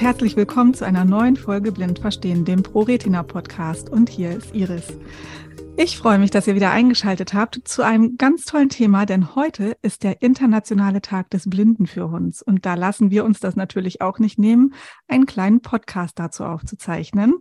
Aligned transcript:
herzlich 0.00 0.34
willkommen 0.34 0.72
zu 0.72 0.86
einer 0.86 1.04
neuen 1.04 1.36
Folge 1.36 1.72
Blind 1.72 1.98
Verstehen, 1.98 2.46
dem 2.46 2.62
ProRetina 2.62 3.22
Podcast. 3.22 3.90
Und 3.90 4.08
hier 4.08 4.30
ist 4.30 4.54
Iris. 4.54 4.86
Ich 5.76 5.98
freue 5.98 6.18
mich, 6.18 6.30
dass 6.30 6.46
ihr 6.46 6.54
wieder 6.54 6.70
eingeschaltet 6.70 7.34
habt 7.34 7.60
zu 7.68 7.82
einem 7.82 8.16
ganz 8.16 8.46
tollen 8.46 8.70
Thema, 8.70 9.04
denn 9.04 9.34
heute 9.34 9.76
ist 9.82 10.02
der 10.02 10.22
internationale 10.22 11.02
Tag 11.02 11.28
des 11.28 11.50
Blindenführhunds. 11.50 12.40
Und 12.40 12.64
da 12.64 12.76
lassen 12.76 13.10
wir 13.10 13.26
uns 13.26 13.40
das 13.40 13.56
natürlich 13.56 14.00
auch 14.00 14.18
nicht 14.18 14.38
nehmen, 14.38 14.72
einen 15.06 15.26
kleinen 15.26 15.60
Podcast 15.60 16.18
dazu 16.18 16.44
aufzuzeichnen. 16.44 17.34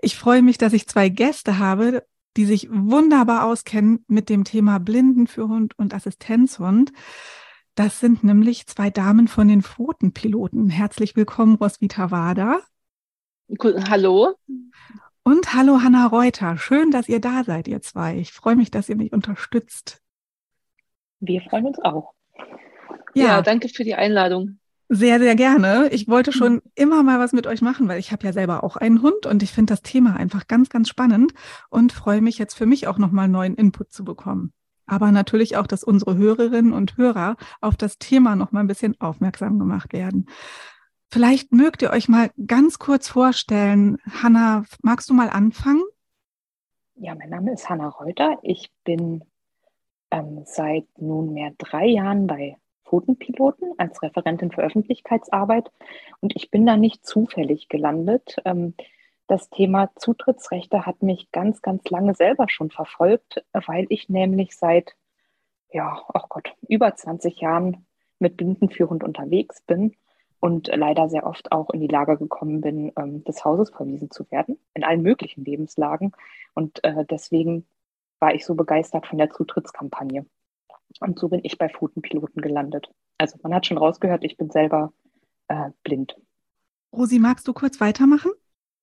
Ich 0.00 0.16
freue 0.16 0.42
mich, 0.42 0.58
dass 0.58 0.72
ich 0.72 0.88
zwei 0.88 1.08
Gäste 1.08 1.60
habe, 1.60 2.02
die 2.36 2.46
sich 2.46 2.68
wunderbar 2.68 3.44
auskennen 3.44 4.04
mit 4.08 4.28
dem 4.28 4.42
Thema 4.42 4.80
Blindenführhund 4.80 5.78
und 5.78 5.94
Assistenzhund. 5.94 6.92
Das 7.74 8.00
sind 8.00 8.22
nämlich 8.22 8.66
zwei 8.66 8.90
Damen 8.90 9.28
von 9.28 9.48
den 9.48 9.62
Pfotenpiloten. 9.62 10.68
Herzlich 10.68 11.16
willkommen, 11.16 11.54
Roswitha 11.54 12.10
Wader. 12.10 12.60
Hallo. 13.88 14.34
Und 15.22 15.54
hallo, 15.54 15.80
Hanna 15.82 16.06
Reuter. 16.06 16.58
Schön, 16.58 16.90
dass 16.90 17.08
ihr 17.08 17.20
da 17.20 17.44
seid, 17.44 17.68
ihr 17.68 17.80
zwei. 17.80 18.18
Ich 18.18 18.32
freue 18.32 18.56
mich, 18.56 18.70
dass 18.70 18.90
ihr 18.90 18.96
mich 18.96 19.12
unterstützt. 19.12 20.02
Wir 21.20 21.40
freuen 21.40 21.66
uns 21.66 21.78
auch. 21.78 22.12
Ja, 23.14 23.24
ja 23.24 23.42
danke 23.42 23.70
für 23.70 23.84
die 23.84 23.94
Einladung. 23.94 24.58
Sehr, 24.90 25.18
sehr 25.18 25.34
gerne. 25.34 25.88
Ich 25.92 26.08
wollte 26.08 26.32
schon 26.32 26.60
immer 26.74 27.02
mal 27.02 27.18
was 27.18 27.32
mit 27.32 27.46
euch 27.46 27.62
machen, 27.62 27.88
weil 27.88 27.98
ich 27.98 28.12
habe 28.12 28.26
ja 28.26 28.34
selber 28.34 28.64
auch 28.64 28.76
einen 28.76 29.00
Hund 29.00 29.24
und 29.24 29.42
ich 29.42 29.52
finde 29.52 29.72
das 29.72 29.80
Thema 29.80 30.16
einfach 30.16 30.46
ganz, 30.46 30.68
ganz 30.68 30.90
spannend 30.90 31.32
und 31.70 31.92
freue 31.92 32.20
mich 32.20 32.36
jetzt 32.36 32.52
für 32.52 32.66
mich 32.66 32.86
auch 32.86 32.98
nochmal 32.98 33.28
neuen 33.28 33.54
Input 33.54 33.92
zu 33.92 34.04
bekommen 34.04 34.52
aber 34.92 35.10
natürlich 35.10 35.56
auch, 35.56 35.66
dass 35.66 35.84
unsere 35.84 36.18
Hörerinnen 36.18 36.74
und 36.74 36.98
Hörer 36.98 37.36
auf 37.62 37.76
das 37.76 37.96
Thema 37.96 38.36
noch 38.36 38.52
mal 38.52 38.60
ein 38.60 38.66
bisschen 38.66 39.00
aufmerksam 39.00 39.58
gemacht 39.58 39.94
werden. 39.94 40.26
Vielleicht 41.10 41.50
mögt 41.50 41.80
ihr 41.80 41.90
euch 41.90 42.10
mal 42.10 42.30
ganz 42.46 42.78
kurz 42.78 43.08
vorstellen. 43.08 43.96
Hanna, 44.22 44.64
magst 44.82 45.08
du 45.08 45.14
mal 45.14 45.30
anfangen? 45.30 45.82
Ja, 46.96 47.14
mein 47.14 47.30
Name 47.30 47.54
ist 47.54 47.70
Hanna 47.70 47.88
Reuter. 47.88 48.38
Ich 48.42 48.70
bin 48.84 49.24
ähm, 50.10 50.42
seit 50.44 50.84
nunmehr 50.98 51.52
drei 51.56 51.86
Jahren 51.86 52.26
bei 52.26 52.58
Pfotenpiloten 52.84 53.72
als 53.78 54.02
Referentin 54.02 54.50
für 54.50 54.60
Öffentlichkeitsarbeit 54.60 55.70
und 56.20 56.36
ich 56.36 56.50
bin 56.50 56.66
da 56.66 56.76
nicht 56.76 57.06
zufällig 57.06 57.70
gelandet. 57.70 58.36
Ähm, 58.44 58.74
das 59.26 59.50
Thema 59.50 59.90
Zutrittsrechte 59.96 60.84
hat 60.86 61.02
mich 61.02 61.30
ganz, 61.32 61.62
ganz 61.62 61.88
lange 61.90 62.14
selber 62.14 62.48
schon 62.48 62.70
verfolgt, 62.70 63.44
weil 63.52 63.86
ich 63.88 64.08
nämlich 64.08 64.56
seit, 64.56 64.94
ja, 65.70 66.02
oh 66.12 66.26
Gott, 66.28 66.54
über 66.68 66.94
20 66.94 67.40
Jahren 67.40 67.86
mit 68.18 68.36
Blindenführhund 68.36 69.04
unterwegs 69.04 69.62
bin 69.62 69.96
und 70.40 70.68
leider 70.68 71.08
sehr 71.08 71.24
oft 71.26 71.52
auch 71.52 71.70
in 71.70 71.80
die 71.80 71.88
Lage 71.88 72.18
gekommen 72.18 72.60
bin, 72.60 72.92
ähm, 72.96 73.24
des 73.24 73.44
Hauses 73.44 73.70
verwiesen 73.70 74.10
zu 74.10 74.28
werden, 74.30 74.58
in 74.74 74.84
allen 74.84 75.02
möglichen 75.02 75.44
Lebenslagen. 75.44 76.12
Und 76.54 76.82
äh, 76.84 77.04
deswegen 77.04 77.66
war 78.18 78.34
ich 78.34 78.44
so 78.44 78.54
begeistert 78.54 79.06
von 79.06 79.18
der 79.18 79.30
Zutrittskampagne. 79.30 80.26
Und 81.00 81.18
so 81.18 81.28
bin 81.28 81.40
ich 81.42 81.58
bei 81.58 81.68
Pfotenpiloten 81.68 82.42
gelandet. 82.42 82.90
Also 83.18 83.38
man 83.42 83.54
hat 83.54 83.66
schon 83.66 83.78
rausgehört, 83.78 84.24
ich 84.24 84.36
bin 84.36 84.50
selber 84.50 84.92
äh, 85.48 85.70
blind. 85.84 86.16
Rosi, 86.92 87.18
magst 87.18 87.48
du 87.48 87.52
kurz 87.52 87.80
weitermachen? 87.80 88.32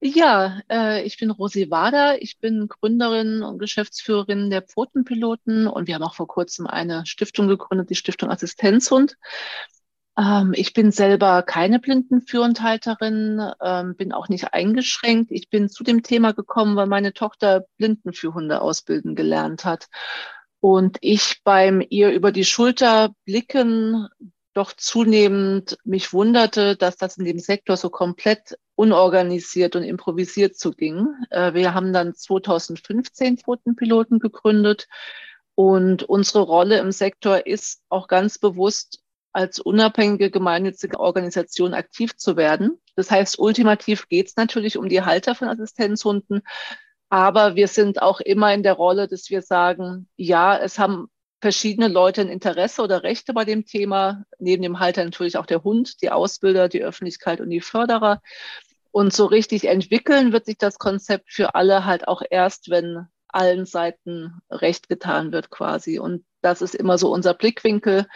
Ja, 0.02 0.62
äh, 0.70 1.04
ich 1.04 1.18
bin 1.18 1.30
Rosi 1.30 1.70
Wader. 1.70 2.22
Ich 2.22 2.40
bin 2.40 2.68
Gründerin 2.70 3.44
und 3.44 3.60
Geschäftsführerin 3.60 4.50
der 4.50 4.62
Pfotenpiloten 4.62 5.68
und 5.68 5.88
wir 5.88 5.96
haben 5.96 6.04
auch 6.04 6.16
vor 6.16 6.28
kurzem 6.28 6.68
eine 6.68 7.06
Stiftung 7.06 7.48
gegründet, 7.50 7.90
die 7.90 7.96
Stiftung 7.96 8.30
Assistenzhund. 8.30 9.18
Ähm, 10.18 10.54
ich 10.56 10.74
bin 10.74 10.92
selber 10.92 11.44
keine 11.44 11.80
Blindenführendhalterin, 11.80 13.42
ähm, 13.62 13.96
bin 13.96 14.14
auch 14.14 14.30
nicht 14.30 14.54
eingeschränkt. 14.54 15.32
Ich 15.32 15.50
bin 15.50 15.68
zu 15.70 15.84
dem 15.84 16.02
Thema 16.02 16.32
gekommen, 16.34 16.78
weil 16.78 16.88
meine 16.88 17.14
Tochter 17.14 17.66
Blindenführhunde 17.78 18.62
ausbilden 18.62 19.16
gelernt 19.16 19.66
hat. 19.66 19.88
Und 20.62 20.98
ich 21.02 21.42
beim 21.44 21.82
ihr 21.90 22.12
über 22.12 22.32
die 22.32 22.46
Schulter 22.46 23.12
blicken 23.26 24.08
doch 24.54 24.74
zunehmend 24.74 25.78
mich 25.86 26.12
wunderte, 26.12 26.76
dass 26.76 26.98
das 26.98 27.18
in 27.18 27.26
dem 27.26 27.40
Sektor 27.40 27.78
so 27.78 27.90
komplett 27.90 28.58
unorganisiert 28.80 29.76
und 29.76 29.84
improvisiert 29.84 30.56
zuging. 30.56 31.14
Äh, 31.32 31.54
wir 31.54 31.74
haben 31.74 31.92
dann 31.92 32.16
2015 32.16 33.36
Quotenpiloten 33.36 34.20
gegründet 34.20 34.88
und 35.54 36.04
unsere 36.04 36.44
Rolle 36.44 36.80
im 36.80 36.94
Sektor 36.94 37.46
ist 37.46 37.82
auch 37.90 38.08
ganz 38.08 38.38
bewusst 38.38 39.02
als 39.34 39.60
unabhängige 39.60 40.32
gemeinnützige 40.32 40.98
Organisation 40.98 41.74
aktiv 41.74 42.16
zu 42.16 42.38
werden. 42.38 42.80
Das 42.96 43.12
heißt, 43.12 43.38
ultimativ 43.38 44.08
geht 44.08 44.28
es 44.28 44.38
natürlich 44.38 44.78
um 44.78 44.88
die 44.88 45.02
Halter 45.02 45.36
von 45.36 45.50
Assistenzhunden, 45.50 46.42
aber 47.10 47.56
wir 47.56 47.68
sind 47.68 48.02
auch 48.02 48.22
immer 48.22 48.54
in 48.54 48.64
der 48.64 48.74
Rolle, 48.74 49.10
dass 49.10 49.30
wir 49.30 49.42
sagen, 49.42 50.08
ja, 50.16 50.58
es 50.58 50.80
haben 50.80 51.10
verschiedene 51.42 51.90
Leute 51.90 52.22
ein 52.22 52.30
Interesse 52.30 52.82
oder 52.82 53.04
Rechte 53.04 53.34
bei 53.34 53.44
dem 53.46 53.66
Thema. 53.66 54.24
Neben 54.40 54.64
dem 54.64 54.80
Halter 54.80 55.04
natürlich 55.04 55.38
auch 55.38 55.46
der 55.46 55.64
Hund, 55.64 56.02
die 56.02 56.12
Ausbilder, 56.12 56.70
die 56.70 56.84
Öffentlichkeit 56.84 57.42
und 57.42 57.50
die 57.50 57.62
Förderer. 57.62 58.22
Und 58.92 59.14
so 59.14 59.26
richtig 59.26 59.66
entwickeln 59.66 60.32
wird 60.34 60.46
sich 60.46 60.58
das 60.58 60.80
Konzept 60.80 61.32
für 61.32 61.56
alle 61.56 61.86
halt 61.86 62.08
auch 62.08 62.22
erst, 62.30 62.70
wenn 62.70 63.08
allen 63.28 63.66
Seiten 63.66 64.42
recht 64.50 64.90
getan 64.90 65.32
wird 65.32 65.50
quasi. 65.52 66.00
Und 66.00 66.26
das 66.42 66.62
ist 66.62 66.76
immer 66.76 66.98
so 66.98 67.12
unser 67.12 67.34
Blickwinkel. 67.34 68.08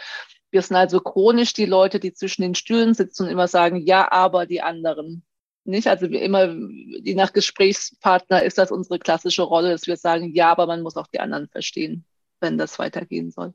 Wir 0.50 0.62
sind 0.62 0.76
also 0.76 1.00
chronisch 1.00 1.52
die 1.52 1.66
Leute, 1.66 2.00
die 2.00 2.12
zwischen 2.12 2.42
den 2.42 2.54
Stühlen 2.54 2.94
sitzen 2.94 3.24
und 3.24 3.30
immer 3.30 3.48
sagen, 3.48 3.76
ja, 3.76 4.10
aber 4.10 4.46
die 4.46 4.62
anderen. 4.62 5.24
Nicht? 5.64 5.86
Also 5.88 6.10
wir 6.10 6.22
immer, 6.22 6.54
je 7.02 7.14
nach 7.14 7.32
Gesprächspartner 7.32 8.42
ist 8.42 8.58
das 8.58 8.70
unsere 8.70 8.98
klassische 8.98 9.42
Rolle, 9.42 9.70
dass 9.70 9.86
wir 9.86 9.96
sagen, 9.96 10.34
ja, 10.34 10.50
aber 10.50 10.66
man 10.66 10.82
muss 10.82 10.96
auch 10.96 11.06
die 11.06 11.20
anderen 11.20 11.48
verstehen 11.48 12.04
wenn 12.44 12.58
das 12.58 12.78
weitergehen 12.78 13.32
soll. 13.32 13.54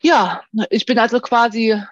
Ja, 0.00 0.44
ich 0.70 0.86
bin 0.86 0.98
also 0.98 1.20
quasi 1.20 1.82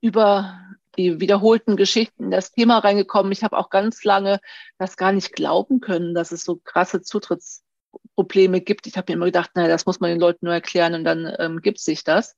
über 0.00 0.60
die 0.98 1.20
wiederholten 1.20 1.76
Geschichten 1.76 2.24
in 2.24 2.30
das 2.30 2.52
Thema 2.52 2.78
reingekommen. 2.78 3.32
Ich 3.32 3.44
habe 3.44 3.56
auch 3.56 3.70
ganz 3.70 4.04
lange 4.04 4.40
das 4.78 4.96
gar 4.96 5.12
nicht 5.12 5.32
glauben 5.32 5.80
können, 5.80 6.14
dass 6.14 6.32
es 6.32 6.44
so 6.44 6.56
krasse 6.56 7.00
Zutrittsprobleme 7.00 8.60
gibt. 8.60 8.86
Ich 8.86 8.96
habe 8.96 9.12
mir 9.12 9.16
immer 9.16 9.26
gedacht, 9.26 9.52
naja, 9.54 9.68
das 9.68 9.86
muss 9.86 10.00
man 10.00 10.10
den 10.10 10.20
Leuten 10.20 10.46
nur 10.46 10.54
erklären 10.54 10.94
und 10.94 11.04
dann 11.04 11.32
ähm, 11.38 11.60
gibt 11.62 11.78
sich 11.80 12.04
das. 12.04 12.36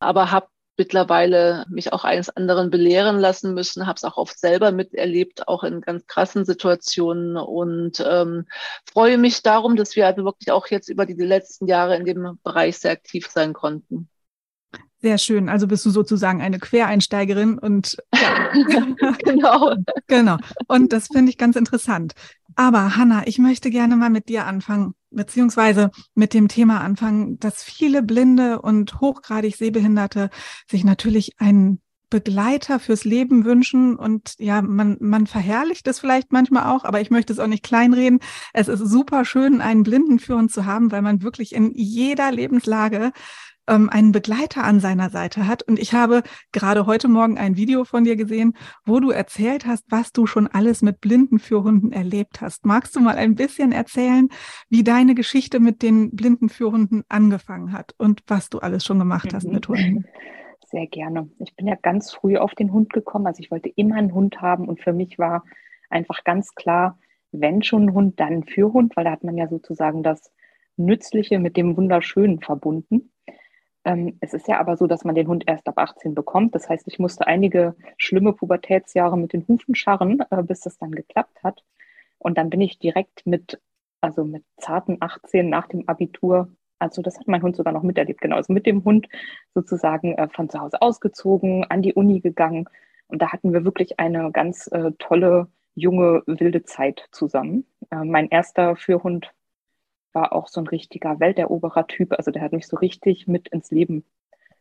Aber 0.00 0.32
habe 0.32 0.48
mittlerweile 0.78 1.66
mich 1.68 1.92
auch 1.92 2.04
eines 2.04 2.30
anderen 2.30 2.70
belehren 2.70 3.18
lassen 3.18 3.54
müssen, 3.54 3.86
habe 3.86 3.96
es 3.96 4.04
auch 4.04 4.16
oft 4.16 4.38
selber 4.38 4.72
miterlebt, 4.72 5.46
auch 5.46 5.64
in 5.64 5.80
ganz 5.80 6.06
krassen 6.06 6.44
Situationen 6.44 7.36
und 7.36 8.02
ähm, 8.04 8.46
freue 8.90 9.18
mich 9.18 9.42
darum, 9.42 9.76
dass 9.76 9.96
wir 9.96 10.06
also 10.06 10.24
wirklich 10.24 10.50
auch 10.50 10.68
jetzt 10.68 10.88
über 10.88 11.06
die 11.06 11.12
letzten 11.14 11.66
Jahre 11.66 11.96
in 11.96 12.04
dem 12.04 12.38
Bereich 12.42 12.78
sehr 12.78 12.92
aktiv 12.92 13.28
sein 13.30 13.52
konnten. 13.52 14.08
Sehr 15.02 15.18
schön. 15.18 15.48
Also 15.48 15.66
bist 15.66 15.84
du 15.84 15.90
sozusagen 15.90 16.40
eine 16.40 16.60
Quereinsteigerin 16.60 17.58
und 17.58 17.96
ja. 18.14 18.52
genau. 19.24 19.74
genau. 20.06 20.36
Und 20.68 20.92
das 20.92 21.08
finde 21.08 21.30
ich 21.30 21.38
ganz 21.38 21.56
interessant. 21.56 22.12
Aber 22.54 22.96
Hanna, 22.96 23.26
ich 23.26 23.38
möchte 23.38 23.70
gerne 23.70 23.96
mal 23.96 24.10
mit 24.10 24.28
dir 24.28 24.46
anfangen, 24.46 24.94
beziehungsweise 25.10 25.90
mit 26.14 26.34
dem 26.34 26.46
Thema 26.48 26.82
anfangen, 26.82 27.38
dass 27.40 27.64
viele 27.64 28.02
Blinde 28.02 28.62
und 28.62 29.00
hochgradig 29.00 29.56
Sehbehinderte 29.56 30.30
sich 30.70 30.84
natürlich 30.84 31.40
einen 31.40 31.80
Begleiter 32.08 32.78
fürs 32.78 33.04
Leben 33.04 33.46
wünschen 33.46 33.96
und 33.96 34.34
ja, 34.38 34.60
man, 34.60 34.98
man 35.00 35.26
verherrlicht 35.26 35.88
es 35.88 35.98
vielleicht 35.98 36.30
manchmal 36.30 36.66
auch, 36.66 36.84
aber 36.84 37.00
ich 37.00 37.10
möchte 37.10 37.32
es 37.32 37.38
auch 37.38 37.46
nicht 37.46 37.64
kleinreden. 37.64 38.20
Es 38.52 38.68
ist 38.68 38.80
super 38.80 39.24
schön, 39.24 39.62
einen 39.62 39.82
Blinden 39.82 40.18
für 40.18 40.36
uns 40.36 40.52
zu 40.52 40.66
haben, 40.66 40.92
weil 40.92 41.00
man 41.00 41.22
wirklich 41.22 41.54
in 41.54 41.72
jeder 41.74 42.30
Lebenslage 42.30 43.12
ähm, 43.68 43.88
einen 43.90 44.12
Begleiter 44.12 44.64
an 44.64 44.80
seiner 44.80 45.10
Seite 45.10 45.46
hat. 45.46 45.62
Und 45.62 45.78
ich 45.78 45.92
habe 45.92 46.22
gerade 46.52 46.86
heute 46.86 47.08
Morgen 47.08 47.38
ein 47.38 47.56
Video 47.56 47.84
von 47.84 48.04
dir 48.04 48.16
gesehen, 48.16 48.54
wo 48.84 49.00
du 49.00 49.10
erzählt 49.10 49.66
hast, 49.66 49.84
was 49.90 50.12
du 50.12 50.26
schon 50.26 50.46
alles 50.46 50.82
mit 50.82 51.00
Blinden 51.00 51.38
für 51.38 51.62
Hunden 51.62 51.92
erlebt 51.92 52.40
hast. 52.40 52.66
Magst 52.66 52.96
du 52.96 53.00
mal 53.00 53.16
ein 53.16 53.34
bisschen 53.34 53.72
erzählen, 53.72 54.28
wie 54.68 54.84
deine 54.84 55.14
Geschichte 55.14 55.60
mit 55.60 55.82
den 55.82 56.14
Blinden 56.14 56.48
für 56.48 56.70
Hunden 56.72 57.02
angefangen 57.08 57.72
hat 57.72 57.94
und 57.98 58.22
was 58.26 58.50
du 58.50 58.58
alles 58.58 58.84
schon 58.84 58.98
gemacht 58.98 59.32
mhm. 59.32 59.36
hast 59.36 59.48
mit 59.48 59.68
Hunden? 59.68 60.06
Sehr 60.70 60.86
gerne. 60.86 61.28
Ich 61.38 61.54
bin 61.54 61.66
ja 61.66 61.74
ganz 61.74 62.12
früh 62.12 62.38
auf 62.38 62.54
den 62.54 62.72
Hund 62.72 62.92
gekommen. 62.92 63.26
Also 63.26 63.40
ich 63.40 63.50
wollte 63.50 63.68
immer 63.68 63.96
einen 63.96 64.14
Hund 64.14 64.40
haben 64.40 64.68
und 64.68 64.80
für 64.80 64.94
mich 64.94 65.18
war 65.18 65.44
einfach 65.90 66.24
ganz 66.24 66.54
klar, 66.54 66.98
wenn 67.30 67.62
schon 67.62 67.84
ein 67.84 67.94
Hund, 67.94 68.20
dann 68.20 68.32
ein 68.32 68.44
Fürhund, 68.44 68.96
weil 68.96 69.04
da 69.04 69.10
hat 69.10 69.24
man 69.24 69.36
ja 69.36 69.48
sozusagen 69.48 70.02
das 70.02 70.32
Nützliche 70.76 71.38
mit 71.38 71.56
dem 71.56 71.76
Wunderschönen 71.76 72.40
verbunden. 72.40 73.11
Ähm, 73.84 74.16
es 74.20 74.32
ist 74.34 74.48
ja 74.48 74.60
aber 74.60 74.76
so, 74.76 74.86
dass 74.86 75.04
man 75.04 75.14
den 75.14 75.28
Hund 75.28 75.44
erst 75.46 75.66
ab 75.68 75.78
18 75.78 76.14
bekommt. 76.14 76.54
Das 76.54 76.68
heißt, 76.68 76.86
ich 76.86 76.98
musste 76.98 77.26
einige 77.26 77.74
schlimme 77.96 78.32
Pubertätsjahre 78.32 79.18
mit 79.18 79.32
den 79.32 79.46
Hufen 79.48 79.74
scharren, 79.74 80.22
äh, 80.30 80.42
bis 80.42 80.60
das 80.60 80.78
dann 80.78 80.92
geklappt 80.92 81.42
hat. 81.42 81.64
Und 82.18 82.38
dann 82.38 82.50
bin 82.50 82.60
ich 82.60 82.78
direkt 82.78 83.26
mit, 83.26 83.60
also 84.00 84.24
mit 84.24 84.44
zarten 84.58 84.98
18 85.00 85.48
nach 85.48 85.66
dem 85.68 85.88
Abitur, 85.88 86.48
also 86.78 87.02
das 87.02 87.18
hat 87.18 87.28
mein 87.28 87.42
Hund 87.42 87.56
sogar 87.56 87.72
noch 87.72 87.82
miterlebt, 87.82 88.20
genau, 88.20 88.36
also 88.36 88.52
mit 88.52 88.66
dem 88.66 88.84
Hund 88.84 89.08
sozusagen 89.54 90.14
äh, 90.18 90.28
von 90.28 90.48
zu 90.48 90.60
Hause 90.60 90.82
ausgezogen, 90.82 91.64
an 91.68 91.82
die 91.82 91.94
Uni 91.94 92.20
gegangen 92.20 92.68
Und 93.08 93.22
da 93.22 93.32
hatten 93.32 93.52
wir 93.52 93.64
wirklich 93.64 93.98
eine 94.00 94.30
ganz 94.32 94.68
äh, 94.68 94.92
tolle, 94.98 95.48
junge, 95.74 96.22
wilde 96.26 96.64
Zeit 96.64 97.08
zusammen. 97.12 97.66
Äh, 97.90 98.04
mein 98.04 98.28
erster 98.28 98.76
Führhund 98.76 99.32
war 100.12 100.32
auch 100.32 100.48
so 100.48 100.60
ein 100.60 100.66
richtiger 100.66 101.20
Welteroberer 101.20 101.86
Typ. 101.86 102.12
Also 102.12 102.30
der 102.30 102.42
hat 102.42 102.52
mich 102.52 102.66
so 102.66 102.76
richtig 102.76 103.26
mit 103.26 103.48
ins 103.48 103.70
Leben 103.70 104.04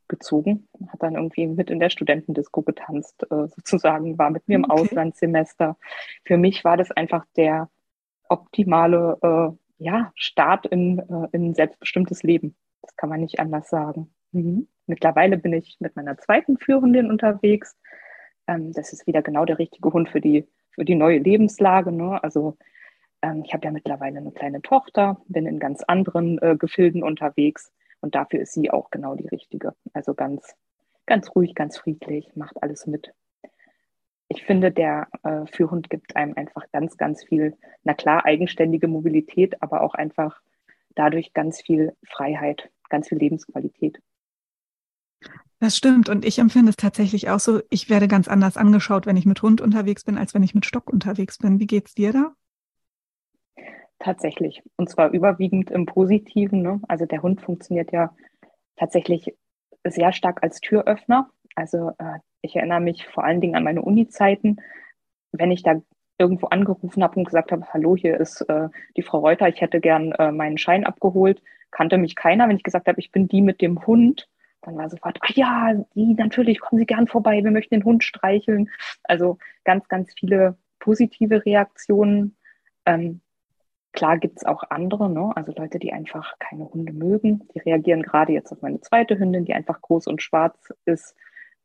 gezogen, 0.07 0.67
hat 0.89 1.01
dann 1.01 1.15
irgendwie 1.15 1.47
mit 1.47 1.71
in 1.71 1.79
der 1.79 1.89
Studentendisco 1.89 2.61
getanzt, 2.61 3.23
äh, 3.31 3.47
sozusagen, 3.55 4.17
war 4.17 4.29
mit 4.29 4.47
mir 4.47 4.55
im 4.55 4.65
okay. 4.65 4.73
Auslandssemester. 4.73 5.77
Für 6.25 6.37
mich 6.37 6.63
war 6.63 6.77
das 6.77 6.91
einfach 6.91 7.25
der 7.35 7.69
optimale 8.29 9.17
äh, 9.21 9.83
ja, 9.83 10.11
Start 10.15 10.67
in, 10.67 10.99
äh, 10.99 11.27
in 11.31 11.49
ein 11.49 11.53
selbstbestimmtes 11.55 12.23
Leben. 12.23 12.55
Das 12.81 12.95
kann 12.95 13.09
man 13.09 13.21
nicht 13.21 13.39
anders 13.39 13.69
sagen. 13.69 14.13
Mhm. 14.31 14.67
Mittlerweile 14.85 15.37
bin 15.37 15.53
ich 15.53 15.77
mit 15.79 15.95
meiner 15.95 16.17
zweiten 16.17 16.57
Führhundin 16.57 17.09
unterwegs. 17.09 17.77
Ähm, 18.47 18.73
das 18.73 18.93
ist 18.93 19.07
wieder 19.07 19.21
genau 19.21 19.45
der 19.45 19.59
richtige 19.59 19.91
Hund 19.91 20.09
für 20.09 20.21
die, 20.21 20.47
für 20.71 20.85
die 20.85 20.95
neue 20.95 21.19
Lebenslage. 21.19 21.91
Ne? 21.91 22.21
Also 22.23 22.57
ähm, 23.21 23.43
ich 23.45 23.53
habe 23.53 23.65
ja 23.65 23.71
mittlerweile 23.71 24.17
eine 24.17 24.31
kleine 24.31 24.61
Tochter, 24.61 25.21
bin 25.27 25.45
in 25.45 25.59
ganz 25.59 25.83
anderen 25.83 26.39
äh, 26.41 26.55
Gefilden 26.57 27.03
unterwegs 27.03 27.71
und 28.01 28.15
dafür 28.15 28.41
ist 28.41 28.53
sie 28.53 28.71
auch 28.71 28.89
genau 28.89 29.15
die 29.15 29.27
richtige. 29.27 29.73
Also 29.93 30.13
ganz, 30.13 30.55
ganz 31.05 31.33
ruhig, 31.35 31.55
ganz 31.55 31.77
friedlich, 31.77 32.35
macht 32.35 32.61
alles 32.61 32.87
mit. 32.87 33.13
Ich 34.27 34.43
finde, 34.45 34.71
der 34.71 35.07
äh, 35.23 35.45
Führhund 35.45 35.89
gibt 35.89 36.15
einem 36.15 36.33
einfach 36.35 36.63
ganz, 36.71 36.97
ganz 36.97 37.23
viel, 37.23 37.57
na 37.83 37.93
klar, 37.93 38.25
eigenständige 38.25 38.87
Mobilität, 38.87 39.61
aber 39.61 39.81
auch 39.81 39.93
einfach 39.93 40.41
dadurch 40.95 41.33
ganz 41.33 41.61
viel 41.61 41.95
Freiheit, 42.07 42.69
ganz 42.89 43.09
viel 43.09 43.17
Lebensqualität. 43.17 44.01
Das 45.59 45.77
stimmt. 45.77 46.09
Und 46.09 46.25
ich 46.25 46.39
empfinde 46.39 46.71
es 46.71 46.75
tatsächlich 46.75 47.29
auch 47.29 47.39
so, 47.39 47.61
ich 47.69 47.89
werde 47.89 48.07
ganz 48.07 48.27
anders 48.27 48.57
angeschaut, 48.57 49.05
wenn 49.05 49.17
ich 49.17 49.25
mit 49.25 49.41
Hund 49.43 49.61
unterwegs 49.61 50.03
bin, 50.03 50.17
als 50.17 50.33
wenn 50.33 50.43
ich 50.43 50.55
mit 50.55 50.65
Stock 50.65 50.91
unterwegs 50.91 51.37
bin. 51.37 51.59
Wie 51.59 51.67
geht 51.67 51.87
es 51.87 51.93
dir 51.93 52.13
da? 52.13 52.33
Tatsächlich. 54.01 54.63
Und 54.77 54.89
zwar 54.89 55.11
überwiegend 55.11 55.69
im 55.69 55.85
Positiven. 55.85 56.63
Ne? 56.63 56.81
Also 56.87 57.05
der 57.05 57.21
Hund 57.21 57.39
funktioniert 57.39 57.91
ja 57.91 58.15
tatsächlich 58.75 59.35
sehr 59.83 60.11
stark 60.11 60.41
als 60.41 60.59
Türöffner. 60.59 61.29
Also 61.55 61.91
äh, 61.99 62.17
ich 62.41 62.55
erinnere 62.55 62.79
mich 62.79 63.05
vor 63.05 63.23
allen 63.23 63.41
Dingen 63.41 63.55
an 63.55 63.63
meine 63.63 63.83
Uni-Zeiten, 63.83 64.57
wenn 65.31 65.51
ich 65.51 65.61
da 65.61 65.81
irgendwo 66.17 66.47
angerufen 66.47 67.03
habe 67.03 67.17
und 67.17 67.25
gesagt 67.25 67.51
habe, 67.51 67.65
hallo, 67.73 67.95
hier 67.95 68.19
ist 68.19 68.41
äh, 68.41 68.69
die 68.97 69.03
Frau 69.03 69.19
Reuter, 69.19 69.47
ich 69.47 69.61
hätte 69.61 69.79
gern 69.79 70.13
äh, 70.13 70.31
meinen 70.31 70.57
Schein 70.57 70.83
abgeholt, 70.83 71.41
kannte 71.69 71.99
mich 71.99 72.15
keiner. 72.15 72.49
Wenn 72.49 72.57
ich 72.57 72.63
gesagt 72.63 72.87
habe, 72.87 72.99
ich 72.99 73.11
bin 73.11 73.27
die 73.27 73.41
mit 73.41 73.61
dem 73.61 73.85
Hund, 73.85 74.27
dann 74.63 74.77
war 74.77 74.89
sofort, 74.89 75.19
ah 75.21 75.31
ja, 75.35 75.73
die, 75.93 76.15
natürlich, 76.15 76.59
kommen 76.59 76.79
Sie 76.79 76.87
gern 76.87 77.07
vorbei, 77.07 77.43
wir 77.43 77.51
möchten 77.51 77.75
den 77.75 77.85
Hund 77.85 78.03
streicheln. 78.03 78.71
Also 79.03 79.37
ganz, 79.63 79.87
ganz 79.87 80.11
viele 80.17 80.57
positive 80.79 81.45
Reaktionen. 81.45 82.35
Ähm, 82.87 83.21
Klar 83.93 84.17
gibt 84.17 84.37
es 84.37 84.45
auch 84.45 84.63
andere, 84.69 85.09
ne? 85.09 85.31
also 85.35 85.51
Leute, 85.55 85.77
die 85.77 85.91
einfach 85.91 86.37
keine 86.39 86.69
Hunde 86.69 86.93
mögen. 86.93 87.47
Die 87.53 87.59
reagieren 87.59 88.03
gerade 88.03 88.31
jetzt 88.31 88.51
auf 88.51 88.61
meine 88.61 88.79
zweite 88.79 89.19
Hündin, 89.19 89.45
die 89.45 89.53
einfach 89.53 89.81
groß 89.81 90.07
und 90.07 90.21
schwarz 90.21 90.73
ist, 90.85 91.15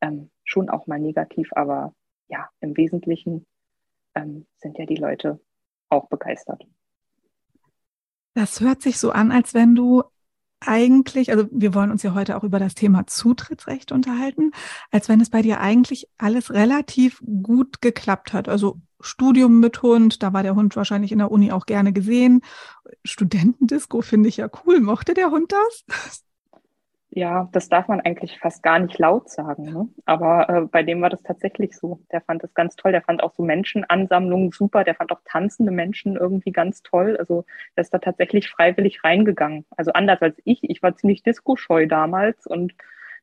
ähm, 0.01 0.31
schon 0.45 0.69
auch 0.69 0.87
mal 0.87 0.99
negativ. 0.99 1.51
Aber 1.53 1.95
ja, 2.29 2.49
im 2.61 2.77
Wesentlichen 2.77 3.47
ähm, 4.15 4.47
sind 4.57 4.79
ja 4.79 4.87
die 4.87 4.97
Leute 4.97 5.41
auch 5.89 6.09
begeistert. 6.09 6.67
Das 8.35 8.61
hört 8.61 8.83
sich 8.83 8.99
so 8.99 9.13
an, 9.13 9.31
als 9.31 9.55
wenn 9.55 9.75
du 9.75 10.03
eigentlich, 10.61 11.31
also 11.31 11.47
wir 11.51 11.75
wollen 11.75 11.91
uns 11.91 12.03
ja 12.03 12.15
heute 12.15 12.37
auch 12.37 12.45
über 12.45 12.59
das 12.59 12.75
Thema 12.75 13.07
Zutrittsrecht 13.07 13.93
unterhalten, 13.93 14.53
als 14.91 15.09
wenn 15.09 15.21
es 15.21 15.31
bei 15.31 15.43
dir 15.43 15.61
eigentlich 15.61 16.09
alles 16.19 16.53
relativ 16.53 17.23
gut 17.43 17.81
geklappt 17.83 18.33
hat. 18.33 18.49
Also 18.49 18.81
Studium 19.01 19.61
mit 19.61 19.83
Hund, 19.83 20.23
da 20.23 20.33
war 20.33 20.43
der 20.43 20.55
Hund 20.55 20.75
wahrscheinlich 20.77 21.13
in 21.13 21.19
der 21.19 21.31
Uni 21.31 21.53
auch 21.53 21.67
gerne 21.67 21.93
gesehen. 21.93 22.41
Studentendisco 23.05 24.01
finde 24.01 24.29
ich 24.29 24.39
ja 24.39 24.49
cool. 24.65 24.81
Mochte 24.81 25.15
der 25.15 25.31
Hund 25.31 25.53
das? 25.53 26.23
Ja, 27.11 27.49
das 27.53 27.69
darf 27.69 27.89
man 27.89 28.01
eigentlich 28.01 28.39
fast 28.39 28.63
gar 28.63 28.79
nicht 28.79 28.99
laut 28.99 29.31
sagen. 29.31 29.63
Ne? 29.63 29.89
Aber 30.05 30.49
äh, 30.49 30.61
bei 30.63 30.83
dem 30.83 31.01
war 31.01 31.09
das 31.09 31.23
tatsächlich 31.23 31.77
so. 31.77 32.01
Der 32.13 32.21
fand 32.21 32.43
das 32.43 32.53
ganz 32.53 32.77
toll. 32.77 32.93
Der 32.93 33.03
fand 33.03 33.23
auch 33.23 33.33
so 33.33 33.43
Menschenansammlungen 33.43 34.51
super. 34.51 34.85
Der 34.85 34.95
fand 34.95 35.13
auch 35.13 35.21
tanzende 35.25 35.73
Menschen 35.73 36.17
irgendwie 36.17 36.53
ganz 36.53 36.83
toll. 36.83 37.17
Also 37.17 37.45
der 37.77 37.83
ist 37.83 37.95
da 37.95 37.99
tatsächlich 37.99 38.51
freiwillig 38.51 39.05
reingegangen. 39.05 39.65
Also 39.77 39.93
anders 39.93 40.21
als 40.21 40.37
ich. 40.45 40.69
Ich 40.69 40.83
war 40.83 40.97
ziemlich 40.97 41.23
disco-scheu 41.23 41.87
damals 41.87 42.47
und 42.47 42.75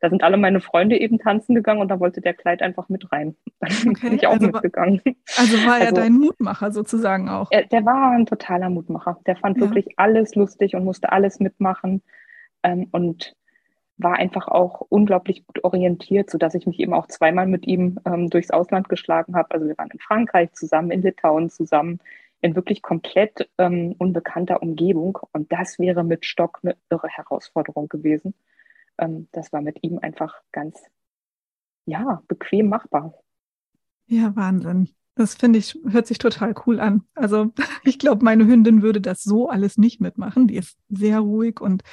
da 0.03 0.09
sind 0.09 0.21
alle 0.21 0.35
meine 0.35 0.59
Freunde 0.59 0.99
eben 0.99 1.17
tanzen 1.17 1.55
gegangen 1.55 1.79
und 1.79 1.87
da 1.87 1.97
wollte 1.99 2.19
der 2.19 2.33
Kleid 2.33 2.61
einfach 2.61 2.89
mit 2.89 3.11
rein. 3.13 3.37
Dann 3.59 3.71
okay, 3.71 4.09
bin 4.09 4.15
ich 4.15 4.27
auch 4.27 4.33
also 4.33 4.47
mitgegangen. 4.47 5.01
also 5.37 5.57
war 5.65 5.79
er 5.79 5.89
also, 5.89 5.95
dein 5.95 6.13
Mutmacher 6.13 6.71
sozusagen 6.71 7.29
auch? 7.29 7.47
Er, 7.51 7.63
der 7.67 7.85
war 7.85 8.11
ein 8.11 8.25
totaler 8.25 8.69
Mutmacher. 8.69 9.19
Der 9.27 9.37
fand 9.37 9.57
ja. 9.57 9.61
wirklich 9.61 9.87
alles 9.97 10.35
lustig 10.35 10.75
und 10.75 10.83
musste 10.83 11.11
alles 11.11 11.39
mitmachen 11.39 12.01
ähm, 12.63 12.89
und 12.91 13.33
war 13.97 14.13
einfach 14.15 14.47
auch 14.47 14.81
unglaublich 14.89 15.45
gut 15.45 15.63
orientiert, 15.63 16.29
sodass 16.29 16.55
ich 16.55 16.65
mich 16.65 16.79
eben 16.79 16.93
auch 16.93 17.07
zweimal 17.07 17.47
mit 17.47 17.67
ihm 17.67 17.99
ähm, 18.05 18.29
durchs 18.29 18.51
Ausland 18.51 18.89
geschlagen 18.89 19.35
habe. 19.35 19.51
Also 19.51 19.67
wir 19.67 19.77
waren 19.77 19.91
in 19.91 19.99
Frankreich 19.99 20.51
zusammen, 20.53 20.91
in 20.91 21.01
Litauen 21.01 21.49
zusammen, 21.49 21.99
in 22.41 22.55
wirklich 22.55 22.81
komplett 22.81 23.49
ähm, 23.57 23.95
unbekannter 23.97 24.61
Umgebung. 24.61 25.19
Und 25.31 25.51
das 25.51 25.79
wäre 25.79 26.03
mit 26.03 26.25
Stock 26.25 26.59
eine 26.63 26.75
irre 26.89 27.07
Herausforderung 27.07 27.87
gewesen 27.87 28.33
ähm, 28.97 29.27
das 29.31 29.51
war 29.53 29.61
mit 29.61 29.79
ihm 29.81 29.99
einfach 29.99 30.35
ganz, 30.51 30.79
ja, 31.85 32.21
bequem 32.27 32.69
machbar. 32.69 33.13
Ja, 34.05 34.35
Wahnsinn. 34.35 34.89
Das 35.15 35.35
finde 35.35 35.59
ich, 35.59 35.77
hört 35.87 36.07
sich 36.07 36.17
total 36.17 36.55
cool 36.65 36.79
an. 36.79 37.03
Also 37.13 37.53
ich 37.83 37.99
glaube, 37.99 38.23
meine 38.23 38.45
Hündin 38.45 38.81
würde 38.81 39.01
das 39.01 39.23
so 39.23 39.49
alles 39.49 39.77
nicht 39.77 40.01
mitmachen. 40.01 40.47
Die 40.47 40.55
ist 40.55 40.77
sehr 40.89 41.19
ruhig 41.19 41.61
und 41.61 41.83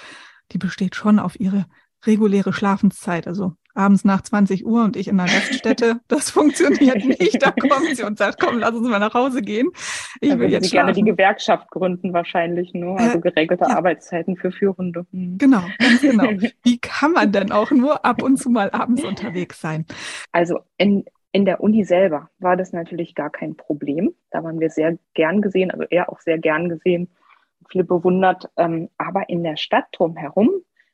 die 0.52 0.58
besteht 0.58 0.96
schon 0.96 1.18
auf 1.18 1.38
ihre 1.38 1.66
reguläre 2.06 2.52
Schlafenszeit. 2.52 3.26
Also 3.26 3.54
abends 3.74 4.04
nach 4.04 4.22
20 4.22 4.66
Uhr 4.66 4.84
und 4.84 4.96
ich 4.96 5.08
in 5.08 5.18
einer 5.18 5.32
Raststätte, 5.32 6.00
das 6.08 6.30
funktioniert 6.30 7.04
nicht. 7.04 7.42
Da 7.42 7.50
kommt 7.50 7.94
sie 7.94 8.02
und 8.02 8.18
sagt, 8.18 8.40
komm, 8.40 8.58
lass 8.58 8.74
uns 8.74 8.88
mal 8.88 8.98
nach 8.98 9.14
Hause 9.14 9.42
gehen. 9.42 9.70
Ich 10.20 10.36
will 10.38 10.50
jetzt 10.50 10.64
sie 10.64 10.70
gerne 10.70 10.92
die 10.92 11.02
Gewerkschaft 11.02 11.70
gründen 11.70 12.12
wahrscheinlich, 12.12 12.72
nur 12.74 12.94
ne? 12.94 13.00
also 13.00 13.18
äh, 13.18 13.20
geregelte 13.20 13.64
ja. 13.64 13.76
Arbeitszeiten 13.76 14.36
für 14.36 14.52
Führhunde. 14.52 15.06
Hm. 15.12 15.38
Genau, 15.38 15.62
ganz 15.78 16.00
genau. 16.00 16.30
Wie 16.62 16.78
kann 16.78 17.12
man 17.12 17.32
denn 17.32 17.52
auch 17.52 17.70
nur 17.70 18.04
ab 18.04 18.22
und 18.22 18.36
zu 18.36 18.50
mal 18.50 18.70
abends 18.70 19.04
unterwegs 19.04 19.60
sein? 19.60 19.86
Also 20.32 20.60
in, 20.76 21.04
in 21.32 21.44
der 21.44 21.60
Uni 21.60 21.84
selber 21.84 22.30
war 22.38 22.56
das 22.56 22.72
natürlich 22.72 23.14
gar 23.14 23.30
kein 23.30 23.56
Problem. 23.56 24.10
Da 24.30 24.42
waren 24.42 24.60
wir 24.60 24.70
sehr 24.70 24.98
gern 25.14 25.42
gesehen, 25.42 25.70
also 25.70 25.84
er 25.88 26.10
auch 26.10 26.20
sehr 26.20 26.38
gern 26.38 26.68
gesehen, 26.68 27.08
viel 27.68 27.84
bewundert. 27.84 28.50
Ähm, 28.56 28.88
aber 28.98 29.28
in 29.28 29.44
der 29.44 29.56
Stadt 29.56 29.84
drumherum 29.92 30.50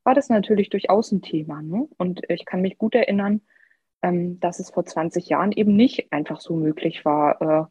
war 0.06 0.14
das 0.14 0.28
natürlich 0.28 0.70
durchaus 0.70 1.10
ein 1.10 1.20
Thema. 1.20 1.60
Ne? 1.62 1.88
Und 1.98 2.22
ich 2.28 2.46
kann 2.46 2.62
mich 2.62 2.78
gut 2.78 2.94
erinnern, 2.94 3.40
ähm, 4.02 4.38
dass 4.38 4.60
es 4.60 4.70
vor 4.70 4.86
20 4.86 5.28
Jahren 5.28 5.50
eben 5.50 5.74
nicht 5.74 6.12
einfach 6.12 6.40
so 6.40 6.54
möglich 6.54 7.04
war, 7.04 7.42
äh, 7.42 7.64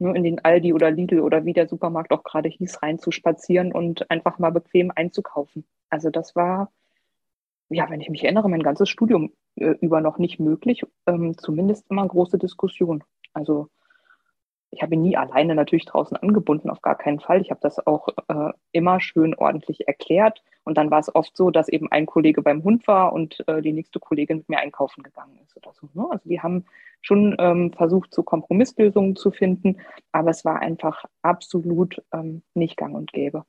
nur 0.00 0.16
in 0.16 0.24
den 0.24 0.44
Aldi 0.44 0.72
oder 0.72 0.90
Lidl 0.90 1.20
oder 1.20 1.44
wie 1.44 1.52
der 1.52 1.68
Supermarkt 1.68 2.10
auch 2.10 2.24
gerade 2.24 2.48
hieß, 2.48 2.82
reinzuspazieren 2.82 3.70
und 3.70 4.10
einfach 4.10 4.40
mal 4.40 4.50
bequem 4.50 4.90
einzukaufen. 4.92 5.64
Also 5.90 6.10
das 6.10 6.34
war, 6.34 6.72
ja, 7.68 7.88
wenn 7.88 8.00
ich 8.00 8.10
mich 8.10 8.24
erinnere, 8.24 8.48
mein 8.48 8.64
ganzes 8.64 8.88
Studium 8.88 9.32
äh, 9.54 9.76
über 9.80 10.00
noch 10.00 10.18
nicht 10.18 10.40
möglich, 10.40 10.82
ähm, 11.06 11.38
zumindest 11.38 11.88
immer 11.88 12.06
große 12.06 12.38
Diskussion. 12.38 13.04
Also 13.32 13.68
ich 14.72 14.82
habe 14.82 14.94
ihn 14.94 15.02
nie 15.02 15.16
alleine 15.16 15.54
natürlich 15.54 15.84
draußen 15.86 16.16
angebunden, 16.16 16.70
auf 16.70 16.80
gar 16.80 16.96
keinen 16.96 17.18
Fall. 17.18 17.40
Ich 17.40 17.50
habe 17.50 17.60
das 17.60 17.84
auch 17.86 18.08
äh, 18.28 18.52
immer 18.72 19.00
schön 19.00 19.34
ordentlich 19.34 19.88
erklärt. 19.88 20.42
Und 20.62 20.78
dann 20.78 20.90
war 20.90 21.00
es 21.00 21.12
oft 21.14 21.36
so, 21.36 21.50
dass 21.50 21.68
eben 21.68 21.90
ein 21.90 22.06
Kollege 22.06 22.42
beim 22.42 22.62
Hund 22.62 22.86
war 22.86 23.12
und 23.12 23.42
äh, 23.48 23.62
die 23.62 23.72
nächste 23.72 23.98
Kollegin 23.98 24.38
mit 24.38 24.48
mir 24.48 24.58
einkaufen 24.58 25.02
gegangen 25.02 25.38
ist 25.44 25.56
oder 25.56 25.72
so. 25.72 25.88
Ne? 25.94 26.06
Also 26.10 26.28
die 26.28 26.40
haben 26.40 26.66
schon 27.00 27.34
ähm, 27.38 27.72
versucht, 27.72 28.14
so 28.14 28.22
Kompromisslösungen 28.22 29.16
zu 29.16 29.32
finden, 29.32 29.78
aber 30.12 30.30
es 30.30 30.44
war 30.44 30.60
einfach 30.60 31.04
absolut 31.22 32.02
ähm, 32.12 32.42
nicht 32.54 32.76
gang 32.76 32.94
und 32.94 33.12
gäbe. 33.12 33.44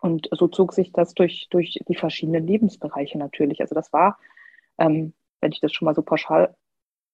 Und 0.00 0.28
so 0.30 0.48
zog 0.48 0.72
sich 0.72 0.92
das 0.92 1.12
durch, 1.12 1.48
durch 1.50 1.78
die 1.86 1.96
verschiedenen 1.96 2.46
Lebensbereiche 2.46 3.18
natürlich. 3.18 3.60
Also 3.60 3.74
das 3.74 3.92
war, 3.92 4.18
ähm, 4.78 5.12
wenn 5.40 5.52
ich 5.52 5.60
das 5.60 5.72
schon 5.72 5.86
mal 5.86 5.94
so 5.94 6.02
pauschal 6.02 6.54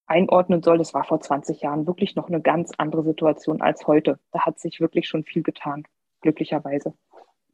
einordnen 0.07 0.61
soll, 0.61 0.77
das 0.77 0.93
war 0.93 1.03
vor 1.03 1.19
20 1.19 1.61
Jahren 1.61 1.87
wirklich 1.87 2.15
noch 2.15 2.27
eine 2.27 2.41
ganz 2.41 2.71
andere 2.77 3.03
Situation 3.03 3.61
als 3.61 3.87
heute. 3.87 4.19
Da 4.31 4.45
hat 4.45 4.59
sich 4.59 4.79
wirklich 4.79 5.07
schon 5.07 5.23
viel 5.23 5.43
getan, 5.43 5.83
glücklicherweise. 6.21 6.93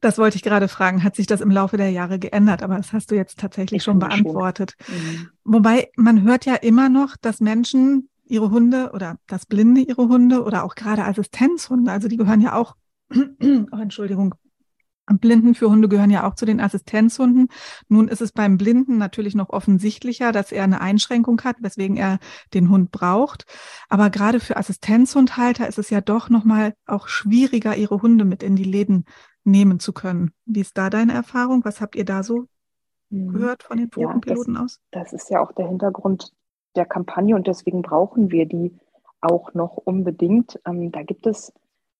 Das 0.01 0.17
wollte 0.17 0.35
ich 0.35 0.41
gerade 0.41 0.67
fragen. 0.67 1.03
Hat 1.03 1.15
sich 1.15 1.27
das 1.27 1.41
im 1.41 1.51
Laufe 1.51 1.77
der 1.77 1.91
Jahre 1.91 2.17
geändert? 2.17 2.63
Aber 2.63 2.75
das 2.75 2.91
hast 2.91 3.11
du 3.11 3.15
jetzt 3.15 3.39
tatsächlich 3.39 3.77
ich 3.77 3.83
schon 3.83 3.99
beantwortet. 3.99 4.75
Schon. 4.81 4.95
Mhm. 4.95 5.29
Wobei 5.43 5.91
man 5.95 6.23
hört 6.23 6.45
ja 6.45 6.55
immer 6.55 6.89
noch, 6.89 7.15
dass 7.17 7.39
Menschen 7.39 8.09
ihre 8.25 8.49
Hunde 8.49 8.91
oder 8.93 9.17
das 9.27 9.45
Blinde 9.45 9.81
ihre 9.81 10.07
Hunde 10.07 10.43
oder 10.43 10.63
auch 10.63 10.75
gerade 10.75 11.03
Assistenzhunde, 11.03 11.91
also 11.91 12.07
die 12.07 12.17
gehören 12.17 12.41
ja 12.41 12.55
auch, 12.55 12.75
oh, 13.13 13.77
Entschuldigung, 13.77 14.33
Blinden 15.19 15.55
für 15.55 15.69
Hunde 15.69 15.87
gehören 15.87 16.09
ja 16.09 16.27
auch 16.27 16.35
zu 16.35 16.45
den 16.45 16.59
Assistenzhunden. 16.59 17.47
Nun 17.87 18.07
ist 18.07 18.21
es 18.21 18.31
beim 18.31 18.57
Blinden 18.57 18.97
natürlich 18.97 19.35
noch 19.35 19.49
offensichtlicher, 19.49 20.31
dass 20.31 20.51
er 20.51 20.63
eine 20.63 20.81
Einschränkung 20.81 21.41
hat, 21.41 21.57
weswegen 21.59 21.97
er 21.97 22.19
den 22.53 22.69
Hund 22.69 22.91
braucht. 22.91 23.45
Aber 23.89 24.09
gerade 24.09 24.39
für 24.39 24.57
Assistenzhundhalter 24.57 25.67
ist 25.67 25.79
es 25.79 25.89
ja 25.89 26.01
doch 26.01 26.29
nochmal 26.29 26.73
auch 26.85 27.07
schwieriger, 27.07 27.75
ihre 27.75 28.01
Hunde 28.01 28.25
mit 28.25 28.43
in 28.43 28.55
die 28.55 28.63
Läden 28.63 29.05
nehmen 29.43 29.79
zu 29.79 29.93
können. 29.93 30.31
Wie 30.45 30.61
ist 30.61 30.77
da 30.77 30.89
deine 30.89 31.13
Erfahrung? 31.13 31.65
Was 31.65 31.81
habt 31.81 31.95
ihr 31.95 32.05
da 32.05 32.23
so 32.23 32.45
mhm. 33.09 33.33
gehört 33.33 33.63
von 33.63 33.77
den 33.77 33.89
Pfotenpiloten 33.89 34.55
ja, 34.55 34.61
aus? 34.61 34.79
Das 34.91 35.13
ist 35.13 35.29
ja 35.29 35.41
auch 35.41 35.51
der 35.51 35.67
Hintergrund 35.67 36.33
der 36.75 36.85
Kampagne 36.85 37.35
und 37.35 37.47
deswegen 37.47 37.81
brauchen 37.81 38.31
wir 38.31 38.45
die 38.45 38.77
auch 39.19 39.53
noch 39.53 39.77
unbedingt. 39.77 40.59
Ähm, 40.65 40.91
da 40.91 41.03
gibt 41.03 41.27
es 41.27 41.53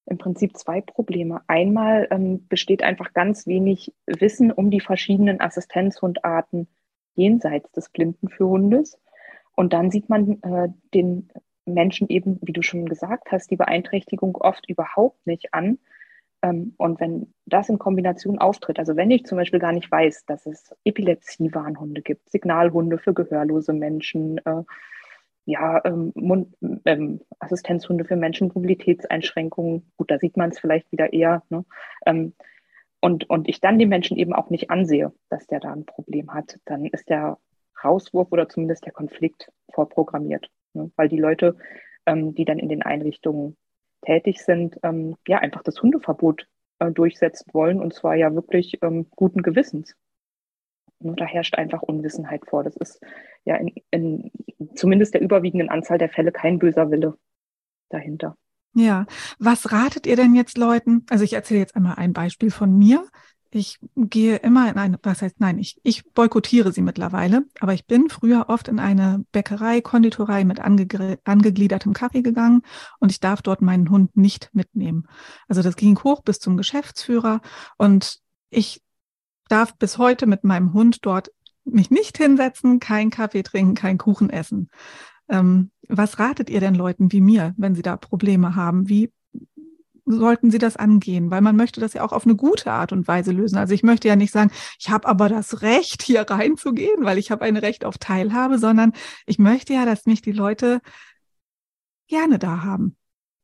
im 0.05 0.17
Prinzip 0.17 0.58
zwei 0.58 0.81
Probleme. 0.81 1.41
Einmal 1.48 2.08
ähm, 2.12 2.48
besteht 2.48 2.84
einfach 2.84 3.13
ganz 3.13 3.48
wenig 3.48 3.93
Wissen 4.05 4.51
um 4.51 4.70
die 4.70 4.81
verschiedenen 4.81 5.41
Assistenzhundarten 5.41 6.67
jenseits 7.15 7.72
des 7.72 7.89
Blinden 7.89 8.29
für 8.29 8.48
Hundes. 8.48 9.00
Und 9.55 9.74
dann 9.74 9.91
sieht 9.91 10.10
man 10.10 10.41
äh, 10.41 10.70
den 10.93 11.29
Menschen 11.65 12.08
eben, 12.10 12.39
wie 12.41 12.53
du 12.53 12.62
schon 12.62 12.88
gesagt 12.88 13.31
hast, 13.31 13.51
die 13.51 13.58
Beeinträchtigung 13.58 14.36
oft 14.36 14.67
überhaupt 14.70 15.25
nicht 15.27 15.53
an. 15.53 15.79
Ähm, 16.41 16.74
und 16.77 17.00
wenn 17.00 17.34
das 17.46 17.70
in 17.70 17.79
Kombination 17.79 18.39
auftritt, 18.39 18.79
also 18.79 18.96
wenn 18.96 19.12
ich 19.12 19.25
zum 19.25 19.38
Beispiel 19.38 19.60
gar 19.60 19.74
nicht 19.74 19.91
weiß, 19.91 20.25
dass 20.25 20.46
es 20.46 20.74
Epilepsie-Warnhunde 20.84 22.01
gibt, 22.01 22.29
Signalhunde 22.29 22.98
für 22.98 23.13
gehörlose 23.13 23.74
Menschen, 23.74 24.39
äh, 24.39 24.63
ja, 25.45 25.81
ähm, 25.86 26.12
Mund, 26.15 26.55
ähm, 26.86 27.21
Assistenzhunde 27.39 28.05
für 28.05 28.15
Menschen 28.15 28.51
Mobilitätseinschränkungen, 28.53 29.91
gut, 29.98 30.12
da 30.12 30.19
sieht 30.19 30.38
man 30.38 30.51
es 30.51 30.60
vielleicht 30.60 30.91
wieder 30.91 31.13
eher. 31.13 31.43
Ne? 31.50 31.65
Ähm, 32.05 32.33
und, 33.01 33.29
und 33.29 33.50
ich 33.50 33.60
dann 33.60 33.79
den 33.79 33.89
Menschen 33.89 34.17
eben 34.17 34.33
auch 34.33 34.50
nicht 34.50 34.69
ansehe, 34.69 35.12
dass 35.29 35.48
der 35.48 35.60
da 35.60 35.74
ein 35.74 35.86
Problem 35.86 36.33
hat, 36.33 36.60
dann 36.65 36.86
ist 36.86 37.10
der 37.10 37.38
Rauswurf 37.83 38.31
oder 38.31 38.48
zumindest 38.48 38.86
der 38.86 38.93
Konflikt 38.93 39.51
vorprogrammiert. 39.74 40.50
Ne? 40.74 40.91
Weil 40.95 41.10
die 41.10 41.17
Leute, 41.17 41.57
ähm, 42.05 42.36
die 42.36 42.45
dann 42.45 42.60
in 42.60 42.69
den 42.69 42.83
Einrichtungen 42.83 43.57
tätig 44.01 44.43
sind, 44.43 44.79
ähm, 44.83 45.15
ja, 45.27 45.39
einfach 45.39 45.63
das 45.63 45.81
Hundeverbot 45.81 46.48
äh, 46.79 46.91
durchsetzen 46.91 47.50
wollen 47.53 47.79
und 47.79 47.93
zwar 47.93 48.15
ja 48.15 48.33
wirklich 48.33 48.79
ähm, 48.81 49.07
guten 49.15 49.41
Gewissens. 49.41 49.95
Da 51.03 51.25
herrscht 51.25 51.55
einfach 51.55 51.81
Unwissenheit 51.81 52.46
vor. 52.48 52.63
Das 52.63 52.75
ist 52.77 53.01
ja 53.43 53.55
in, 53.55 53.74
in 53.91 54.31
zumindest 54.75 55.13
der 55.13 55.22
überwiegenden 55.22 55.70
Anzahl 55.70 55.98
der 55.98 56.10
Fälle 56.10 56.31
kein 56.31 56.60
böser 56.60 56.91
Wille 56.91 57.17
dahinter. 57.89 58.38
Ja, 58.74 59.05
was 59.38 59.72
ratet 59.72 60.08
ihr 60.08 60.15
denn 60.15 60.34
jetzt 60.34 60.58
Leuten? 60.58 61.05
Also 61.10 61.24
ich 61.24 61.34
erzähle 61.34 61.60
jetzt 61.60 61.75
einmal 61.75 61.96
ein 61.96 62.13
Beispiel 62.13 62.51
von 62.51 62.77
mir. 62.77 63.05
Ich 63.53 63.79
gehe 63.98 64.38
immer 64.38 64.72
in 64.72 64.77
eine, 64.77 64.98
was 65.03 65.22
heißt 65.22 65.41
nein, 65.41 65.60
ich, 65.60 65.77
ich 65.84 66.05
boykottiere 66.13 66.72
sie 66.72 66.81
mittlerweile, 66.81 67.43
aber 67.60 67.74
ich 67.74 67.86
bin 67.86 68.08
früher 68.10 68.46
oft 68.48 68.70
in 68.70 68.79
eine 68.79 69.25
Bäckerei, 69.34 69.81
Konditorei 69.81 70.46
mit 70.46 70.62
ange, 70.62 71.20
angegliedertem 71.25 71.91
Kaffee 71.91 72.22
gegangen 72.22 72.62
und 73.00 73.12
ich 73.12 73.20
darf 73.20 73.41
dort 73.41 73.62
meinen 73.62 73.89
Hund 73.89 74.15
nicht 74.15 74.51
mitnehmen. 74.53 75.05
Also 75.50 75.62
das 75.62 75.75
ging 75.75 76.00
hoch 76.01 76.22
bis 76.22 76.39
zum 76.39 76.55
Geschäftsführer 76.55 77.41
und 77.77 78.22
ich 78.51 78.81
darf 79.51 79.75
bis 79.77 79.98
heute 79.98 80.25
mit 80.25 80.43
meinem 80.43 80.74
Hund 80.74 81.05
dort 81.05 81.31
mich 81.63 81.91
nicht 81.91 82.17
hinsetzen, 82.17 82.79
keinen 82.79 83.12
Kaffee 83.12 83.43
trinken, 83.43 83.75
keinen 83.75 83.98
Kuchen 83.98 84.29
essen. 84.29 84.70
Ähm, 85.29 85.72
was 85.88 86.20
ratet 86.20 86.50
ihr 86.50 86.60
denn 86.60 86.75
Leuten 86.75 87.12
wie 87.12 87.22
mir, 87.22 87.53
wenn 87.58 87.75
sie 87.75 87.81
da 87.81 87.98
Probleme 87.98 88.55
haben? 88.55 88.89
Wie 88.89 89.12
sollten 90.05 90.51
sie 90.51 90.58
das 90.58 90.77
angehen? 90.77 91.31
Weil 91.31 91.41
man 91.41 91.55
möchte 91.55 91.79
das 91.79 91.93
ja 91.93 92.03
auch 92.03 92.12
auf 92.12 92.25
eine 92.25 92.36
gute 92.36 92.72
Art 92.72 92.91
und 92.91 93.08
Weise 93.08 93.31
lösen. 93.31 93.58
Also 93.58 93.74
ich 93.74 93.84
möchte 93.84 94.08
ja 94.08 94.15
nicht 94.15 94.31
sagen, 94.31 94.51
ich 94.79 94.89
habe 94.89 95.08
aber 95.08 95.29
das 95.29 95.62
Recht, 95.62 96.01
hier 96.01 96.22
reinzugehen, 96.22 97.03
weil 97.03 97.17
ich 97.17 97.31
habe 97.31 97.46
ein 97.46 97.58
Recht 97.58 97.86
auf 97.86 97.98
Teilhabe, 97.98 98.58
sondern 98.58 98.93
ich 99.25 99.39
möchte 99.39 99.74
ja, 99.74 99.86
dass 99.86 100.05
mich 100.05 100.22
die 100.22 100.31
Leute 100.31 100.81
gerne 102.08 102.39
da 102.39 102.63
haben. 102.63 102.98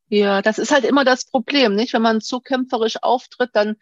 Ja, 0.09 0.41
das 0.41 0.57
ist 0.57 0.71
halt 0.71 0.85
immer 0.85 1.03
das 1.03 1.25
Problem, 1.25 1.75
nicht? 1.75 1.93
Wenn 1.93 2.01
man 2.01 2.21
zu 2.21 2.39
kämpferisch 2.39 2.97
auftritt, 3.01 3.49
dann 3.53 3.75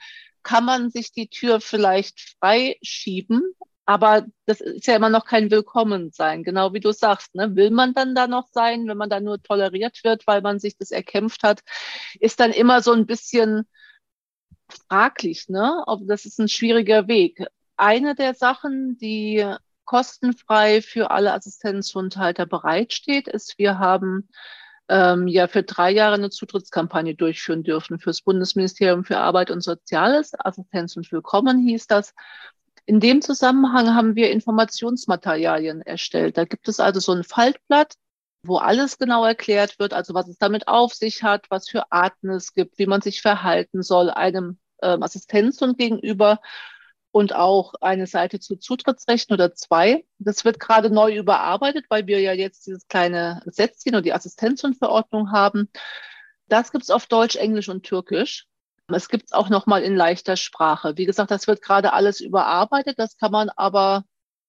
kann 0.46 0.64
man 0.64 0.90
sich 0.92 1.12
die 1.12 1.28
Tür 1.28 1.60
vielleicht 1.60 2.38
freischieben, 2.40 3.42
aber 3.86 4.26
das 4.46 4.62
ist 4.62 4.88
ja 4.88 4.96
immer 4.96 5.10
noch 5.10 5.26
kein 5.26 5.52
Willkommensein, 5.52 6.44
genau 6.44 6.74
wie 6.74 6.80
du 6.80 6.92
sagst. 6.92 7.36
Ne? 7.36 7.56
Will 7.56 7.72
man 7.72 7.94
dann 7.94 8.16
da 8.16 8.28
noch 8.28 8.48
sein, 8.52 8.88
wenn 8.88 8.98
man 8.98 9.10
da 9.10 9.20
nur 9.20 9.42
toleriert 9.42 10.04
wird, 10.04 10.26
weil 10.28 10.42
man 10.42 10.60
sich 10.60 10.78
das 10.78 10.92
erkämpft 10.92 11.44
hat, 11.44 11.62
ist 12.20 12.40
dann 12.40 12.52
immer 12.52 12.82
so 12.82 12.94
ein 12.94 13.06
bisschen 13.06 13.68
fraglich. 14.70 15.50
Ne? 15.50 15.84
Ob 15.88 16.08
das 16.08 16.26
ist 16.26 16.40
ein 16.40 16.48
schwieriger 16.48 17.08
Weg. 17.08 17.46
Eine 17.76 18.16
der 18.16 18.34
Sachen, 18.36 18.98
die 18.98 19.46
kostenfrei 19.86 20.82
für 20.82 21.12
alle 21.12 21.34
Assistenzhundhalter 21.34 22.46
bereitsteht, 22.46 23.28
ist, 23.28 23.60
wir 23.60 23.78
haben 23.80 24.30
ähm, 24.90 25.28
ja 25.28 25.48
für 25.48 25.64
drei 25.64 25.92
Jahre 25.92 26.16
eine 26.16 26.30
Zutrittskampagne 26.30 27.16
durchführen 27.16 27.64
dürfen 27.64 28.00
für 28.00 28.10
das 28.10 28.22
Bundesministerium 28.22 29.04
für 29.04 29.18
Arbeit 29.18 29.52
und 29.52 29.62
Soziales. 29.62 30.34
Assistenz 30.38 30.96
und 30.96 31.12
Willkommen 31.12 31.60
hieß 31.60 31.88
das. 31.88 32.14
In 32.86 33.00
dem 33.00 33.22
Zusammenhang 33.22 33.96
haben 33.96 34.16
wir 34.16 34.32
Informationsmaterialien 34.32 35.82
erstellt. 35.82 36.38
Da 36.38 36.46
gibt 36.46 36.68
es 36.68 36.80
also 36.80 37.00
so 37.00 37.14
ein 37.14 37.24
Faltblatt, 37.24 37.96
wo 38.44 38.58
alles 38.58 39.00
genau 39.00 39.26
erklärt 39.26 39.80
wird, 39.80 39.94
also 39.94 40.14
was 40.14 40.28
es 40.28 40.38
damit 40.38 40.68
auf 40.68 40.94
sich 40.94 41.24
hat, 41.24 41.48
was 41.50 41.68
für 41.68 41.92
Arten 41.92 42.30
es 42.30 42.54
gibt, 42.54 42.78
wie 42.78 42.86
man 42.86 43.02
sich 43.02 43.22
verhalten 43.22 43.82
soll 43.82 44.12
einem 44.12 44.60
ähm, 44.84 45.02
Assistenzhund 45.02 45.80
gegenüber 45.80 46.40
und 47.16 47.34
auch 47.34 47.74
eine 47.80 48.08
Seite 48.08 48.42
zu 48.42 48.58
Zutrittsrechten 48.58 49.34
oder 49.34 49.56
zwei. 49.56 50.04
Das 50.20 50.44
wird 50.44 50.60
gerade 50.60 50.90
neu 50.90 51.16
überarbeitet, 51.16 51.86
weil 51.88 52.08
wir 52.08 52.20
ja 52.20 52.34
jetzt 52.34 52.68
dieses 52.68 52.90
kleine 52.90 53.42
Sätzchen 53.46 53.96
und 53.96 54.06
die 54.06 54.12
Assistenzhundverordnung 54.12 55.32
haben. 55.32 55.70
Das 56.50 56.74
gibt 56.74 56.84
es 56.84 56.90
auf 56.90 57.06
Deutsch, 57.06 57.38
Englisch 57.38 57.70
und 57.70 57.84
Türkisch. 57.84 58.48
Es 58.90 59.08
gibt 59.08 59.28
es 59.28 59.32
auch 59.32 59.48
nochmal 59.48 59.84
in 59.84 59.96
leichter 59.96 60.36
Sprache. 60.36 60.98
Wie 60.98 61.06
gesagt, 61.06 61.32
das 61.32 61.48
wird 61.48 61.62
gerade 61.62 61.94
alles 61.94 62.20
überarbeitet. 62.20 63.00
Das 63.00 63.16
kann 63.16 63.32
man 63.32 63.48
aber 63.48 64.04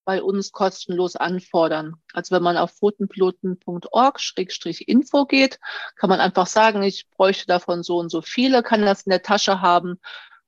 bei 0.04 0.20
uns 0.20 0.50
kostenlos 0.50 1.14
anfordern. 1.14 1.94
Also 2.14 2.34
wenn 2.34 2.42
man 2.42 2.56
auf 2.56 2.72
pfotenpiloten.org-info 2.72 5.26
geht, 5.26 5.60
kann 5.94 6.10
man 6.10 6.18
einfach 6.18 6.48
sagen, 6.48 6.82
ich 6.82 7.08
bräuchte 7.10 7.46
davon 7.46 7.84
so 7.84 7.98
und 7.98 8.08
so 8.08 8.22
viele, 8.22 8.64
kann 8.64 8.82
das 8.82 9.02
in 9.02 9.10
der 9.10 9.22
Tasche 9.22 9.60
haben 9.60 10.00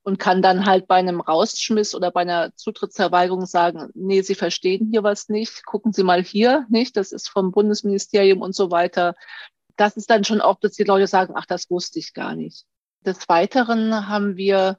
und 0.02 0.19
kann 0.19 0.43
dann 0.43 0.67
halt 0.67 0.87
bei 0.87 0.97
einem 0.97 1.21
Rausschmiss 1.21 1.95
oder 1.95 2.11
bei 2.11 2.23
einer 2.23 2.55
Zutrittsverweigerung 2.57 3.47
sagen, 3.47 3.90
nee, 3.95 4.23
Sie 4.23 4.35
verstehen 4.35 4.88
hier 4.90 5.02
was 5.02 5.28
nicht, 5.28 5.64
gucken 5.67 5.93
Sie 5.93 6.02
mal 6.02 6.23
hier, 6.23 6.67
nicht, 6.71 6.97
das 6.97 7.12
ist 7.12 7.28
vom 7.28 7.52
Bundesministerium 7.52 8.40
und 8.40 8.55
so 8.55 8.71
weiter. 8.71 9.14
Das 9.76 9.97
ist 9.97 10.11
dann 10.11 10.25
schon 10.25 10.40
oft, 10.40 10.64
dass 10.64 10.73
die 10.73 10.85
Leute 10.85 11.07
sagen, 11.07 11.35
ach, 11.37 11.47
das 11.47 11.71
wusste 11.71 11.99
ich 11.99 12.14
gar 12.14 12.35
nicht. 12.35 12.64
Des 13.05 13.28
Weiteren 13.28 14.09
haben 14.09 14.37
wir 14.37 14.78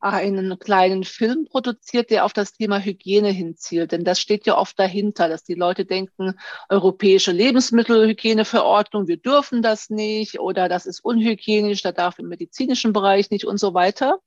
einen 0.00 0.58
kleinen 0.58 1.02
Film 1.02 1.46
produziert, 1.50 2.10
der 2.10 2.24
auf 2.24 2.32
das 2.32 2.52
Thema 2.52 2.78
Hygiene 2.78 3.30
hinzielt. 3.30 3.92
Denn 3.92 4.04
das 4.04 4.20
steht 4.20 4.46
ja 4.46 4.56
oft 4.56 4.78
dahinter, 4.78 5.28
dass 5.28 5.42
die 5.42 5.54
Leute 5.54 5.84
denken, 5.84 6.34
europäische 6.68 7.32
Lebensmittelhygieneverordnung, 7.32 9.08
wir 9.08 9.16
dürfen 9.16 9.60
das 9.60 9.90
nicht 9.90 10.38
oder 10.38 10.68
das 10.68 10.86
ist 10.86 11.00
unhygienisch, 11.00 11.82
da 11.82 11.92
darf 11.92 12.18
im 12.18 12.28
medizinischen 12.28 12.92
Bereich 12.92 13.30
nicht 13.30 13.44
und 13.44 13.58
so 13.58 13.74
weiter. 13.74 14.20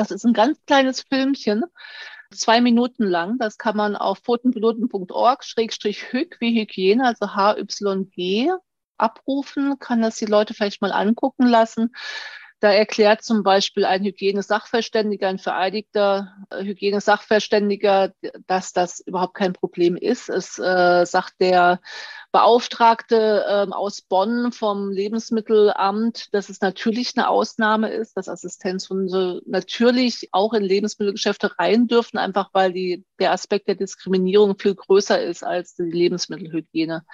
Das 0.00 0.10
ist 0.10 0.24
ein 0.24 0.32
ganz 0.32 0.58
kleines 0.64 1.02
Filmchen, 1.02 1.62
zwei 2.32 2.62
Minuten 2.62 3.04
lang. 3.04 3.36
Das 3.36 3.58
kann 3.58 3.76
man 3.76 3.96
auf 3.96 4.20
pfotenpiloten.org, 4.20 5.44
Schrägstrich 5.44 6.10
Hyg 6.10 6.38
wie 6.40 6.58
Hygiene, 6.58 7.04
also 7.04 7.34
H-Y-G, 7.34 8.50
abrufen, 8.96 9.78
kann 9.78 10.00
das 10.00 10.16
die 10.16 10.24
Leute 10.24 10.54
vielleicht 10.54 10.80
mal 10.80 10.92
angucken 10.92 11.46
lassen. 11.46 11.94
Da 12.60 12.70
erklärt 12.70 13.24
zum 13.24 13.42
Beispiel 13.42 13.86
ein 13.86 14.04
Hygienesachverständiger, 14.04 15.28
ein 15.28 15.38
vereidigter 15.38 16.36
äh, 16.50 16.62
Hygienesachverständiger, 16.62 18.12
dass 18.46 18.74
das 18.74 19.00
überhaupt 19.00 19.32
kein 19.32 19.54
Problem 19.54 19.96
ist. 19.96 20.28
Es 20.28 20.58
äh, 20.58 21.06
sagt 21.06 21.40
der 21.40 21.80
Beauftragte 22.32 23.44
äh, 23.48 23.72
aus 23.72 24.02
Bonn 24.02 24.52
vom 24.52 24.90
Lebensmittelamt, 24.90 26.34
dass 26.34 26.50
es 26.50 26.60
natürlich 26.60 27.16
eine 27.16 27.30
Ausnahme 27.30 27.88
ist, 27.88 28.14
dass 28.18 28.28
Assistenzhunde 28.28 29.40
natürlich 29.46 30.28
auch 30.32 30.52
in 30.52 30.62
Lebensmittelgeschäfte 30.62 31.58
rein 31.58 31.86
dürfen, 31.86 32.18
einfach 32.18 32.50
weil 32.52 32.74
die, 32.74 33.06
der 33.18 33.32
Aspekt 33.32 33.68
der 33.68 33.74
Diskriminierung 33.74 34.58
viel 34.58 34.74
größer 34.74 35.20
ist 35.22 35.42
als 35.42 35.76
die 35.76 35.84
Lebensmittelhygiene. 35.84 37.06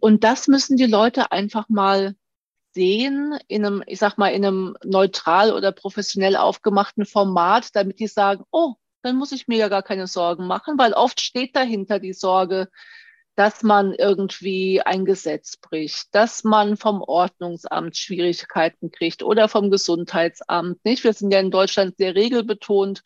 Und 0.00 0.24
das 0.24 0.48
müssen 0.48 0.76
die 0.76 0.86
Leute 0.86 1.30
einfach 1.30 1.68
mal 1.68 2.16
sehen 2.76 3.38
in 3.48 3.64
einem, 3.64 3.82
ich 3.86 3.98
sag 3.98 4.18
mal, 4.18 4.28
in 4.28 4.44
einem 4.44 4.76
neutral 4.84 5.52
oder 5.52 5.72
professionell 5.72 6.36
aufgemachten 6.36 7.06
Format, 7.06 7.74
damit 7.74 7.98
die 7.98 8.06
sagen, 8.06 8.44
oh, 8.50 8.74
dann 9.02 9.16
muss 9.16 9.32
ich 9.32 9.48
mir 9.48 9.58
ja 9.58 9.68
gar 9.68 9.82
keine 9.82 10.06
Sorgen 10.06 10.46
machen, 10.46 10.78
weil 10.78 10.92
oft 10.92 11.20
steht 11.20 11.56
dahinter 11.56 11.98
die 11.98 12.12
Sorge, 12.12 12.68
dass 13.34 13.62
man 13.62 13.94
irgendwie 13.94 14.82
ein 14.82 15.04
Gesetz 15.04 15.56
bricht, 15.56 16.14
dass 16.14 16.44
man 16.44 16.76
vom 16.76 17.02
Ordnungsamt 17.02 17.96
Schwierigkeiten 17.96 18.90
kriegt 18.90 19.22
oder 19.22 19.48
vom 19.48 19.70
Gesundheitsamt. 19.70 20.84
Nicht? 20.84 21.04
Wir 21.04 21.12
sind 21.12 21.32
ja 21.32 21.40
in 21.40 21.50
Deutschland 21.50 21.96
sehr 21.96 22.14
regelbetont. 22.14 23.02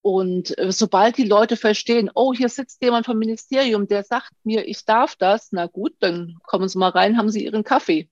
Und 0.00 0.56
äh, 0.58 0.72
sobald 0.72 1.18
die 1.18 1.24
Leute 1.24 1.56
verstehen, 1.56 2.10
oh, 2.14 2.32
hier 2.32 2.48
sitzt 2.48 2.82
jemand 2.82 3.06
vom 3.06 3.18
Ministerium, 3.18 3.88
der 3.88 4.04
sagt 4.04 4.32
mir, 4.44 4.66
ich 4.66 4.84
darf 4.84 5.16
das, 5.16 5.48
na 5.50 5.66
gut, 5.66 5.94
dann 6.00 6.38
kommen 6.44 6.68
Sie 6.68 6.78
mal 6.78 6.90
rein, 6.90 7.18
haben 7.18 7.30
Sie 7.30 7.44
Ihren 7.44 7.64
Kaffee. 7.64 8.08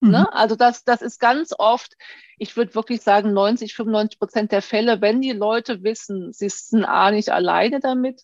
Mhm. 0.00 0.10
Ne? 0.10 0.32
Also 0.32 0.56
das, 0.56 0.84
das 0.84 1.02
ist 1.02 1.18
ganz 1.18 1.52
oft, 1.58 1.94
ich 2.38 2.56
würde 2.56 2.74
wirklich 2.74 3.02
sagen, 3.02 3.32
90, 3.32 3.74
95 3.74 4.18
Prozent 4.18 4.52
der 4.52 4.62
Fälle, 4.62 5.00
wenn 5.00 5.20
die 5.20 5.32
Leute 5.32 5.82
wissen, 5.82 6.32
sie 6.32 6.48
sind 6.48 6.84
A 6.84 7.10
nicht 7.10 7.30
alleine 7.30 7.80
damit 7.80 8.22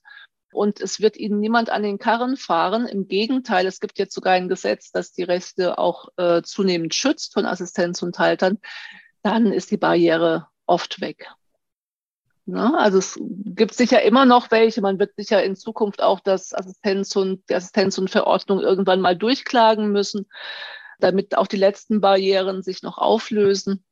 und 0.53 0.81
es 0.81 1.01
wird 1.01 1.17
ihnen 1.17 1.41
niemand 1.41 1.71
an 1.71 1.83
den 1.83 1.99
Karren 1.99 2.37
fahren. 2.37 2.87
Im 2.87 3.09
Gegenteil, 3.09 3.67
es 3.67 3.81
gibt 3.81 3.99
jetzt 3.99 4.15
sogar 4.15 4.35
ein 4.35 4.49
Gesetz, 4.49 4.93
das 4.93 5.13
die 5.13 5.25
Rechte 5.25 5.79
auch 5.79 6.09
äh, 6.17 6.43
zunehmend 6.43 6.95
schützt 6.95 7.35
von 7.35 7.45
Assistenzunterhaltern, 7.45 8.59
dann 9.23 9.53
ist 9.53 9.71
die 9.71 9.77
Barriere 9.77 10.47
oft 10.67 11.01
weg. 11.01 11.29
Ne? 12.47 12.79
Also 12.79 12.99
es 12.99 13.19
gibt 13.21 13.75
sicher 13.75 14.03
immer 14.03 14.27
noch 14.27 14.51
welche. 14.51 14.83
Man 14.83 14.99
wird 14.99 15.17
sicher 15.17 15.43
in 15.43 15.57
Zukunft 15.57 16.03
auch 16.03 16.21
das 16.21 16.55
Assistenz 16.55 17.17
und 17.17 17.49
die 17.49 17.55
Assistenz 17.55 17.97
und 17.99 18.11
Verordnung 18.11 18.61
irgendwann 18.61 19.01
mal 19.01 19.17
durchklagen 19.17 19.91
müssen, 19.91 20.27
damit 20.99 21.37
auch 21.37 21.47
die 21.47 21.57
letzten 21.57 22.01
Barrieren 22.01 22.63
sich 22.63 22.83
noch 22.83 22.99
auflösen. 22.99 23.85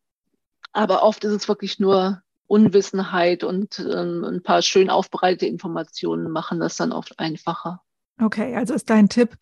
Aber 0.73 1.03
oft 1.03 1.25
ist 1.25 1.33
es 1.33 1.49
wirklich 1.49 1.79
nur 1.79 2.23
Unwissenheit 2.47 3.45
und 3.45 3.79
ähm, 3.79 4.25
ein 4.25 4.43
paar 4.43 4.63
schön 4.63 4.91
aufbereitete 4.91 5.47
Informationen 5.47 6.31
machen 6.31 6.61
das 6.61 6.77
dann 6.77 6.93
oft 6.93 7.19
einfacher. 7.19 7.83
Okay, 8.21 8.55
also 8.57 8.75
ist 8.75 8.91
dein 8.91 9.09
Tipp, 9.09 9.37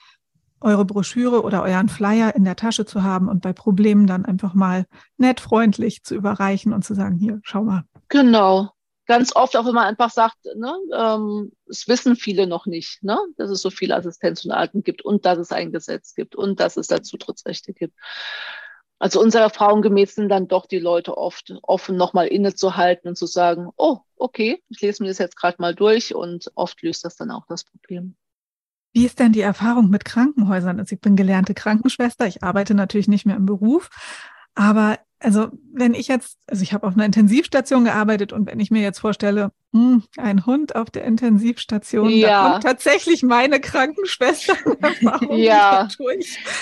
eure 0.61 0.85
Broschüre 0.85 1.43
oder 1.43 1.63
euren 1.63 1.89
Flyer 1.89 2.35
in 2.35 2.45
der 2.45 2.57
Tasche 2.57 2.85
zu 2.85 3.03
haben 3.03 3.29
und 3.29 3.41
bei 3.43 3.53
Problemen 3.53 4.07
dann 4.07 4.25
einfach 4.25 4.55
mal 4.55 4.87
nett, 5.17 5.41
freundlich 5.41 6.05
zu 6.05 6.15
überreichen 6.15 6.73
und 6.73 6.85
zu 6.85 6.95
sagen, 6.95 7.17
hier, 7.17 7.41
schau 7.43 7.65
mal. 7.65 7.85
Genau, 8.09 8.71
ganz 9.11 9.35
oft 9.35 9.57
auch, 9.57 9.67
wenn 9.67 9.75
man 9.75 9.89
einfach 9.89 10.11
sagt, 10.11 10.37
ne, 10.55 10.73
ähm, 10.97 11.51
es 11.69 11.89
wissen 11.89 12.15
viele 12.15 12.47
noch 12.47 12.67
nicht, 12.67 13.03
ne, 13.03 13.19
dass 13.37 13.51
es 13.51 13.61
so 13.61 13.69
viele 13.69 13.97
Assistenz 13.97 14.45
und 14.45 14.53
Alten 14.53 14.85
gibt 14.85 15.03
und 15.05 15.27
dass 15.27 15.37
es 15.37 15.51
ein 15.51 15.73
Gesetz 15.73 16.15
gibt 16.15 16.37
und 16.37 16.61
dass 16.61 16.77
es 16.77 16.87
da 16.87 17.03
Zutrittsrechte 17.03 17.73
gibt. 17.73 17.99
Also 19.01 19.21
unserer 19.21 19.43
Erfahrung 19.43 19.83
gemäß 19.83 20.15
sind 20.15 20.29
dann 20.29 20.47
doch 20.47 20.67
die 20.67 20.79
Leute 20.79 21.19
oft 21.19 21.53
offen, 21.63 21.97
nochmal 21.97 22.29
innezuhalten 22.29 23.09
und 23.09 23.17
zu 23.17 23.27
sagen, 23.27 23.71
oh, 23.77 23.99
okay, 24.15 24.63
ich 24.69 24.81
lese 24.81 25.03
mir 25.03 25.09
das 25.09 25.19
jetzt 25.19 25.37
gerade 25.37 25.57
mal 25.59 25.75
durch 25.75 26.15
und 26.15 26.53
oft 26.55 26.81
löst 26.81 27.05
das 27.05 27.17
dann 27.17 27.33
auch 27.33 27.47
das 27.49 27.65
Problem. 27.65 28.15
Wie 28.93 29.07
ist 29.07 29.19
denn 29.19 29.33
die 29.33 29.41
Erfahrung 29.41 29.91
mit 29.91 30.05
Krankenhäusern? 30.05 30.79
Also 30.79 30.95
ich 30.95 31.01
bin 31.01 31.17
gelernte 31.17 31.55
Krankenschwester, 31.55 32.29
ich 32.29 32.45
arbeite 32.45 32.75
natürlich 32.75 33.09
nicht 33.09 33.27
mehr 33.27 33.37
im 33.37 33.47
Beruf, 33.47 33.91
aber 34.55 34.99
also 35.23 35.49
wenn 35.73 35.93
ich 35.93 36.09
jetzt, 36.09 36.39
also 36.47 36.63
ich 36.63 36.73
habe 36.73 36.87
auf 36.87 36.95
einer 36.95 37.05
Intensivstation 37.05 37.85
gearbeitet 37.85 38.33
und 38.33 38.47
wenn 38.47 38.59
ich 38.59 38.71
mir 38.71 38.83
jetzt 38.83 39.01
vorstelle, 39.01 39.53
hm, 39.73 40.03
ein 40.17 40.47
Hund 40.47 40.75
auf 40.75 40.91
der 40.91 41.05
Intensivstation, 41.05 42.09
ja. 42.09 42.29
da 42.29 42.51
kommt 42.51 42.65
tatsächlich 42.65 43.23
meine 43.23 43.61
Krankenschwester. 43.61 44.55
ja, 45.37 45.89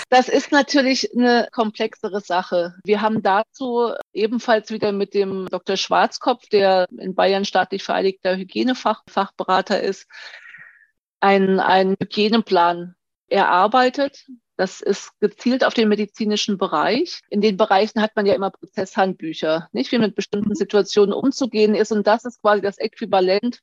das 0.09 0.27
ist 0.27 0.51
natürlich 0.51 1.09
eine 1.15 1.47
komplexere 1.51 2.19
Sache. 2.19 2.75
Wir 2.83 3.01
haben 3.01 3.23
dazu 3.23 3.93
ebenfalls 4.13 4.71
wieder 4.71 4.91
mit 4.91 5.13
dem 5.13 5.47
Dr. 5.49 5.77
Schwarzkopf, 5.77 6.47
der 6.49 6.87
in 6.97 7.15
Bayern 7.15 7.45
staatlich 7.45 7.83
vereidigter 7.83 8.35
Hygienefachberater 8.35 9.81
ist, 9.81 10.05
einen, 11.21 11.59
einen 11.59 11.95
Hygieneplan 11.99 12.95
erarbeitet, 13.29 14.25
das 14.59 14.81
ist 14.81 15.17
gezielt 15.21 15.63
auf 15.63 15.73
den 15.73 15.87
medizinischen 15.87 16.57
Bereich. 16.57 17.21
In 17.29 17.39
den 17.39 17.55
Bereichen 17.55 18.01
hat 18.01 18.17
man 18.17 18.25
ja 18.25 18.33
immer 18.33 18.49
Prozesshandbücher, 18.49 19.69
nicht 19.71 19.89
wie 19.93 19.99
mit 19.99 20.15
bestimmten 20.15 20.53
Situationen 20.53 21.13
umzugehen 21.13 21.75
ist. 21.75 21.93
Und 21.93 22.05
das 22.07 22.25
ist 22.25 22.41
quasi 22.41 22.61
das 22.61 22.77
Äquivalent, 22.77 23.61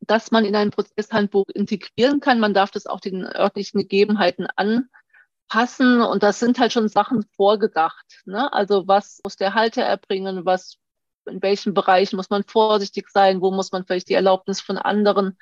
dass 0.00 0.30
man 0.30 0.46
in 0.46 0.56
ein 0.56 0.70
Prozesshandbuch 0.70 1.48
integrieren 1.52 2.20
kann. 2.20 2.40
Man 2.40 2.54
darf 2.54 2.70
das 2.70 2.86
auch 2.86 3.00
den 3.00 3.22
örtlichen 3.22 3.80
Gegebenheiten 3.80 4.46
anpassen. 4.56 6.00
Und 6.00 6.22
das 6.22 6.40
sind 6.40 6.58
halt 6.58 6.72
schon 6.72 6.88
Sachen 6.88 7.26
vorgedacht. 7.36 8.22
Ne? 8.24 8.50
Also 8.50 8.88
was 8.88 9.20
muss 9.24 9.36
der 9.36 9.52
Halter 9.52 9.82
erbringen? 9.82 10.46
Was, 10.46 10.78
in 11.26 11.42
welchen 11.42 11.74
Bereichen 11.74 12.16
muss 12.16 12.30
man 12.30 12.44
vorsichtig 12.44 13.10
sein? 13.10 13.42
Wo 13.42 13.50
muss 13.50 13.72
man 13.72 13.84
vielleicht 13.84 14.08
die 14.08 14.14
Erlaubnis 14.14 14.62
von 14.62 14.78
anderen 14.78 15.36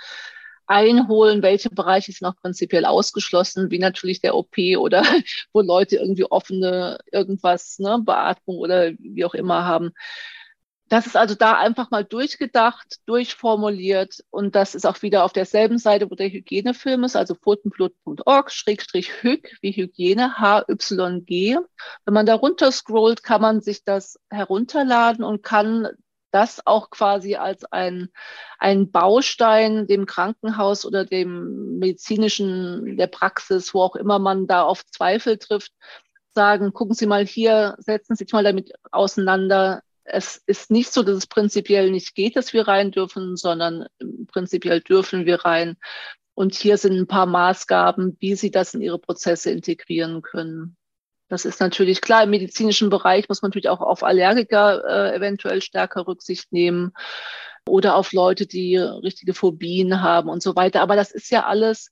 einholen, 0.72 1.42
welche 1.42 1.70
Bereiche 1.70 2.12
sind 2.12 2.26
auch 2.26 2.36
prinzipiell 2.36 2.84
ausgeschlossen, 2.86 3.70
wie 3.70 3.78
natürlich 3.78 4.20
der 4.20 4.34
OP 4.34 4.56
oder 4.78 5.02
wo 5.52 5.60
Leute 5.60 5.96
irgendwie 5.96 6.24
offene 6.24 6.98
irgendwas, 7.12 7.78
ne, 7.78 8.00
Beatmung 8.04 8.58
oder 8.58 8.92
wie 8.98 9.24
auch 9.24 9.34
immer 9.34 9.64
haben. 9.64 9.92
Das 10.88 11.06
ist 11.06 11.16
also 11.16 11.34
da 11.34 11.58
einfach 11.58 11.90
mal 11.90 12.04
durchgedacht, 12.04 13.00
durchformuliert 13.06 14.24
und 14.30 14.54
das 14.54 14.74
ist 14.74 14.84
auch 14.84 15.00
wieder 15.00 15.24
auf 15.24 15.32
derselben 15.32 15.78
Seite, 15.78 16.10
wo 16.10 16.14
der 16.14 16.28
Hygienefilm 16.28 17.04
ist, 17.04 17.16
also 17.16 17.34
pfotenblut.org, 17.34 18.50
Schrägstrich 18.50 19.22
Hyg, 19.22 19.56
wie 19.62 19.72
Hygiene, 19.72 20.38
H-Y-G. 20.38 21.56
Wenn 22.04 22.14
man 22.14 22.26
da 22.26 22.34
runter 22.34 22.70
scrollt, 22.72 23.22
kann 23.22 23.40
man 23.40 23.62
sich 23.62 23.84
das 23.84 24.20
herunterladen 24.28 25.24
und 25.24 25.42
kann 25.42 25.88
das 26.32 26.66
auch 26.66 26.90
quasi 26.90 27.36
als 27.36 27.64
ein, 27.66 28.08
ein 28.58 28.90
Baustein 28.90 29.86
dem 29.86 30.06
Krankenhaus 30.06 30.84
oder 30.84 31.04
dem 31.04 31.78
medizinischen, 31.78 32.96
der 32.96 33.06
Praxis, 33.06 33.74
wo 33.74 33.82
auch 33.82 33.96
immer 33.96 34.18
man 34.18 34.46
da 34.46 34.62
auf 34.62 34.84
Zweifel 34.86 35.38
trifft, 35.38 35.72
sagen, 36.34 36.72
gucken 36.72 36.94
Sie 36.94 37.06
mal 37.06 37.26
hier, 37.26 37.76
setzen 37.78 38.16
Sie 38.16 38.24
sich 38.24 38.32
mal 38.32 38.44
damit 38.44 38.72
auseinander. 38.90 39.82
Es 40.04 40.42
ist 40.46 40.70
nicht 40.70 40.92
so, 40.92 41.02
dass 41.02 41.16
es 41.16 41.26
prinzipiell 41.26 41.90
nicht 41.90 42.14
geht, 42.14 42.36
dass 42.36 42.52
wir 42.52 42.66
rein 42.66 42.90
dürfen, 42.90 43.36
sondern 43.36 43.86
prinzipiell 44.28 44.80
dürfen 44.80 45.26
wir 45.26 45.44
rein. 45.44 45.76
Und 46.34 46.54
hier 46.54 46.78
sind 46.78 46.98
ein 46.98 47.06
paar 47.06 47.26
Maßgaben, 47.26 48.16
wie 48.18 48.34
Sie 48.34 48.50
das 48.50 48.74
in 48.74 48.80
Ihre 48.80 48.98
Prozesse 48.98 49.50
integrieren 49.50 50.22
können. 50.22 50.76
Das 51.32 51.46
ist 51.46 51.60
natürlich 51.60 52.02
klar. 52.02 52.24
Im 52.24 52.28
medizinischen 52.28 52.90
Bereich 52.90 53.26
muss 53.26 53.40
man 53.40 53.48
natürlich 53.48 53.70
auch 53.70 53.80
auf 53.80 54.02
Allergiker 54.02 54.84
äh, 54.84 55.16
eventuell 55.16 55.62
stärker 55.62 56.06
Rücksicht 56.06 56.52
nehmen 56.52 56.92
oder 57.66 57.96
auf 57.96 58.12
Leute, 58.12 58.46
die 58.46 58.76
richtige 58.76 59.32
Phobien 59.32 60.02
haben 60.02 60.28
und 60.28 60.42
so 60.42 60.56
weiter. 60.56 60.82
Aber 60.82 60.94
das 60.94 61.10
ist 61.10 61.30
ja 61.30 61.46
alles, 61.46 61.90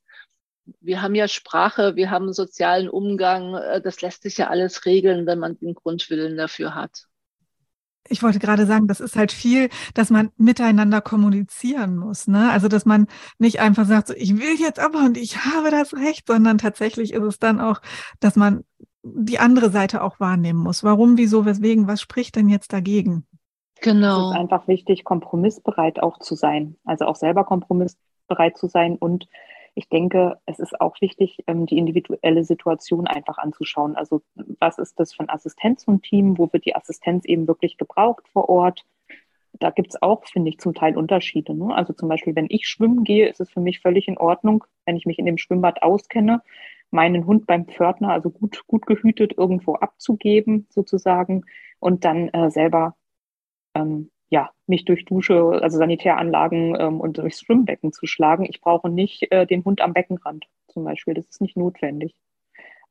wir 0.83 1.01
haben 1.01 1.15
ja 1.15 1.27
Sprache, 1.27 1.97
wir 1.97 2.11
haben 2.11 2.35
sozialen 2.35 2.91
Umgang. 2.91 3.55
Äh, 3.55 3.81
das 3.81 4.03
lässt 4.03 4.25
sich 4.25 4.37
ja 4.37 4.49
alles 4.49 4.85
regeln, 4.85 5.25
wenn 5.25 5.39
man 5.39 5.59
den 5.59 5.75
Grundwillen 5.75 6.37
dafür 6.37 6.75
hat. 6.75 7.07
Ich 8.11 8.23
wollte 8.23 8.41
gerade 8.41 8.67
sagen, 8.67 8.89
das 8.89 9.01
ist 9.01 9.17
halt 9.17 9.33
viel, 9.33 9.71
dass 9.95 10.11
man 10.11 10.33
miteinander 10.37 11.01
kommunizieren 11.01 11.97
muss. 11.97 12.27
Ne? 12.27 12.51
Also, 12.51 12.69
dass 12.69 12.85
man 12.85 13.07
nicht 13.39 13.61
einfach 13.61 13.87
sagt, 13.87 14.09
so, 14.09 14.15
ich 14.15 14.37
will 14.39 14.57
jetzt 14.59 14.81
aber 14.81 14.99
und 14.99 15.17
ich 15.17 15.47
habe 15.47 15.71
das 15.71 15.95
Recht, 15.95 16.27
sondern 16.27 16.59
tatsächlich 16.59 17.15
ist 17.15 17.23
es 17.23 17.39
dann 17.39 17.59
auch, 17.59 17.81
dass 18.19 18.37
man 18.37 18.65
die 19.03 19.39
andere 19.39 19.71
Seite 19.71 20.03
auch 20.03 20.21
wahrnehmen 20.21 20.61
muss. 20.61 20.85
Warum, 20.85 21.17
wieso, 21.17 21.47
weswegen, 21.47 21.87
was 21.87 22.01
spricht 22.01 22.37
denn 22.37 22.49
jetzt 22.49 22.73
dagegen? 22.73 23.27
Genau. 23.81 24.29
Es 24.29 24.35
ist 24.35 24.41
einfach 24.41 24.69
wichtig, 24.69 25.05
kompromissbereit 25.05 26.03
auch 26.03 26.19
zu 26.19 26.35
sein, 26.35 26.77
also 26.85 27.07
auch 27.07 27.17
selber 27.17 27.45
kompromissbereit 27.45 28.59
zu 28.59 28.69
sein. 28.69 28.97
Und 28.97 29.27
ich 29.75 29.89
denke, 29.89 30.39
es 30.47 30.59
ist 30.59 30.81
auch 30.81 31.01
wichtig, 31.01 31.39
ähm, 31.47 31.67
die 31.67 31.79
individuelle 31.79 32.45
Situation 32.45 33.07
einfach 33.07 33.39
anzuschauen. 33.39 33.97
Also 33.97 34.23
was 34.59 34.79
ist 34.79 35.01
das 35.01 35.15
für 35.15 35.21
ein 35.21 35.31
Assistenz 35.31 35.85
und 35.85 36.03
Team? 36.03 36.37
Wo 36.39 36.53
wird 36.53 36.67
die 36.67 36.77
Assistenz 36.77 37.25
eben 37.25 37.49
wirklich 37.49 37.79
gebraucht 37.79 38.29
vor 38.33 38.49
Ort? 38.49 38.85
Da 39.53 39.71
gibt 39.71 39.89
es 39.91 40.03
auch, 40.03 40.27
finde 40.27 40.51
ich, 40.51 40.59
zum 40.59 40.75
Teil 40.75 40.97
Unterschiede. 40.97 41.55
Ne? 41.55 41.75
Also 41.75 41.93
zum 41.93 42.09
Beispiel, 42.09 42.35
wenn 42.35 42.47
ich 42.49 42.69
schwimmen 42.69 43.05
gehe, 43.05 43.29
ist 43.29 43.41
es 43.41 43.51
für 43.51 43.61
mich 43.61 43.81
völlig 43.81 44.09
in 44.09 44.19
Ordnung, 44.19 44.65
wenn 44.85 44.97
ich 44.97 45.07
mich 45.07 45.19
in 45.19 45.27
dem 45.27 45.39
Schwimmbad 45.39 45.83
auskenne, 45.83 46.43
meinen 46.91 47.27
Hund 47.27 47.47
beim 47.47 47.67
Pförtner, 47.67 48.11
also 48.11 48.31
gut, 48.31 48.67
gut 48.67 48.87
gehütet, 48.87 49.35
irgendwo 49.37 49.75
abzugeben, 49.75 50.67
sozusagen, 50.71 51.45
und 51.79 52.05
dann 52.05 52.29
äh, 52.29 52.51
selber 52.51 52.97
ähm, 53.75 54.11
ja, 54.31 54.51
mich 54.67 54.85
durch 54.85 55.05
Dusche, 55.05 55.61
also 55.61 55.79
Sanitäranlagen 55.79 56.77
ähm, 56.79 57.01
und 57.01 57.19
durchs 57.19 57.41
Schwimmbecken 57.41 57.93
zu 57.93 58.07
schlagen. 58.07 58.47
Ich 58.49 58.61
brauche 58.61 58.89
nicht 58.89 59.31
äh, 59.33 59.47
den 59.47 59.65
Hund 59.65 59.81
am 59.81 59.93
Beckenrand 59.93 60.47
zum 60.69 60.85
Beispiel. 60.85 61.15
Das 61.15 61.27
ist 61.27 61.41
nicht 61.41 61.57
notwendig. 61.57 62.15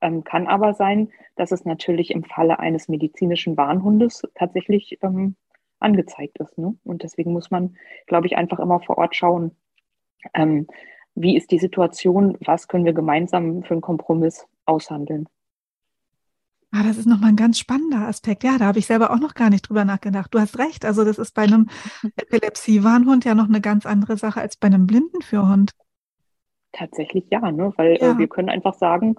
Ähm, 0.01 0.23
kann 0.23 0.47
aber 0.47 0.73
sein, 0.73 1.09
dass 1.35 1.51
es 1.51 1.65
natürlich 1.65 2.11
im 2.11 2.23
Falle 2.23 2.59
eines 2.59 2.89
medizinischen 2.89 3.57
Warnhundes 3.57 4.23
tatsächlich 4.35 4.99
ähm, 5.01 5.35
angezeigt 5.79 6.37
ist. 6.39 6.57
Ne? 6.57 6.75
Und 6.83 7.03
deswegen 7.03 7.31
muss 7.31 7.51
man, 7.51 7.77
glaube 8.05 8.27
ich, 8.27 8.37
einfach 8.37 8.59
immer 8.59 8.81
vor 8.81 8.97
Ort 8.97 9.15
schauen, 9.15 9.55
ähm, 10.33 10.67
wie 11.15 11.35
ist 11.35 11.51
die 11.51 11.59
Situation, 11.59 12.37
was 12.45 12.67
können 12.67 12.85
wir 12.85 12.93
gemeinsam 12.93 13.63
für 13.63 13.73
einen 13.73 13.81
Kompromiss 13.81 14.47
aushandeln. 14.65 15.27
Ah, 16.71 16.83
das 16.83 16.97
ist 16.97 17.07
nochmal 17.07 17.29
ein 17.29 17.35
ganz 17.35 17.57
spannender 17.57 18.07
Aspekt. 18.07 18.43
Ja, 18.43 18.57
da 18.59 18.65
habe 18.65 18.77
ich 18.77 18.85
selber 18.85 19.11
auch 19.11 19.19
noch 19.19 19.33
gar 19.33 19.49
nicht 19.49 19.67
drüber 19.67 19.85
nachgedacht. 19.85 20.31
Du 20.33 20.39
hast 20.39 20.59
recht. 20.59 20.85
Also 20.85 21.03
das 21.03 21.17
ist 21.17 21.33
bei 21.33 21.43
einem 21.43 21.67
Epilepsie-Warnhund 22.15 23.25
ja 23.25 23.33
noch 23.33 23.47
eine 23.47 23.59
ganz 23.59 23.87
andere 23.87 24.17
Sache 24.17 24.39
als 24.39 24.55
bei 24.55 24.67
einem 24.67 24.85
Blindenführhund. 24.85 25.71
Tatsächlich 26.71 27.25
ja, 27.31 27.51
ne? 27.51 27.73
weil 27.77 27.93
äh, 27.93 28.01
ja. 28.01 28.11
äh, 28.11 28.17
wir 28.19 28.27
können 28.27 28.49
einfach 28.49 28.75
sagen, 28.75 29.15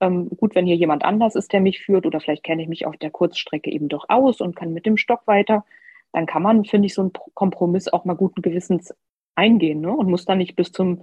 ähm, 0.00 0.28
gut, 0.36 0.54
wenn 0.54 0.66
hier 0.66 0.76
jemand 0.76 1.02
anders 1.02 1.36
ist, 1.36 1.52
der 1.54 1.60
mich 1.60 1.80
führt, 1.80 2.04
oder 2.04 2.20
vielleicht 2.20 2.44
kenne 2.44 2.62
ich 2.62 2.68
mich 2.68 2.84
auf 2.84 2.96
der 2.98 3.10
Kurzstrecke 3.10 3.70
eben 3.70 3.88
doch 3.88 4.04
aus 4.08 4.42
und 4.42 4.54
kann 4.54 4.74
mit 4.74 4.84
dem 4.84 4.98
Stock 4.98 5.26
weiter, 5.26 5.64
dann 6.12 6.26
kann 6.26 6.42
man, 6.42 6.66
finde 6.66 6.86
ich, 6.86 6.94
so 6.94 7.02
einen 7.02 7.12
Kompromiss 7.32 7.88
auch 7.88 8.04
mal 8.04 8.14
guten 8.14 8.42
Gewissens 8.42 8.94
eingehen 9.34 9.80
ne? 9.80 9.90
und 9.90 10.10
muss 10.10 10.26
dann 10.26 10.38
nicht 10.38 10.56
bis 10.56 10.72
zum 10.72 11.02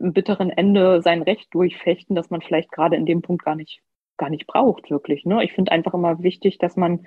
bitteren 0.00 0.50
Ende 0.50 1.02
sein 1.02 1.22
Recht 1.22 1.52
durchfechten, 1.54 2.16
dass 2.16 2.30
man 2.30 2.40
vielleicht 2.40 2.72
gerade 2.72 2.96
in 2.96 3.06
dem 3.06 3.22
Punkt 3.22 3.44
gar 3.44 3.54
nicht, 3.54 3.80
gar 4.16 4.30
nicht 4.30 4.46
braucht, 4.46 4.90
wirklich. 4.90 5.24
Ne? 5.24 5.44
Ich 5.44 5.52
finde 5.52 5.72
einfach 5.72 5.94
immer 5.94 6.22
wichtig, 6.22 6.58
dass 6.58 6.76
man 6.76 7.06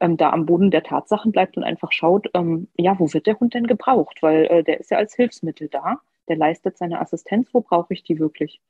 ähm, 0.00 0.16
da 0.16 0.30
am 0.30 0.46
Boden 0.46 0.70
der 0.70 0.82
Tatsachen 0.82 1.32
bleibt 1.32 1.56
und 1.56 1.64
einfach 1.64 1.92
schaut, 1.92 2.28
ähm, 2.34 2.68
ja, 2.76 2.98
wo 2.98 3.12
wird 3.12 3.26
der 3.26 3.40
Hund 3.40 3.54
denn 3.54 3.66
gebraucht? 3.66 4.18
Weil 4.22 4.44
äh, 4.46 4.62
der 4.62 4.80
ist 4.80 4.90
ja 4.90 4.98
als 4.98 5.14
Hilfsmittel 5.14 5.68
da, 5.68 5.96
der 6.28 6.36
leistet 6.36 6.76
seine 6.76 7.00
Assistenz, 7.00 7.48
wo 7.52 7.60
brauche 7.60 7.94
ich 7.94 8.04
die 8.04 8.18
wirklich? 8.18 8.60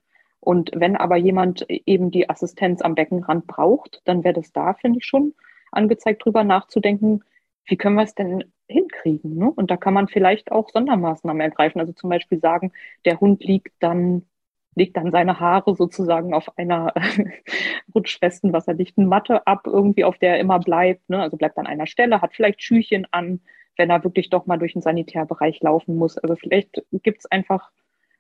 Und 0.41 0.71
wenn 0.75 0.97
aber 0.97 1.17
jemand 1.17 1.69
eben 1.69 2.11
die 2.11 2.31
Assistenz 2.31 2.81
am 2.81 2.95
Beckenrand 2.95 3.47
braucht, 3.49 4.03
dann 4.05 4.23
wäre 4.23 4.35
das 4.35 4.53
da, 4.53 4.75
finde 4.75 4.99
ich, 5.01 5.05
schon 5.05 5.35
angezeigt, 5.73 6.25
drüber 6.25 6.45
nachzudenken, 6.45 7.25
wie 7.69 7.77
können 7.77 7.97
wir 7.97 8.03
es 8.03 8.15
denn 8.15 8.45
hinkriegen? 8.67 9.37
Ne? 9.37 9.51
Und 9.51 9.71
da 9.71 9.77
kann 9.77 9.95
man 9.95 10.09
vielleicht 10.09 10.51
auch 10.51 10.71
Sondermaßnahmen 10.71 11.41
ergreifen. 11.41 11.81
Also 11.81 11.93
zum 11.93 12.11
Beispiel 12.11 12.41
sagen, 12.41 12.73
der 13.05 13.21
Hund 13.21 13.45
liegt 13.45 13.73
dann, 13.81 14.27
legt 14.75 14.97
dann 14.97 15.13
seine 15.13 15.39
Haare 15.39 15.77
sozusagen 15.77 16.35
auf 16.35 16.57
einer 16.59 16.93
rutschfesten, 17.95 18.53
wasserdichten 18.53 19.07
Matte 19.07 19.47
ab, 19.47 19.67
irgendwie 19.67 20.05
auf 20.05 20.19
der 20.19 20.33
er 20.33 20.41
immer 20.41 20.59
bleibt. 20.59 21.09
Ne? 21.09 21.21
Also 21.21 21.37
bleibt 21.37 21.59
an 21.59 21.67
einer 21.67 21.87
Stelle, 21.87 22.23
hat 22.23 22.35
vielleicht 22.35 22.63
Schüchen 22.63 23.07
an, 23.11 23.41
wenn 23.77 23.91
er 23.91 24.03
wirklich 24.03 24.31
doch 24.31 24.47
mal 24.47 24.59
durch 24.59 24.73
den 24.73 24.83
Sanitärbereich 24.83 25.61
laufen 25.61 25.97
muss. 25.97 26.19
Also 26.19 26.37
vielleicht 26.37 26.83
gibt 26.93 27.21
es 27.21 27.31
einfach 27.31 27.71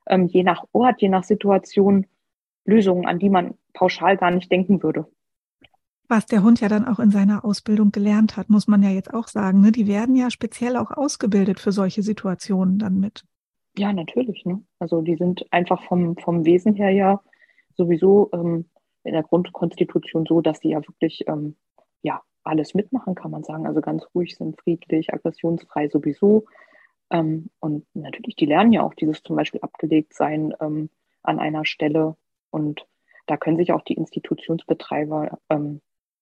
ähm, 0.06 0.26
je 0.26 0.42
nach 0.42 0.64
Ort, 0.72 1.00
je 1.00 1.08
nach 1.08 1.24
Situation 1.24 2.06
Lösungen, 2.64 3.06
an 3.06 3.18
die 3.18 3.30
man 3.30 3.54
pauschal 3.72 4.18
gar 4.18 4.30
nicht 4.30 4.52
denken 4.52 4.82
würde. 4.82 5.06
Was 6.08 6.24
der 6.24 6.42
Hund 6.42 6.60
ja 6.60 6.68
dann 6.68 6.86
auch 6.86 6.98
in 6.98 7.10
seiner 7.10 7.44
Ausbildung 7.44 7.92
gelernt 7.92 8.36
hat, 8.36 8.48
muss 8.48 8.66
man 8.66 8.82
ja 8.82 8.88
jetzt 8.88 9.12
auch 9.12 9.28
sagen. 9.28 9.60
Ne? 9.60 9.72
Die 9.72 9.86
werden 9.86 10.16
ja 10.16 10.30
speziell 10.30 10.76
auch 10.76 10.90
ausgebildet 10.90 11.60
für 11.60 11.70
solche 11.70 12.02
Situationen 12.02 12.78
dann 12.78 12.98
mit. 12.98 13.24
Ja, 13.76 13.92
natürlich. 13.92 14.44
Ne? 14.46 14.62
Also 14.78 15.02
die 15.02 15.16
sind 15.16 15.44
einfach 15.52 15.82
vom, 15.84 16.16
vom 16.16 16.46
Wesen 16.46 16.74
her 16.74 16.90
ja 16.90 17.20
sowieso 17.76 18.30
ähm, 18.32 18.64
in 19.04 19.12
der 19.12 19.22
Grundkonstitution 19.22 20.24
so, 20.26 20.40
dass 20.40 20.60
die 20.60 20.70
ja 20.70 20.78
wirklich 20.78 21.28
ähm, 21.28 21.56
ja, 22.02 22.22
alles 22.42 22.74
mitmachen, 22.74 23.14
kann 23.14 23.30
man 23.30 23.44
sagen. 23.44 23.66
Also 23.66 23.80
ganz 23.80 24.04
ruhig 24.14 24.36
sind, 24.36 24.58
friedlich, 24.60 25.12
aggressionsfrei 25.12 25.88
sowieso. 25.88 26.46
Ähm, 27.10 27.50
und 27.60 27.86
natürlich, 27.94 28.36
die 28.36 28.46
lernen 28.46 28.72
ja 28.72 28.82
auch 28.82 28.94
dieses 28.94 29.22
zum 29.22 29.36
Beispiel 29.36 29.60
abgelegt 29.60 30.14
sein 30.14 30.54
ähm, 30.60 30.88
an 31.22 31.38
einer 31.38 31.64
Stelle. 31.64 32.16
Und 32.50 32.86
da 33.26 33.36
können 33.36 33.58
sich 33.58 33.72
auch 33.72 33.82
die 33.82 33.94
Institutionsbetreiber 33.94 35.38
ähm, 35.50 35.80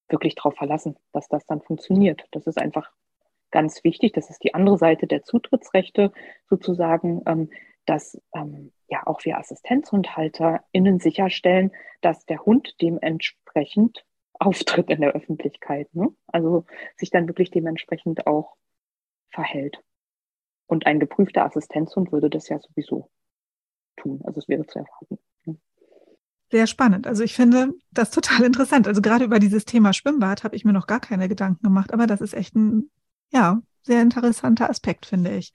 wirklich 0.09 0.35
darauf 0.35 0.55
verlassen, 0.55 0.97
dass 1.13 1.29
das 1.29 1.47
dann 1.47 1.63
funktioniert. 1.63 2.27
Das 2.33 2.47
ist 2.47 2.59
einfach 2.59 2.93
ganz 3.51 3.85
wichtig. 3.85 4.13
Das 4.13 4.31
ist 4.31 4.43
die 4.45 4.55
andere 4.55 4.79
Seite 4.79 5.07
der 5.07 5.23
Zutrittsrechte 5.23 6.13
sozusagen, 6.49 7.23
ähm, 7.27 7.51
dass 7.87 8.21
ähm, 8.35 8.73
ja 8.89 9.07
auch 9.07 9.25
wir 9.25 9.39
AssistenzhundhalterInnen 9.39 10.99
sicherstellen, 10.99 11.73
dass 12.01 12.27
der 12.27 12.45
Hund 12.45 12.75
dementsprechend 12.81 14.05
auftritt 14.35 14.91
in 14.91 15.01
der 15.01 15.13
Öffentlichkeit. 15.13 15.93
Ne? 15.95 16.15
Also 16.27 16.65
sich 16.97 17.11
dann 17.11 17.29
wirklich 17.29 17.51
dementsprechend 17.51 18.27
auch 18.27 18.57
verhält. 19.31 19.83
Und 20.67 20.87
ein 20.87 21.01
geprüfter 21.01 21.45
Assistenzhund 21.45 22.13
würde 22.13 22.29
das 22.29 22.49
ja 22.49 22.59
sowieso 22.59 23.09
tun. 23.97 24.21
Also 24.25 24.41
es 24.41 24.49
wäre 24.49 24.67
zu 24.67 24.81
erwarten. 24.81 25.19
Sehr 26.51 26.67
spannend. 26.67 27.07
Also 27.07 27.25
ich 27.25 27.35
finde 27.35 27.75
das 27.91 28.11
total 28.11 28.45
interessant. 28.45 28.87
Also 28.87 29.03
gerade 29.03 29.25
über 29.25 29.39
dieses 29.39 29.65
Thema 29.65 29.93
Schwimmbad 29.93 30.45
habe 30.45 30.55
ich 30.55 30.65
mir 30.65 30.73
noch 30.73 30.87
gar 30.87 31.01
keine 31.01 31.29
Gedanken 31.29 31.63
gemacht, 31.63 31.93
aber 31.93 32.07
das 32.07 32.21
ist 32.21 32.35
echt 32.35 32.55
ein, 32.55 32.91
ja, 33.33 33.61
sehr 33.83 34.03
interessanter 34.03 34.71
Aspekt, 34.71 35.07
finde 35.07 35.37
ich. 35.37 35.53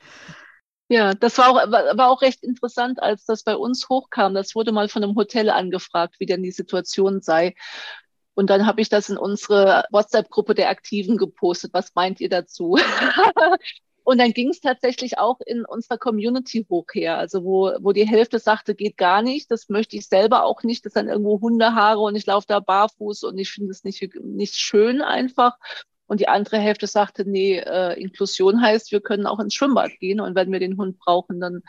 Ja, 0.90 1.14
das 1.14 1.38
war 1.38 1.50
auch, 1.50 1.56
war 1.56 2.10
auch 2.10 2.22
recht 2.22 2.44
interessant, 2.44 3.02
als 3.02 3.24
das 3.26 3.44
bei 3.44 3.56
uns 3.56 3.88
hochkam. 3.88 4.34
Das 4.34 4.56
wurde 4.56 4.74
mal 4.74 4.90
von 4.90 5.04
einem 5.04 5.16
Hotel 5.16 5.50
angefragt, 5.50 6.16
wie 6.20 6.26
denn 6.26 6.44
die 6.44 6.52
Situation 6.52 7.22
sei. 7.22 7.56
Und 8.34 8.50
dann 8.50 8.66
habe 8.66 8.82
ich 8.82 8.90
das 8.90 9.10
in 9.10 9.18
unsere 9.18 9.86
WhatsApp-Gruppe 9.92 10.56
der 10.56 10.70
Aktiven 10.70 11.16
gepostet. 11.18 11.74
Was 11.74 11.96
meint 11.96 12.20
ihr 12.20 12.30
dazu? 12.30 12.78
Und 14.12 14.18
dann 14.18 14.34
ging 14.34 14.50
es 14.50 14.60
tatsächlich 14.60 15.20
auch 15.20 15.40
in 15.46 15.64
unserer 15.64 15.98
Community 15.98 16.66
hoch 16.70 16.86
her, 16.94 17.18
also 17.18 17.46
wo, 17.46 17.72
wo 17.80 17.94
die 17.94 18.06
Hälfte 18.06 18.40
sagte, 18.40 18.76
geht 18.76 18.98
gar 18.98 19.22
nicht, 19.22 19.50
das 19.50 19.70
möchte 19.70 19.96
ich 19.96 20.10
selber 20.10 20.44
auch 20.44 20.64
nicht, 20.64 20.86
das 20.86 20.92
sind 20.92 21.08
irgendwo 21.08 21.40
Hundehaare 21.40 22.02
und 22.02 22.18
ich 22.18 22.26
laufe 22.26 22.46
da 22.46 22.60
barfuß 22.60 23.24
und 23.24 23.38
ich 23.38 23.52
finde 23.52 23.72
es 23.72 23.86
nicht, 23.86 24.06
nicht 24.22 24.56
schön 24.56 25.02
einfach. 25.02 25.58
Und 26.08 26.20
die 26.20 26.28
andere 26.28 26.58
Hälfte 26.58 26.88
sagte, 26.88 27.24
nee, 27.24 27.60
äh, 27.60 27.98
Inklusion 27.98 28.62
heißt, 28.62 28.92
wir 28.92 29.00
können 29.00 29.26
auch 29.28 29.40
ins 29.40 29.54
Schwimmbad 29.54 29.92
gehen 30.02 30.20
und 30.20 30.36
wenn 30.36 30.52
wir 30.52 30.60
den 30.60 30.76
Hund 30.76 31.00
brauchen, 31.00 31.40
dann 31.40 31.62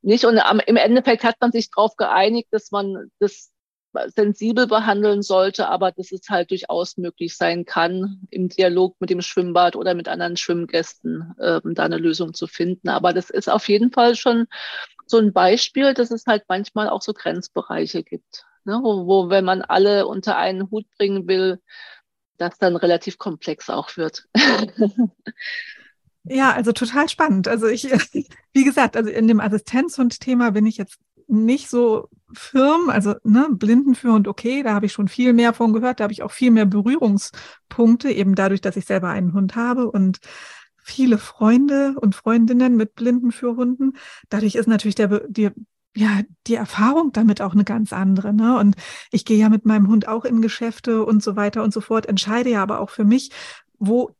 nicht. 0.00 0.24
Und 0.24 0.38
am, 0.38 0.60
im 0.60 0.76
Endeffekt 0.76 1.24
hat 1.24 1.36
man 1.42 1.52
sich 1.52 1.70
darauf 1.70 1.94
geeinigt, 1.96 2.48
dass 2.52 2.70
man 2.70 3.10
das 3.18 3.50
sensibel 4.14 4.66
behandeln 4.66 5.22
sollte, 5.22 5.68
aber 5.68 5.92
dass 5.92 6.12
es 6.12 6.28
halt 6.28 6.50
durchaus 6.50 6.96
möglich 6.96 7.36
sein 7.36 7.64
kann, 7.64 8.20
im 8.30 8.48
Dialog 8.48 8.96
mit 9.00 9.10
dem 9.10 9.22
Schwimmbad 9.22 9.76
oder 9.76 9.94
mit 9.94 10.08
anderen 10.08 10.36
Schwimmgästen 10.36 11.34
ähm, 11.40 11.74
da 11.74 11.84
eine 11.84 11.98
Lösung 11.98 12.34
zu 12.34 12.46
finden. 12.46 12.88
Aber 12.88 13.12
das 13.12 13.30
ist 13.30 13.48
auf 13.48 13.68
jeden 13.68 13.90
Fall 13.90 14.14
schon 14.14 14.46
so 15.06 15.18
ein 15.18 15.32
Beispiel, 15.32 15.94
dass 15.94 16.10
es 16.10 16.26
halt 16.26 16.44
manchmal 16.48 16.88
auch 16.88 17.02
so 17.02 17.12
Grenzbereiche 17.12 18.02
gibt, 18.02 18.44
ne, 18.64 18.80
wo, 18.82 19.06
wo, 19.06 19.30
wenn 19.30 19.44
man 19.44 19.62
alle 19.62 20.06
unter 20.06 20.36
einen 20.36 20.70
Hut 20.70 20.86
bringen 20.96 21.26
will, 21.26 21.60
das 22.38 22.58
dann 22.58 22.76
relativ 22.76 23.18
komplex 23.18 23.68
auch 23.70 23.96
wird. 23.96 24.24
Ja, 26.24 26.52
also 26.52 26.72
total 26.72 27.08
spannend. 27.08 27.48
Also 27.48 27.66
ich, 27.66 27.84
wie 28.52 28.64
gesagt, 28.64 28.96
also 28.96 29.10
in 29.10 29.26
dem 29.26 29.40
Assistenzhund-Thema 29.40 30.50
bin 30.50 30.66
ich 30.66 30.76
jetzt 30.76 30.98
nicht 31.26 31.70
so 31.70 32.08
firm, 32.32 32.90
also 32.90 33.14
ne, 33.24 33.48
Blindenführend, 33.50 34.28
okay, 34.28 34.62
da 34.62 34.74
habe 34.74 34.86
ich 34.86 34.92
schon 34.92 35.08
viel 35.08 35.32
mehr 35.32 35.52
von 35.52 35.72
gehört, 35.72 36.00
da 36.00 36.04
habe 36.04 36.12
ich 36.12 36.22
auch 36.22 36.32
viel 36.32 36.50
mehr 36.50 36.66
Berührungspunkte, 36.66 38.10
eben 38.10 38.34
dadurch, 38.34 38.60
dass 38.60 38.76
ich 38.76 38.84
selber 38.86 39.08
einen 39.08 39.32
Hund 39.32 39.56
habe 39.56 39.90
und 39.90 40.18
viele 40.82 41.18
Freunde 41.18 41.94
und 42.00 42.14
Freundinnen 42.14 42.76
mit 42.76 42.94
Blindenführhunden. 42.94 43.96
Dadurch 44.28 44.54
ist 44.54 44.66
natürlich 44.66 44.94
der, 44.94 45.22
die, 45.28 45.50
ja, 45.94 46.20
die 46.46 46.54
Erfahrung 46.54 47.12
damit 47.12 47.42
auch 47.42 47.52
eine 47.52 47.64
ganz 47.64 47.92
andere. 47.92 48.32
Ne? 48.32 48.58
Und 48.58 48.76
ich 49.10 49.24
gehe 49.24 49.38
ja 49.38 49.48
mit 49.48 49.66
meinem 49.66 49.88
Hund 49.88 50.08
auch 50.08 50.24
in 50.24 50.42
Geschäfte 50.42 51.04
und 51.04 51.22
so 51.22 51.36
weiter 51.36 51.62
und 51.62 51.72
so 51.72 51.80
fort, 51.80 52.06
entscheide 52.06 52.50
ja 52.50 52.62
aber 52.62 52.80
auch 52.80 52.90
für 52.90 53.04
mich, 53.04 53.30
wo 53.78 54.10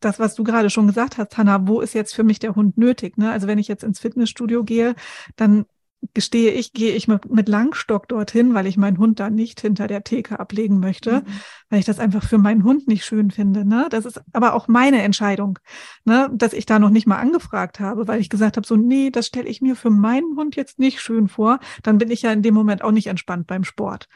das, 0.00 0.18
was 0.18 0.34
du 0.34 0.44
gerade 0.44 0.70
schon 0.70 0.86
gesagt 0.86 1.18
hast, 1.18 1.36
Hanna, 1.36 1.66
wo 1.68 1.80
ist 1.80 1.94
jetzt 1.94 2.14
für 2.14 2.24
mich 2.24 2.38
der 2.38 2.54
Hund 2.54 2.78
nötig? 2.78 3.18
Ne? 3.18 3.30
Also 3.30 3.46
wenn 3.46 3.58
ich 3.58 3.68
jetzt 3.68 3.84
ins 3.84 4.00
Fitnessstudio 4.00 4.64
gehe, 4.64 4.94
dann 5.36 5.66
gestehe 6.14 6.52
ich, 6.52 6.72
gehe 6.72 6.94
ich 6.94 7.08
mit, 7.08 7.30
mit 7.30 7.48
Langstock 7.48 8.08
dorthin, 8.08 8.54
weil 8.54 8.66
ich 8.66 8.76
meinen 8.76 8.98
Hund 8.98 9.20
da 9.20 9.30
nicht 9.30 9.60
hinter 9.60 9.86
der 9.86 10.02
Theke 10.02 10.40
ablegen 10.40 10.80
möchte, 10.80 11.20
mhm. 11.20 11.26
weil 11.68 11.78
ich 11.78 11.84
das 11.84 11.98
einfach 11.98 12.24
für 12.24 12.38
meinen 12.38 12.64
Hund 12.64 12.88
nicht 12.88 13.04
schön 13.04 13.30
finde. 13.30 13.64
Ne? 13.64 13.86
Das 13.90 14.06
ist 14.06 14.20
aber 14.32 14.54
auch 14.54 14.66
meine 14.66 15.02
Entscheidung, 15.02 15.58
ne? 16.04 16.30
dass 16.32 16.52
ich 16.52 16.66
da 16.66 16.78
noch 16.78 16.90
nicht 16.90 17.06
mal 17.06 17.18
angefragt 17.18 17.80
habe, 17.80 18.08
weil 18.08 18.20
ich 18.20 18.30
gesagt 18.30 18.56
habe, 18.56 18.66
so, 18.66 18.76
nee, 18.76 19.10
das 19.10 19.26
stelle 19.26 19.48
ich 19.48 19.60
mir 19.60 19.76
für 19.76 19.90
meinen 19.90 20.36
Hund 20.36 20.56
jetzt 20.56 20.78
nicht 20.78 21.00
schön 21.00 21.28
vor. 21.28 21.60
Dann 21.82 21.98
bin 21.98 22.10
ich 22.10 22.22
ja 22.22 22.32
in 22.32 22.42
dem 22.42 22.54
Moment 22.54 22.82
auch 22.82 22.92
nicht 22.92 23.06
entspannt 23.06 23.46
beim 23.46 23.64
Sport. 23.64 24.08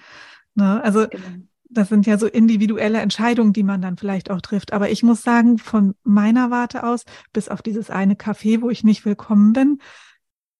Ne? 0.55 0.83
Also 0.83 1.07
genau. 1.09 1.23
das 1.69 1.91
sind 1.91 2.07
ja 2.07 2.17
so 2.17 2.27
individuelle 2.27 3.01
Entscheidungen, 3.01 3.53
die 3.53 3.63
man 3.63 3.83
dann 3.83 3.99
vielleicht 3.99 4.31
auch 4.31 4.41
trifft. 4.41 4.73
Aber 4.73 4.91
ich 4.91 5.03
muss 5.03 5.23
sagen, 5.23 5.59
von 5.59 5.95
meiner 6.03 6.51
Warte 6.51 6.85
aus, 6.85 7.05
bis 7.35 7.51
auf 7.51 7.61
dieses 7.61 7.91
eine 7.91 8.15
Café, 8.15 8.63
wo 8.63 8.71
ich 8.71 8.85
nicht 8.85 9.05
willkommen 9.05 9.53
bin, 9.53 9.79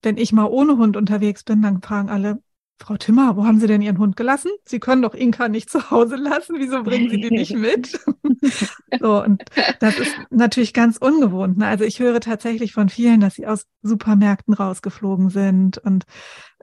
wenn 0.05 0.17
ich 0.17 0.33
mal 0.33 0.47
ohne 0.47 0.77
Hund 0.77 0.97
unterwegs 0.97 1.45
bin, 1.45 1.63
dann 1.63 1.83
fragen 1.83 2.09
alle, 2.09 2.41
Frau 2.81 2.97
Timmer, 2.97 3.37
wo 3.37 3.45
haben 3.47 3.61
Sie 3.61 3.67
denn 3.67 3.83
Ihren 3.83 3.99
Hund 3.99 4.17
gelassen? 4.17 4.51
Sie 4.65 4.81
können 4.81 5.01
doch 5.01 5.15
Inka 5.15 5.49
nicht 5.49 5.71
zu 5.71 5.91
Hause 5.91 6.17
lassen. 6.17 6.57
Wieso 6.59 6.83
bringen 6.83 7.09
Sie 7.09 7.21
die 7.21 7.31
nicht 7.31 7.57
mit? 7.57 7.99
so, 9.01 9.23
und 9.23 9.43
das 9.81 9.99
ist 9.99 10.13
natürlich 10.31 10.75
ganz 10.75 10.97
ungewohnt. 10.99 11.57
Ne? 11.57 11.67
Also 11.67 11.85
ich 11.85 12.01
höre 12.01 12.21
tatsächlich 12.21 12.73
von 12.73 12.89
vielen, 12.89 13.21
dass 13.21 13.37
sie 13.37 13.47
aus 13.47 13.67
Supermärkten 13.83 14.55
rausgeflogen 14.55 15.31
sind 15.31 15.79
und 15.79 16.05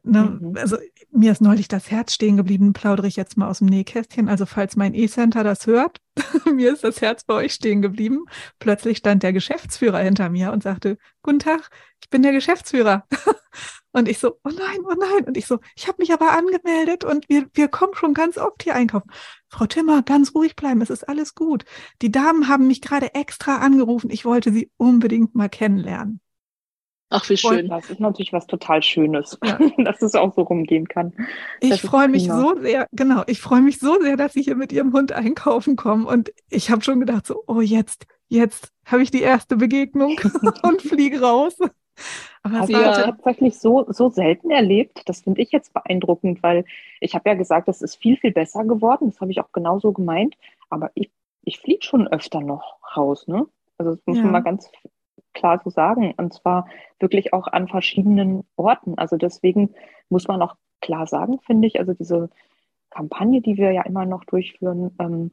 Ne, 0.03 0.39
mhm. 0.41 0.57
Also 0.57 0.77
mir 1.11 1.31
ist 1.31 1.41
neulich 1.41 1.67
das 1.67 1.91
Herz 1.91 2.13
stehen 2.13 2.35
geblieben, 2.35 2.73
plaudere 2.73 3.07
ich 3.07 3.15
jetzt 3.15 3.37
mal 3.37 3.47
aus 3.47 3.59
dem 3.59 3.67
Nähkästchen. 3.67 4.29
Also 4.29 4.47
falls 4.47 4.75
mein 4.75 4.95
E-Center 4.95 5.43
das 5.43 5.67
hört, 5.67 5.99
mir 6.51 6.73
ist 6.73 6.83
das 6.83 7.01
Herz 7.01 7.23
bei 7.23 7.35
euch 7.35 7.53
stehen 7.53 7.83
geblieben. 7.83 8.25
Plötzlich 8.57 8.97
stand 8.97 9.21
der 9.21 9.31
Geschäftsführer 9.31 9.99
hinter 9.99 10.29
mir 10.29 10.51
und 10.53 10.63
sagte, 10.63 10.97
guten 11.21 11.39
Tag, 11.39 11.69
ich 12.01 12.09
bin 12.09 12.23
der 12.23 12.31
Geschäftsführer. 12.31 13.05
und 13.91 14.07
ich 14.07 14.17
so, 14.17 14.39
oh 14.43 14.49
nein, 14.49 14.79
oh 14.85 14.95
nein. 14.99 15.25
Und 15.25 15.37
ich 15.37 15.45
so, 15.45 15.59
ich 15.75 15.87
habe 15.87 15.97
mich 15.99 16.11
aber 16.11 16.31
angemeldet 16.31 17.03
und 17.03 17.29
wir, 17.29 17.47
wir 17.53 17.67
kommen 17.67 17.93
schon 17.93 18.15
ganz 18.15 18.39
oft 18.39 18.63
hier 18.63 18.73
einkaufen. 18.73 19.11
Frau 19.49 19.67
Timmer, 19.67 20.01
ganz 20.01 20.33
ruhig 20.33 20.55
bleiben, 20.55 20.81
es 20.81 20.89
ist 20.89 21.07
alles 21.07 21.35
gut. 21.35 21.63
Die 22.01 22.11
Damen 22.11 22.47
haben 22.47 22.65
mich 22.65 22.81
gerade 22.81 23.13
extra 23.13 23.57
angerufen, 23.57 24.09
ich 24.09 24.25
wollte 24.25 24.51
sie 24.51 24.71
unbedingt 24.77 25.35
mal 25.35 25.49
kennenlernen. 25.49 26.21
Ach, 27.13 27.29
wie 27.29 27.35
schön. 27.35 27.67
Das 27.67 27.89
ist 27.89 27.99
natürlich 27.99 28.31
was 28.31 28.47
total 28.47 28.81
Schönes, 28.81 29.37
ja. 29.43 29.59
dass 29.83 30.01
es 30.01 30.15
auch 30.15 30.33
so 30.33 30.43
rumgehen 30.43 30.87
kann. 30.87 31.13
Ich 31.59 31.81
freue 31.81 32.07
mich 32.07 32.25
so 32.25 32.55
sehr, 32.59 32.87
genau, 32.93 33.23
ich 33.27 33.41
freue 33.41 33.61
mich 33.61 33.79
so 33.79 33.99
sehr, 33.99 34.15
dass 34.15 34.31
Sie 34.33 34.41
hier 34.41 34.55
mit 34.55 34.71
Ihrem 34.71 34.93
Hund 34.93 35.11
einkaufen 35.11 35.75
kommen. 35.75 36.05
Und 36.05 36.31
ich 36.49 36.71
habe 36.71 36.83
schon 36.83 37.01
gedacht, 37.01 37.27
so, 37.27 37.43
oh, 37.47 37.59
jetzt, 37.59 38.07
jetzt 38.29 38.71
habe 38.85 39.03
ich 39.03 39.11
die 39.11 39.21
erste 39.21 39.57
Begegnung 39.57 40.17
und 40.63 40.81
fliege 40.81 41.19
raus. 41.19 41.57
Aber 42.43 42.65
du 42.65 42.71
ja. 42.71 42.93
tatsächlich 42.93 43.59
so, 43.59 43.85
so 43.89 44.09
selten 44.09 44.49
erlebt? 44.49 45.03
Das 45.05 45.21
finde 45.21 45.41
ich 45.41 45.51
jetzt 45.51 45.73
beeindruckend, 45.73 46.41
weil 46.41 46.63
ich 47.01 47.13
habe 47.13 47.29
ja 47.29 47.35
gesagt, 47.35 47.67
es 47.67 47.81
ist 47.81 47.97
viel, 47.97 48.15
viel 48.15 48.31
besser 48.31 48.63
geworden. 48.63 49.09
Das 49.09 49.19
habe 49.19 49.31
ich 49.31 49.41
auch 49.41 49.51
genauso 49.51 49.91
gemeint. 49.91 50.35
Aber 50.69 50.91
ich, 50.93 51.11
ich 51.43 51.59
fliege 51.59 51.85
schon 51.85 52.07
öfter 52.07 52.39
noch 52.39 52.77
raus. 52.95 53.27
Ne? 53.27 53.45
Also 53.77 53.95
das 53.95 54.01
muss 54.05 54.17
ja. 54.17 54.23
man 54.23 54.31
mal 54.31 54.43
ganz 54.43 54.71
klar 55.33 55.61
so 55.63 55.69
sagen. 55.69 56.13
Und 56.17 56.33
zwar 56.33 56.67
wirklich 56.99 57.33
auch 57.33 57.47
an 57.47 57.67
verschiedenen 57.67 58.43
Orten. 58.55 58.97
Also 58.97 59.17
deswegen 59.17 59.73
muss 60.09 60.27
man 60.27 60.41
auch 60.41 60.55
klar 60.81 61.07
sagen, 61.07 61.39
finde 61.45 61.67
ich, 61.67 61.79
also 61.79 61.93
diese 61.93 62.29
Kampagne, 62.89 63.41
die 63.41 63.57
wir 63.57 63.71
ja 63.71 63.83
immer 63.83 64.05
noch 64.05 64.25
durchführen, 64.25 64.91
ähm, 64.99 65.31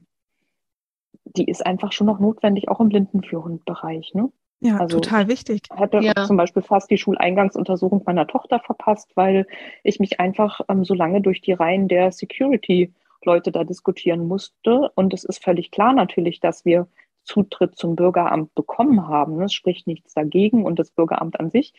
die 1.24 1.44
ist 1.44 1.66
einfach 1.66 1.92
schon 1.92 2.06
noch 2.06 2.20
notwendig, 2.20 2.68
auch 2.68 2.80
im 2.80 2.88
Blindenführungsbereich. 2.88 4.14
Ne? 4.14 4.30
Ja, 4.60 4.78
also 4.78 4.98
total 4.98 5.28
wichtig. 5.28 5.60
Ich 5.72 5.78
hätte 5.78 5.98
ja. 5.98 6.14
zum 6.24 6.36
Beispiel 6.36 6.62
fast 6.62 6.90
die 6.90 6.98
Schuleingangsuntersuchung 6.98 8.02
meiner 8.06 8.26
Tochter 8.26 8.58
verpasst, 8.60 9.10
weil 9.14 9.46
ich 9.84 10.00
mich 10.00 10.18
einfach 10.20 10.60
ähm, 10.68 10.84
so 10.84 10.94
lange 10.94 11.20
durch 11.20 11.40
die 11.40 11.52
Reihen 11.52 11.88
der 11.88 12.10
Security-Leute 12.10 13.52
da 13.52 13.64
diskutieren 13.64 14.26
musste. 14.26 14.90
Und 14.94 15.14
es 15.14 15.24
ist 15.24 15.42
völlig 15.42 15.70
klar 15.70 15.92
natürlich, 15.92 16.40
dass 16.40 16.64
wir 16.64 16.88
Zutritt 17.28 17.76
zum 17.76 17.96
Bürgeramt 17.96 18.54
bekommen 18.54 19.06
haben. 19.06 19.40
Es 19.42 19.52
spricht 19.52 19.86
nichts 19.86 20.14
dagegen 20.14 20.64
und 20.64 20.78
das 20.78 20.90
Bürgeramt 20.90 21.38
an 21.38 21.50
sich 21.50 21.74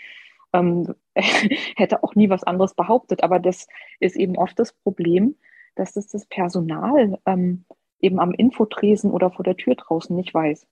ähm, 0.53 0.95
hätte 1.15 2.03
auch 2.03 2.15
nie 2.15 2.29
was 2.29 2.43
anderes 2.43 2.73
behauptet. 2.73 3.23
Aber 3.23 3.39
das 3.39 3.67
ist 3.99 4.15
eben 4.15 4.38
oft 4.38 4.57
das 4.59 4.73
Problem, 4.73 5.35
dass 5.75 5.93
das 5.93 6.07
das 6.07 6.25
Personal 6.25 7.19
ähm, 7.25 7.65
eben 7.99 8.19
am 8.19 8.31
Infotresen 8.31 9.12
oder 9.12 9.31
vor 9.31 9.43
der 9.43 9.57
Tür 9.57 9.75
draußen 9.75 10.15
nicht 10.15 10.33
weiß. 10.33 10.67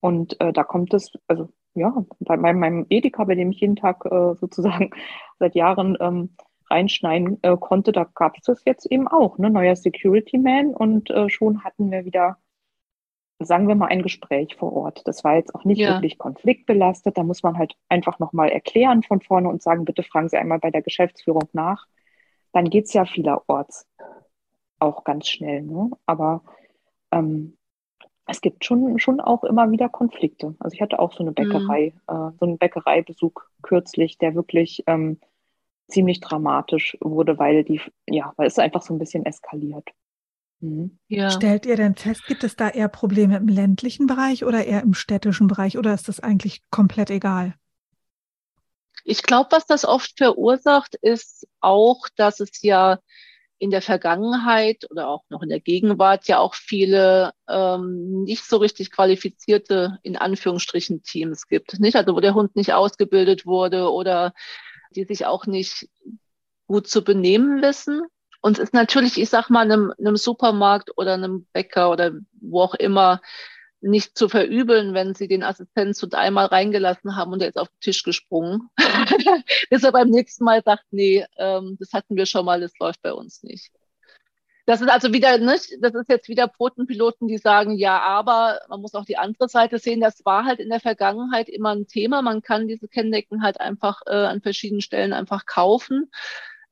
Und 0.00 0.40
äh, 0.40 0.52
da 0.52 0.64
kommt 0.64 0.92
es, 0.94 1.12
also 1.26 1.48
ja, 1.74 2.04
bei 2.20 2.36
meinem, 2.36 2.60
meinem 2.60 2.86
Edeka, 2.88 3.24
bei 3.24 3.34
dem 3.34 3.50
ich 3.50 3.60
jeden 3.60 3.76
Tag 3.76 4.04
äh, 4.04 4.34
sozusagen 4.40 4.90
seit 5.38 5.54
Jahren 5.54 5.96
ähm, 6.00 6.36
reinschneiden 6.70 7.38
äh, 7.42 7.56
konnte, 7.58 7.92
da 7.92 8.04
gab 8.14 8.36
es 8.38 8.44
das 8.44 8.62
jetzt 8.64 8.86
eben 8.86 9.08
auch, 9.08 9.38
ne? 9.38 9.50
neuer 9.50 9.76
Security 9.76 10.38
Man 10.38 10.74
und 10.74 11.10
äh, 11.10 11.28
schon 11.28 11.62
hatten 11.62 11.90
wir 11.90 12.04
wieder, 12.04 12.38
sagen 13.38 13.68
wir 13.68 13.74
mal, 13.74 13.86
ein 13.86 14.02
Gespräch 14.02 14.56
vor 14.56 14.72
Ort. 14.72 15.02
Das 15.06 15.24
war 15.24 15.36
jetzt 15.36 15.54
auch 15.54 15.64
nicht 15.64 15.78
ja. 15.78 15.94
wirklich 15.94 16.18
konfliktbelastet, 16.18 17.18
da 17.18 17.22
muss 17.22 17.42
man 17.42 17.58
halt 17.58 17.74
einfach 17.88 18.18
nochmal 18.18 18.50
erklären 18.50 19.02
von 19.02 19.20
vorne 19.20 19.48
und 19.48 19.62
sagen, 19.62 19.84
bitte 19.84 20.02
fragen 20.02 20.28
Sie 20.28 20.36
einmal 20.36 20.58
bei 20.58 20.70
der 20.70 20.82
Geschäftsführung 20.82 21.48
nach. 21.52 21.86
Dann 22.52 22.70
geht 22.70 22.84
es 22.86 22.92
ja 22.92 23.04
vielerorts 23.04 23.88
auch 24.78 25.04
ganz 25.04 25.28
schnell, 25.28 25.62
ne? 25.62 25.90
aber 26.06 26.42
ähm, 27.10 27.56
es 28.26 28.40
gibt 28.40 28.64
schon, 28.64 28.98
schon 28.98 29.20
auch 29.20 29.44
immer 29.44 29.70
wieder 29.70 29.88
Konflikte. 29.88 30.54
Also 30.58 30.74
ich 30.74 30.80
hatte 30.80 30.98
auch 30.98 31.12
so 31.12 31.22
eine 31.22 31.32
Bäckerei, 31.32 31.92
mhm. 32.08 32.14
äh, 32.14 32.30
so 32.38 32.46
einen 32.46 32.58
Bäckereibesuch 32.58 33.34
kürzlich, 33.62 34.18
der 34.18 34.34
wirklich 34.34 34.82
ähm, 34.86 35.18
ziemlich 35.88 36.20
dramatisch 36.20 36.96
wurde, 37.00 37.38
weil 37.38 37.64
die, 37.64 37.80
ja, 38.08 38.32
weil 38.36 38.46
es 38.46 38.58
einfach 38.58 38.82
so 38.82 38.94
ein 38.94 38.98
bisschen 38.98 39.26
eskaliert. 39.26 39.90
Mhm. 40.64 40.98
Ja. 41.08 41.30
Stellt 41.30 41.66
ihr 41.66 41.76
denn 41.76 41.94
fest, 41.94 42.26
gibt 42.26 42.42
es 42.42 42.56
da 42.56 42.70
eher 42.70 42.88
Probleme 42.88 43.36
im 43.36 43.48
ländlichen 43.48 44.06
Bereich 44.06 44.44
oder 44.44 44.64
eher 44.64 44.82
im 44.82 44.94
städtischen 44.94 45.46
Bereich 45.46 45.76
oder 45.76 45.92
ist 45.92 46.08
das 46.08 46.20
eigentlich 46.20 46.62
komplett 46.70 47.10
egal? 47.10 47.54
Ich 49.04 49.22
glaube, 49.22 49.50
was 49.52 49.66
das 49.66 49.84
oft 49.84 50.16
verursacht, 50.16 50.94
ist 50.94 51.46
auch, 51.60 52.08
dass 52.16 52.40
es 52.40 52.62
ja 52.62 52.98
in 53.58 53.70
der 53.70 53.82
Vergangenheit 53.82 54.86
oder 54.90 55.08
auch 55.08 55.24
noch 55.28 55.42
in 55.42 55.50
der 55.50 55.60
Gegenwart 55.60 56.26
ja 56.26 56.38
auch 56.38 56.54
viele 56.54 57.32
ähm, 57.46 58.24
nicht 58.24 58.44
so 58.44 58.56
richtig 58.56 58.90
qualifizierte, 58.90 59.98
in 60.02 60.16
Anführungsstrichen, 60.16 61.02
Teams 61.02 61.46
gibt. 61.46 61.78
Nicht? 61.78 61.96
Also 61.96 62.14
wo 62.14 62.20
der 62.20 62.34
Hund 62.34 62.56
nicht 62.56 62.72
ausgebildet 62.72 63.44
wurde 63.44 63.90
oder 63.92 64.32
die 64.96 65.04
sich 65.04 65.26
auch 65.26 65.46
nicht 65.46 65.88
gut 66.66 66.88
zu 66.88 67.04
benehmen 67.04 67.60
wissen. 67.60 68.02
Und 68.44 68.58
es 68.58 68.64
ist 68.64 68.74
natürlich, 68.74 69.18
ich 69.18 69.30
sag 69.30 69.48
mal, 69.48 69.62
einem, 69.62 69.94
einem 69.98 70.18
Supermarkt 70.18 70.98
oder 70.98 71.14
einem 71.14 71.46
Bäcker 71.54 71.90
oder 71.90 72.12
wo 72.42 72.60
auch 72.60 72.74
immer 72.74 73.22
nicht 73.80 74.18
zu 74.18 74.28
verübeln, 74.28 74.92
wenn 74.92 75.14
sie 75.14 75.28
den 75.28 75.42
Assistenzhund 75.42 76.14
einmal 76.14 76.44
reingelassen 76.44 77.16
haben 77.16 77.32
und 77.32 77.40
er 77.40 77.48
ist 77.48 77.56
auf 77.56 77.68
den 77.68 77.80
Tisch 77.80 78.02
gesprungen. 78.02 78.68
Bis 79.70 79.82
er 79.82 79.92
beim 79.92 80.10
nächsten 80.10 80.44
Mal 80.44 80.62
sagt, 80.62 80.84
nee, 80.90 81.24
ähm, 81.38 81.78
das 81.80 81.94
hatten 81.94 82.16
wir 82.16 82.26
schon 82.26 82.44
mal, 82.44 82.60
das 82.60 82.78
läuft 82.78 83.00
bei 83.00 83.14
uns 83.14 83.42
nicht. 83.44 83.72
Das 84.66 84.82
ist 84.82 84.90
also 84.90 85.14
wieder, 85.14 85.38
nicht, 85.38 85.78
das 85.80 85.94
ist 85.94 86.10
jetzt 86.10 86.28
wieder 86.28 86.46
Potenpiloten, 86.46 87.28
die 87.28 87.38
sagen, 87.38 87.78
ja, 87.78 87.98
aber 87.98 88.60
man 88.68 88.82
muss 88.82 88.94
auch 88.94 89.06
die 89.06 89.16
andere 89.16 89.48
Seite 89.48 89.78
sehen. 89.78 90.02
Das 90.02 90.22
war 90.26 90.44
halt 90.44 90.60
in 90.60 90.68
der 90.68 90.80
Vergangenheit 90.80 91.48
immer 91.48 91.74
ein 91.74 91.86
Thema. 91.86 92.20
Man 92.20 92.42
kann 92.42 92.68
diese 92.68 92.88
Kenndecken 92.88 93.42
halt 93.42 93.58
einfach 93.58 94.02
äh, 94.04 94.10
an 94.10 94.42
verschiedenen 94.42 94.82
Stellen 94.82 95.14
einfach 95.14 95.46
kaufen. 95.46 96.10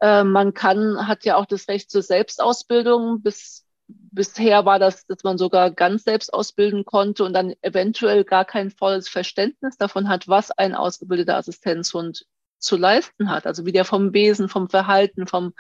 Äh, 0.03 0.25
man 0.25 0.53
kann, 0.53 1.07
hat 1.07 1.25
ja 1.25 1.37
auch 1.37 1.47
das 1.47 1.69
Recht 1.69 1.91
zur 1.91 2.03
Selbstausbildung 2.03 3.23
bis 3.23 3.65
bisher 3.89 4.65
war 4.65 4.79
das, 4.79 5.07
dass 5.07 5.23
man 5.23 5.39
sogar 5.39 5.71
ganz 5.71 6.05
selbst 6.05 6.33
ausbilden 6.33 6.85
konnte 6.85 7.25
und 7.25 7.33
dann 7.35 7.55
eventuell 7.63 8.25
gar 8.25 8.45
kein 8.45 8.71
volles 8.71 9.09
Verständnis 9.09 9.77
davon 9.77 10.09
hat, 10.09 10.29
was 10.29 10.51
ein 10.51 10.75
ausgebildeter 10.75 11.37
Assistenzhund 11.37 12.27
zu 12.59 12.77
leisten 12.77 13.31
hat. 13.31 13.47
Also 13.47 13.67
wie 13.67 13.73
der 13.73 13.85
vom 13.85 14.15
Wesen, 14.15 14.49
vom 14.49 14.69
Verhalten, 14.69 15.27
vom, 15.27 15.53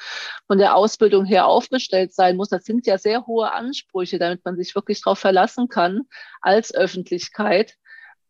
von 0.46 0.58
der 0.58 0.76
Ausbildung 0.76 1.24
her 1.24 1.46
aufgestellt 1.46 2.14
sein 2.14 2.36
muss. 2.36 2.48
Das 2.48 2.64
sind 2.64 2.86
ja 2.86 2.96
sehr 2.96 3.26
hohe 3.26 3.52
Ansprüche, 3.52 4.18
damit 4.18 4.44
man 4.44 4.56
sich 4.56 4.74
wirklich 4.74 5.02
darauf 5.02 5.18
verlassen 5.18 5.68
kann 5.68 6.02
als 6.40 6.74
Öffentlichkeit, 6.74 7.74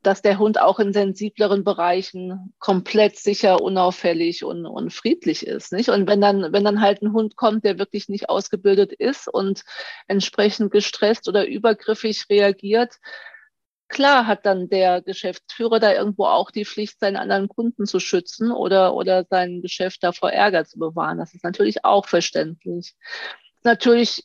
dass 0.03 0.23
der 0.23 0.39
Hund 0.39 0.61
auch 0.61 0.79
in 0.79 0.93
sensibleren 0.93 1.65
Bereichen 1.65 2.53
komplett 2.59 3.19
sicher, 3.19 3.61
unauffällig 3.61 4.45
und, 4.45 4.67
und 4.67 4.93
friedlich 4.93 5.47
ist. 5.47 5.73
Nicht? 5.73 5.91
Und 5.91 6.09
wenn 6.09 6.21
dann, 6.21 6.53
wenn 6.53 6.65
dann 6.65 6.81
halt 6.81 7.03
ein 7.03 7.13
Hund 7.13 7.37
kommt, 7.37 7.65
der 7.65 7.79
wirklich 7.79 8.09
nicht 8.09 8.29
ausgebildet 8.29 8.93
ist 8.93 9.29
und 9.29 9.63
entsprechend 10.09 10.73
gestresst 10.73 11.29
oder 11.29 11.47
übergriffig 11.47 12.27
reagiert, 12.29 12.97
klar 13.89 14.27
hat 14.27 14.45
dann 14.45 14.69
der 14.69 15.03
Geschäftsführer 15.03 15.79
da 15.79 15.93
irgendwo 15.93 16.25
auch 16.25 16.51
die 16.51 16.65
Pflicht, 16.65 16.99
seinen 16.99 17.17
anderen 17.17 17.49
Kunden 17.49 17.87
zu 17.87 18.01
schützen 18.01 18.51
oder, 18.51 18.95
oder 18.95 19.25
sein 19.31 19.63
Geschäft 19.63 20.03
davor 20.03 20.33
Ärger 20.33 20.65
zu 20.65 20.79
bewahren. 20.79 21.19
Das 21.19 21.35
ist 21.35 21.45
natürlich 21.45 21.85
auch 21.85 22.07
verständlich. 22.07 22.95
Natürlich 23.63 24.25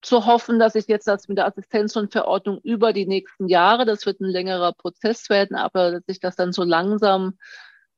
zu 0.00 0.26
hoffen, 0.26 0.58
dass 0.58 0.74
sich 0.74 0.86
jetzt 0.86 1.08
das 1.08 1.28
mit 1.28 1.38
der 1.38 1.46
Assistenzhundverordnung 1.46 2.60
über 2.62 2.92
die 2.92 3.06
nächsten 3.06 3.48
Jahre, 3.48 3.84
das 3.84 4.06
wird 4.06 4.20
ein 4.20 4.30
längerer 4.30 4.72
Prozess 4.72 5.28
werden, 5.28 5.56
aber 5.56 5.92
dass 5.92 6.04
sich 6.06 6.20
das 6.20 6.36
dann 6.36 6.52
so 6.52 6.62
langsam 6.62 7.38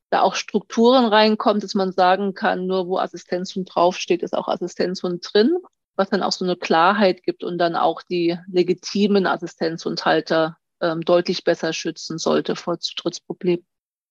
da 0.09 0.21
auch 0.21 0.35
Strukturen 0.35 1.05
reinkommt, 1.05 1.63
dass 1.63 1.73
man 1.73 1.91
sagen 1.91 2.33
kann, 2.33 2.67
nur 2.67 2.87
wo 2.87 2.97
Assistenzhund 2.97 3.69
draufsteht, 3.73 4.23
ist 4.23 4.35
auch 4.35 4.47
Assistenzhund 4.47 5.27
drin, 5.31 5.55
was 5.95 6.09
dann 6.09 6.23
auch 6.23 6.31
so 6.31 6.43
eine 6.43 6.57
Klarheit 6.57 7.23
gibt 7.23 7.43
und 7.43 7.57
dann 7.57 7.75
auch 7.75 8.01
die 8.01 8.37
legitimen 8.47 9.25
Assistenzhundhalter 9.25 10.57
ähm, 10.81 11.01
deutlich 11.01 11.43
besser 11.43 11.71
schützen 11.71 12.17
sollte 12.17 12.55
vor 12.55 12.79
Zutrittsproblemen. 12.79 13.65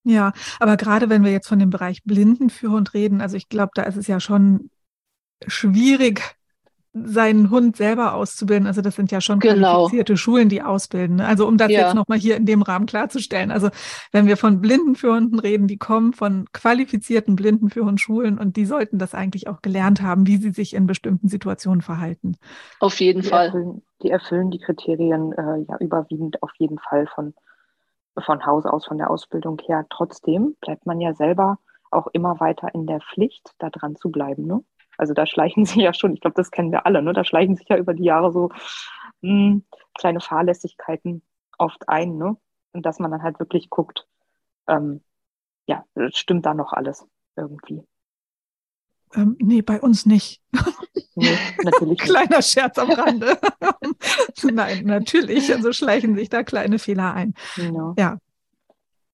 Ja, 0.04 0.32
aber 0.58 0.78
gerade 0.78 1.10
wenn 1.10 1.24
wir 1.24 1.32
jetzt 1.32 1.48
von 1.48 1.58
dem 1.58 1.68
Bereich 1.68 2.02
Blindenführhund 2.04 2.94
reden, 2.94 3.20
also 3.20 3.36
ich 3.36 3.50
glaube, 3.50 3.72
da 3.74 3.82
ist 3.82 3.96
es 3.96 4.06
ja 4.06 4.20
schon 4.20 4.70
schwierig, 5.46 6.36
seinen 6.92 7.50
Hund 7.50 7.76
selber 7.76 8.14
auszubilden. 8.14 8.66
Also 8.66 8.80
das 8.80 8.96
sind 8.96 9.12
ja 9.12 9.20
schon 9.20 9.38
genau. 9.38 9.86
qualifizierte 9.86 10.16
Schulen, 10.16 10.48
die 10.48 10.62
ausbilden. 10.62 11.16
Ne? 11.16 11.26
Also 11.26 11.46
um 11.46 11.56
das 11.56 11.70
ja. 11.70 11.82
jetzt 11.82 11.94
nochmal 11.94 12.18
hier 12.18 12.36
in 12.36 12.46
dem 12.46 12.62
Rahmen 12.62 12.86
klarzustellen. 12.86 13.52
Also 13.52 13.70
wenn 14.10 14.26
wir 14.26 14.36
von 14.36 14.60
Blindenführhunden 14.60 15.38
reden, 15.38 15.68
die 15.68 15.78
kommen 15.78 16.12
von 16.12 16.46
qualifizierten 16.52 17.36
Blindenführhundschulen 17.36 18.38
und 18.38 18.56
die 18.56 18.64
sollten 18.64 18.98
das 18.98 19.14
eigentlich 19.14 19.46
auch 19.46 19.62
gelernt 19.62 20.02
haben, 20.02 20.26
wie 20.26 20.38
sie 20.38 20.50
sich 20.50 20.74
in 20.74 20.86
bestimmten 20.86 21.28
Situationen 21.28 21.80
verhalten. 21.80 22.36
Auf 22.80 22.98
jeden 22.98 23.22
die 23.22 23.28
Fall. 23.28 23.46
Erfüllen, 23.46 23.82
die 24.02 24.10
erfüllen 24.10 24.50
die 24.50 24.58
Kriterien 24.58 25.32
äh, 25.32 25.64
ja 25.68 25.76
überwiegend 25.78 26.42
auf 26.42 26.50
jeden 26.58 26.78
Fall 26.78 27.06
von, 27.14 27.34
von 28.18 28.44
Haus 28.44 28.66
aus, 28.66 28.86
von 28.86 28.98
der 28.98 29.10
Ausbildung 29.10 29.58
her. 29.64 29.86
Trotzdem 29.90 30.56
bleibt 30.60 30.86
man 30.86 31.00
ja 31.00 31.14
selber 31.14 31.58
auch 31.92 32.08
immer 32.08 32.40
weiter 32.40 32.74
in 32.74 32.86
der 32.86 33.00
Pflicht, 33.00 33.52
da 33.58 33.70
dran 33.70 33.94
zu 33.94 34.10
bleiben. 34.10 34.46
Ne? 34.46 34.64
Also 35.00 35.14
da 35.14 35.24
schleichen 35.24 35.64
sich 35.66 35.76
ja 35.76 35.94
schon, 35.94 36.12
ich 36.12 36.20
glaube, 36.20 36.34
das 36.36 36.50
kennen 36.50 36.72
wir 36.72 36.84
alle, 36.84 37.02
ne? 37.02 37.14
da 37.14 37.24
schleichen 37.24 37.56
sich 37.56 37.68
ja 37.68 37.78
über 37.78 37.94
die 37.94 38.04
Jahre 38.04 38.32
so 38.32 38.50
mh, 39.22 39.30
hm, 39.30 39.64
kleine 39.98 40.20
Fahrlässigkeiten 40.20 41.22
oft 41.56 41.88
ein. 41.88 42.18
Ne? 42.18 42.36
Und 42.72 42.84
dass 42.84 42.98
man 42.98 43.10
dann 43.10 43.22
halt 43.22 43.40
wirklich 43.40 43.70
guckt, 43.70 44.06
ähm, 44.68 45.02
ja, 45.66 45.84
stimmt 46.12 46.44
da 46.44 46.52
noch 46.52 46.74
alles 46.74 47.06
irgendwie. 47.34 47.82
Ähm, 49.14 49.36
nee, 49.40 49.62
bei 49.62 49.80
uns 49.80 50.04
nicht. 50.04 50.42
Nee, 51.14 51.36
natürlich 51.64 51.98
nicht. 51.98 52.02
Kleiner 52.02 52.42
Scherz 52.42 52.78
am 52.78 52.90
Rande. 52.90 53.38
Nein, 54.42 54.84
natürlich. 54.84 55.52
Also 55.52 55.72
schleichen 55.72 56.14
sich 56.14 56.28
da 56.28 56.42
kleine 56.42 56.78
Fehler 56.78 57.14
ein. 57.14 57.34
Genau. 57.56 57.94
Ja. 57.98 58.18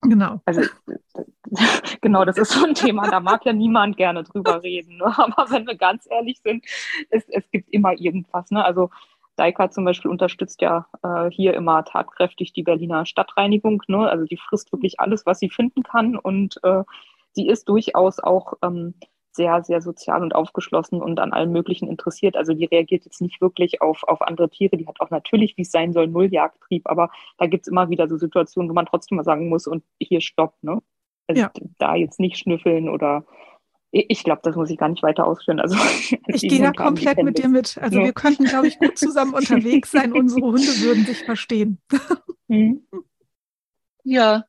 Genau. 0.09 0.41
Also 0.45 0.63
genau, 2.01 2.25
das 2.25 2.39
ist 2.39 2.53
so 2.53 2.65
ein 2.65 2.75
Thema, 2.75 3.09
da 3.11 3.21
mag 3.21 3.45
ja 3.45 3.53
niemand 3.53 3.97
gerne 3.97 4.25
drüber 4.25 4.63
reden. 4.63 4.99
Ne? 4.99 5.07
Aber 5.17 5.51
wenn 5.51 5.67
wir 5.67 5.77
ganz 5.77 6.07
ehrlich 6.11 6.41
sind, 6.43 6.65
es, 7.11 7.25
es 7.29 7.49
gibt 7.51 7.71
immer 7.71 7.93
irgendwas. 7.99 8.51
Ne? 8.51 8.65
Also 8.65 8.91
Daika 9.37 9.71
zum 9.71 9.85
Beispiel 9.85 10.11
unterstützt 10.11 10.61
ja 10.63 10.87
äh, 11.03 11.31
hier 11.31 11.55
immer 11.55 11.85
tatkräftig 11.85 12.53
die 12.53 12.63
Berliner 12.63 13.05
Stadtreinigung. 13.07 13.83
Ne? 13.89 14.09
Also 14.09 14.25
die 14.25 14.39
frisst 14.39 14.73
wirklich 14.73 14.99
alles, 15.01 15.27
was 15.27 15.39
sie 15.39 15.51
finden 15.51 15.83
kann. 15.83 16.17
Und 16.17 16.59
äh, 16.63 16.83
sie 17.33 17.49
ist 17.49 17.69
durchaus 17.69 18.19
auch 18.19 18.55
ähm, 18.63 18.95
sehr, 19.37 19.63
sehr 19.63 19.81
sozial 19.81 20.23
und 20.23 20.35
aufgeschlossen 20.35 21.01
und 21.01 21.21
an 21.21 21.33
allem 21.33 21.53
Möglichen 21.53 21.89
interessiert. 21.89 22.37
Also 22.37 22.55
die 22.55 22.65
reagiert 22.65 23.05
jetzt 23.05 23.21
nicht 23.21 23.41
wirklich 23.41 23.81
auf, 23.81 24.03
auf 24.05 24.23
andere 24.23 24.49
Tiere. 24.49 24.77
Die 24.77 24.87
hat 24.87 25.01
auch 25.01 25.11
natürlich, 25.11 25.57
wie 25.57 25.63
es 25.63 25.71
sein 25.71 25.93
soll, 25.93 26.09
null 26.09 26.33
Jagdtrieb. 26.33 26.89
Aber 26.89 27.11
da 27.39 27.47
gibt 27.47 27.67
es 27.67 27.71
immer 27.71 27.91
wieder 27.91 28.09
so 28.09 28.17
Situationen, 28.17 28.69
wo 28.69 28.75
man 28.75 28.87
trotzdem 28.87 29.17
mal 29.17 29.25
sagen 29.25 29.49
muss, 29.49 29.67
und 29.67 29.85
hier 30.01 30.21
stoppt. 30.21 30.65
Ne? 30.65 30.83
Also 31.29 31.43
ja. 31.43 31.51
da 31.79 31.95
jetzt 31.95 32.19
nicht 32.19 32.39
schnüffeln 32.39 32.89
oder 32.89 33.25
ich 33.93 34.25
glaube, 34.25 34.41
das 34.43 34.57
muss 34.57 34.71
ich 34.71 34.79
gar 34.79 34.89
nicht 34.89 35.03
weiter 35.03 35.27
ausführen. 35.27 35.61
Also 35.61 35.77
ich 36.27 36.43
gehe 36.43 36.61
da 36.61 36.73
komplett 36.73 37.23
mit 37.23 37.39
dir 37.39 37.49
mit. 37.49 37.79
Also 37.79 38.01
ja. 38.01 38.07
wir 38.07 38.13
könnten, 38.13 38.45
glaube 38.45 38.69
ich, 38.69 38.79
gut 38.79 38.99
zusammen 38.99 39.35
unterwegs 39.35 39.91
sein. 39.91 40.13
Unsere 40.13 40.47
Hunde 40.47 40.81
würden 40.81 41.05
sich 41.05 41.23
verstehen. 41.25 41.79
Mhm. 42.49 42.87
Ja, 44.05 44.45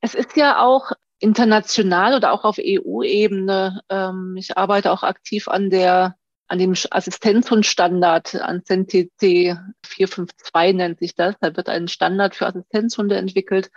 es 0.00 0.14
ist 0.14 0.36
ja 0.36 0.60
auch 0.60 0.92
international 1.20 2.14
oder 2.14 2.32
auch 2.32 2.44
auf 2.44 2.58
EU-Ebene. 2.58 3.82
Ähm, 3.88 4.36
ich 4.36 4.56
arbeite 4.56 4.90
auch 4.90 5.02
aktiv 5.04 5.48
an 5.48 5.70
der 5.70 6.16
an 6.48 6.58
dem 6.58 6.74
Assistenzhundstandard, 6.90 8.34
an 8.34 8.64
CNTC 8.64 9.56
452 9.86 10.74
nennt 10.74 10.98
sich 10.98 11.14
das. 11.14 11.36
Da 11.40 11.56
wird 11.56 11.68
ein 11.68 11.86
Standard 11.86 12.34
für 12.34 12.48
Assistenzhunde 12.48 13.16
entwickelt. 13.16 13.70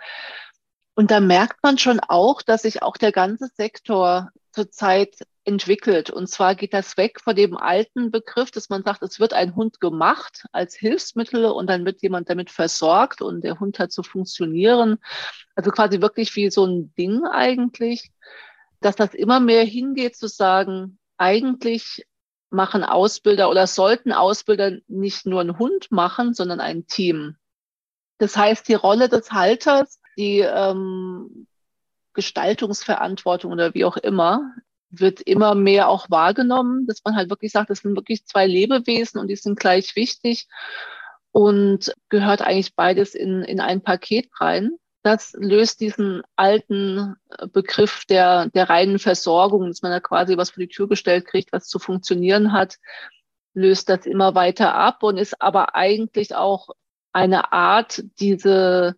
Und 0.96 1.12
da 1.12 1.20
merkt 1.20 1.62
man 1.62 1.78
schon 1.78 2.00
auch, 2.00 2.42
dass 2.42 2.62
sich 2.62 2.82
auch 2.82 2.96
der 2.96 3.12
ganze 3.12 3.48
Sektor 3.56 4.30
zurzeit 4.50 5.14
entwickelt. 5.44 6.10
Und 6.10 6.28
zwar 6.28 6.54
geht 6.54 6.72
das 6.72 6.96
weg 6.96 7.20
von 7.20 7.36
dem 7.36 7.56
alten 7.56 8.10
Begriff, 8.10 8.50
dass 8.50 8.70
man 8.70 8.82
sagt, 8.82 9.02
es 9.02 9.20
wird 9.20 9.32
ein 9.32 9.54
Hund 9.54 9.80
gemacht 9.80 10.46
als 10.52 10.74
Hilfsmittel 10.74 11.46
und 11.46 11.68
dann 11.68 11.84
wird 11.84 12.02
jemand 12.02 12.30
damit 12.30 12.50
versorgt 12.50 13.20
und 13.22 13.42
der 13.44 13.60
Hund 13.60 13.78
hat 13.78 13.92
zu 13.92 14.02
funktionieren. 14.02 14.98
Also 15.54 15.70
quasi 15.70 16.00
wirklich 16.00 16.34
wie 16.36 16.50
so 16.50 16.64
ein 16.66 16.94
Ding 16.94 17.24
eigentlich, 17.24 18.10
dass 18.80 18.96
das 18.96 19.14
immer 19.14 19.40
mehr 19.40 19.64
hingeht 19.64 20.16
zu 20.16 20.28
sagen, 20.28 20.98
eigentlich 21.16 22.06
machen 22.50 22.84
Ausbilder 22.84 23.50
oder 23.50 23.66
sollten 23.66 24.12
Ausbilder 24.12 24.78
nicht 24.86 25.26
nur 25.26 25.40
einen 25.40 25.58
Hund 25.58 25.90
machen, 25.90 26.34
sondern 26.34 26.60
ein 26.60 26.86
Team. 26.86 27.36
Das 28.18 28.36
heißt, 28.36 28.68
die 28.68 28.74
Rolle 28.74 29.08
des 29.08 29.32
Halters, 29.32 30.00
die 30.16 30.38
ähm, 30.38 31.46
Gestaltungsverantwortung 32.14 33.52
oder 33.52 33.74
wie 33.74 33.84
auch 33.84 33.96
immer, 33.96 34.54
wird 35.00 35.20
immer 35.20 35.54
mehr 35.54 35.88
auch 35.88 36.10
wahrgenommen, 36.10 36.86
dass 36.86 37.02
man 37.04 37.16
halt 37.16 37.30
wirklich 37.30 37.52
sagt, 37.52 37.70
das 37.70 37.80
sind 37.80 37.96
wirklich 37.96 38.26
zwei 38.26 38.46
Lebewesen 38.46 39.20
und 39.20 39.28
die 39.28 39.36
sind 39.36 39.58
gleich 39.58 39.96
wichtig 39.96 40.46
und 41.32 41.92
gehört 42.08 42.42
eigentlich 42.42 42.74
beides 42.74 43.14
in, 43.14 43.42
in 43.42 43.60
ein 43.60 43.82
Paket 43.82 44.28
rein. 44.40 44.72
Das 45.02 45.34
löst 45.38 45.80
diesen 45.80 46.22
alten 46.36 47.16
Begriff 47.52 48.04
der, 48.06 48.46
der 48.50 48.70
reinen 48.70 48.98
Versorgung, 48.98 49.66
dass 49.68 49.82
man 49.82 49.92
da 49.92 50.00
quasi 50.00 50.36
was 50.36 50.50
vor 50.50 50.62
die 50.62 50.68
Tür 50.68 50.88
gestellt 50.88 51.26
kriegt, 51.26 51.52
was 51.52 51.66
zu 51.66 51.78
funktionieren 51.78 52.52
hat, 52.52 52.78
löst 53.52 53.88
das 53.88 54.06
immer 54.06 54.34
weiter 54.34 54.74
ab 54.74 55.02
und 55.02 55.16
ist 55.16 55.40
aber 55.40 55.74
eigentlich 55.74 56.34
auch 56.34 56.68
eine 57.12 57.52
Art, 57.52 58.02
diese, 58.18 58.96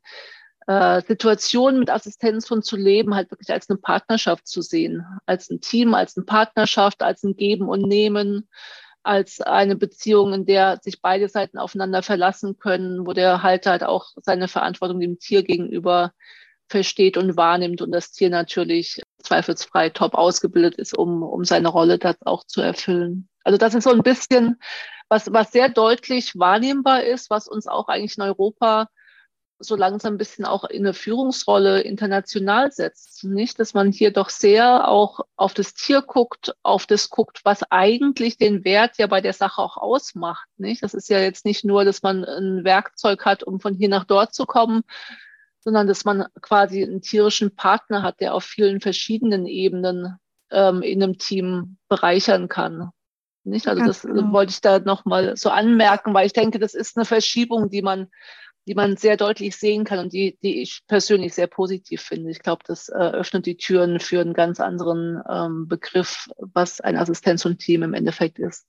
äh, 0.66 1.02
Situation 1.06 1.78
mit 1.78 1.90
Assistenzhund 1.90 2.64
zu 2.64 2.76
leben, 2.76 3.14
halt 3.14 3.30
wirklich 3.30 3.52
als 3.52 3.70
eine 3.70 3.78
Partnerschaft 3.78 4.46
zu 4.46 4.62
sehen, 4.62 5.04
als 5.26 5.50
ein 5.50 5.60
Team, 5.60 5.94
als 5.94 6.16
eine 6.16 6.24
Partnerschaft, 6.24 7.02
als 7.02 7.22
ein 7.22 7.36
Geben 7.36 7.68
und 7.68 7.82
Nehmen, 7.82 8.48
als 9.02 9.40
eine 9.40 9.76
Beziehung, 9.76 10.32
in 10.32 10.46
der 10.46 10.80
sich 10.82 11.00
beide 11.00 11.28
Seiten 11.28 11.58
aufeinander 11.58 12.02
verlassen 12.02 12.58
können, 12.58 13.06
wo 13.06 13.12
der 13.12 13.42
Halter 13.42 13.70
halt 13.70 13.84
auch 13.84 14.06
seine 14.16 14.48
Verantwortung 14.48 14.98
dem 14.98 15.18
Tier 15.20 15.44
gegenüber 15.44 16.12
versteht 16.68 17.16
und 17.16 17.36
wahrnimmt 17.36 17.80
und 17.80 17.92
das 17.92 18.10
Tier 18.10 18.28
natürlich 18.28 19.00
zweifelsfrei 19.22 19.90
top 19.90 20.14
ausgebildet 20.14 20.74
ist, 20.74 20.98
um, 20.98 21.22
um 21.22 21.44
seine 21.44 21.68
Rolle 21.68 21.98
das 21.98 22.16
auch 22.22 22.44
zu 22.44 22.60
erfüllen. 22.60 23.28
Also 23.44 23.56
das 23.56 23.74
ist 23.74 23.84
so 23.84 23.90
ein 23.90 24.02
bisschen, 24.02 24.58
was, 25.08 25.32
was 25.32 25.52
sehr 25.52 25.68
deutlich 25.68 26.36
wahrnehmbar 26.36 27.04
ist, 27.04 27.30
was 27.30 27.46
uns 27.46 27.68
auch 27.68 27.86
eigentlich 27.86 28.16
in 28.16 28.24
Europa 28.24 28.88
so 29.58 29.76
langsam 29.76 30.14
ein 30.14 30.18
bisschen 30.18 30.44
auch 30.44 30.64
in 30.64 30.84
eine 30.84 30.94
Führungsrolle 30.94 31.80
international 31.80 32.72
setzt. 32.72 33.24
Nicht, 33.24 33.58
dass 33.58 33.74
man 33.74 33.90
hier 33.90 34.12
doch 34.12 34.28
sehr 34.28 34.88
auch 34.88 35.20
auf 35.36 35.54
das 35.54 35.74
Tier 35.74 36.02
guckt, 36.02 36.54
auf 36.62 36.86
das 36.86 37.10
guckt, 37.10 37.40
was 37.44 37.62
eigentlich 37.70 38.36
den 38.36 38.64
Wert 38.64 38.98
ja 38.98 39.06
bei 39.06 39.20
der 39.20 39.32
Sache 39.32 39.62
auch 39.62 39.76
ausmacht. 39.76 40.48
Nicht? 40.58 40.82
Das 40.82 40.94
ist 40.94 41.08
ja 41.08 41.18
jetzt 41.20 41.44
nicht 41.44 41.64
nur, 41.64 41.84
dass 41.84 42.02
man 42.02 42.24
ein 42.24 42.64
Werkzeug 42.64 43.24
hat, 43.24 43.42
um 43.42 43.60
von 43.60 43.74
hier 43.74 43.88
nach 43.88 44.04
dort 44.04 44.34
zu 44.34 44.44
kommen, 44.46 44.82
sondern 45.60 45.86
dass 45.86 46.04
man 46.04 46.26
quasi 46.42 46.82
einen 46.82 47.00
tierischen 47.00 47.54
Partner 47.56 48.02
hat, 48.02 48.20
der 48.20 48.34
auf 48.34 48.44
vielen 48.44 48.80
verschiedenen 48.80 49.46
Ebenen 49.46 50.18
ähm, 50.50 50.82
in 50.82 51.02
einem 51.02 51.18
Team 51.18 51.78
bereichern 51.88 52.48
kann. 52.48 52.90
Nicht? 53.46 53.68
Also 53.68 53.84
das 53.84 54.02
genau. 54.02 54.32
wollte 54.32 54.50
ich 54.50 54.60
da 54.60 54.80
nochmal 54.80 55.36
so 55.36 55.50
anmerken, 55.50 56.12
weil 56.14 56.26
ich 56.26 56.32
denke, 56.32 56.58
das 56.58 56.74
ist 56.74 56.96
eine 56.96 57.04
Verschiebung, 57.04 57.70
die 57.70 57.82
man 57.82 58.08
die 58.66 58.74
man 58.74 58.96
sehr 58.96 59.16
deutlich 59.16 59.56
sehen 59.56 59.84
kann 59.84 59.98
und 59.98 60.12
die, 60.12 60.38
die 60.42 60.60
ich 60.60 60.82
persönlich 60.86 61.34
sehr 61.34 61.46
positiv 61.46 62.02
finde. 62.02 62.30
Ich 62.30 62.40
glaube, 62.40 62.62
das 62.66 62.88
äh, 62.88 62.94
öffnet 62.94 63.46
die 63.46 63.56
Türen 63.56 64.00
für 64.00 64.20
einen 64.20 64.34
ganz 64.34 64.60
anderen 64.60 65.22
ähm, 65.28 65.68
Begriff, 65.68 66.28
was 66.38 66.80
ein 66.80 66.96
Assistenzhund-Team 66.96 67.82
im 67.84 67.94
Endeffekt 67.94 68.38
ist. 68.38 68.66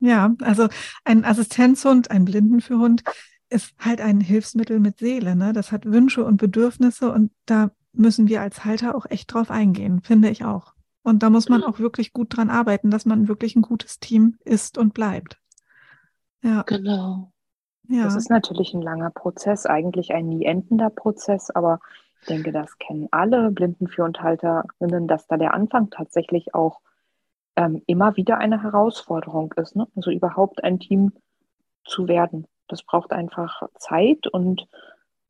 Ja, 0.00 0.34
also 0.40 0.68
ein 1.04 1.24
Assistenzhund, 1.24 2.10
ein 2.10 2.24
Blindenführhund 2.24 3.02
ist 3.50 3.74
halt 3.78 4.00
ein 4.00 4.20
Hilfsmittel 4.20 4.78
mit 4.78 4.98
Seele. 4.98 5.34
Ne? 5.34 5.52
Das 5.52 5.72
hat 5.72 5.84
Wünsche 5.86 6.24
und 6.24 6.36
Bedürfnisse 6.36 7.10
und 7.10 7.32
da 7.46 7.70
müssen 7.92 8.28
wir 8.28 8.40
als 8.40 8.64
Halter 8.64 8.94
auch 8.94 9.06
echt 9.06 9.32
drauf 9.32 9.50
eingehen, 9.50 10.02
finde 10.02 10.30
ich 10.30 10.44
auch. 10.44 10.74
Und 11.02 11.22
da 11.22 11.30
muss 11.30 11.48
man 11.48 11.64
auch 11.64 11.78
wirklich 11.78 12.12
gut 12.12 12.36
dran 12.36 12.50
arbeiten, 12.50 12.90
dass 12.90 13.06
man 13.06 13.28
wirklich 13.28 13.56
ein 13.56 13.62
gutes 13.62 13.98
Team 13.98 14.38
ist 14.44 14.76
und 14.76 14.94
bleibt. 14.94 15.38
Ja. 16.42 16.62
Genau. 16.62 17.32
Ja. 17.88 18.04
Das 18.04 18.16
ist 18.16 18.30
natürlich 18.30 18.74
ein 18.74 18.82
langer 18.82 19.10
Prozess, 19.10 19.66
eigentlich 19.66 20.12
ein 20.12 20.28
nie 20.28 20.44
endender 20.44 20.90
Prozess, 20.90 21.50
aber 21.50 21.80
ich 22.20 22.26
denke, 22.26 22.52
das 22.52 22.78
kennen 22.78 23.08
alle 23.10 23.50
Blindenführunterhalterinnen, 23.50 25.08
dass 25.08 25.26
da 25.26 25.36
der 25.36 25.54
Anfang 25.54 25.90
tatsächlich 25.90 26.54
auch 26.54 26.80
ähm, 27.56 27.82
immer 27.86 28.16
wieder 28.16 28.38
eine 28.38 28.62
Herausforderung 28.62 29.52
ist. 29.54 29.74
Ne? 29.74 29.86
Also 29.96 30.10
überhaupt 30.10 30.62
ein 30.64 30.78
Team 30.78 31.12
zu 31.84 32.06
werden. 32.06 32.46
Das 32.68 32.82
braucht 32.82 33.12
einfach 33.12 33.62
Zeit 33.78 34.26
und 34.26 34.68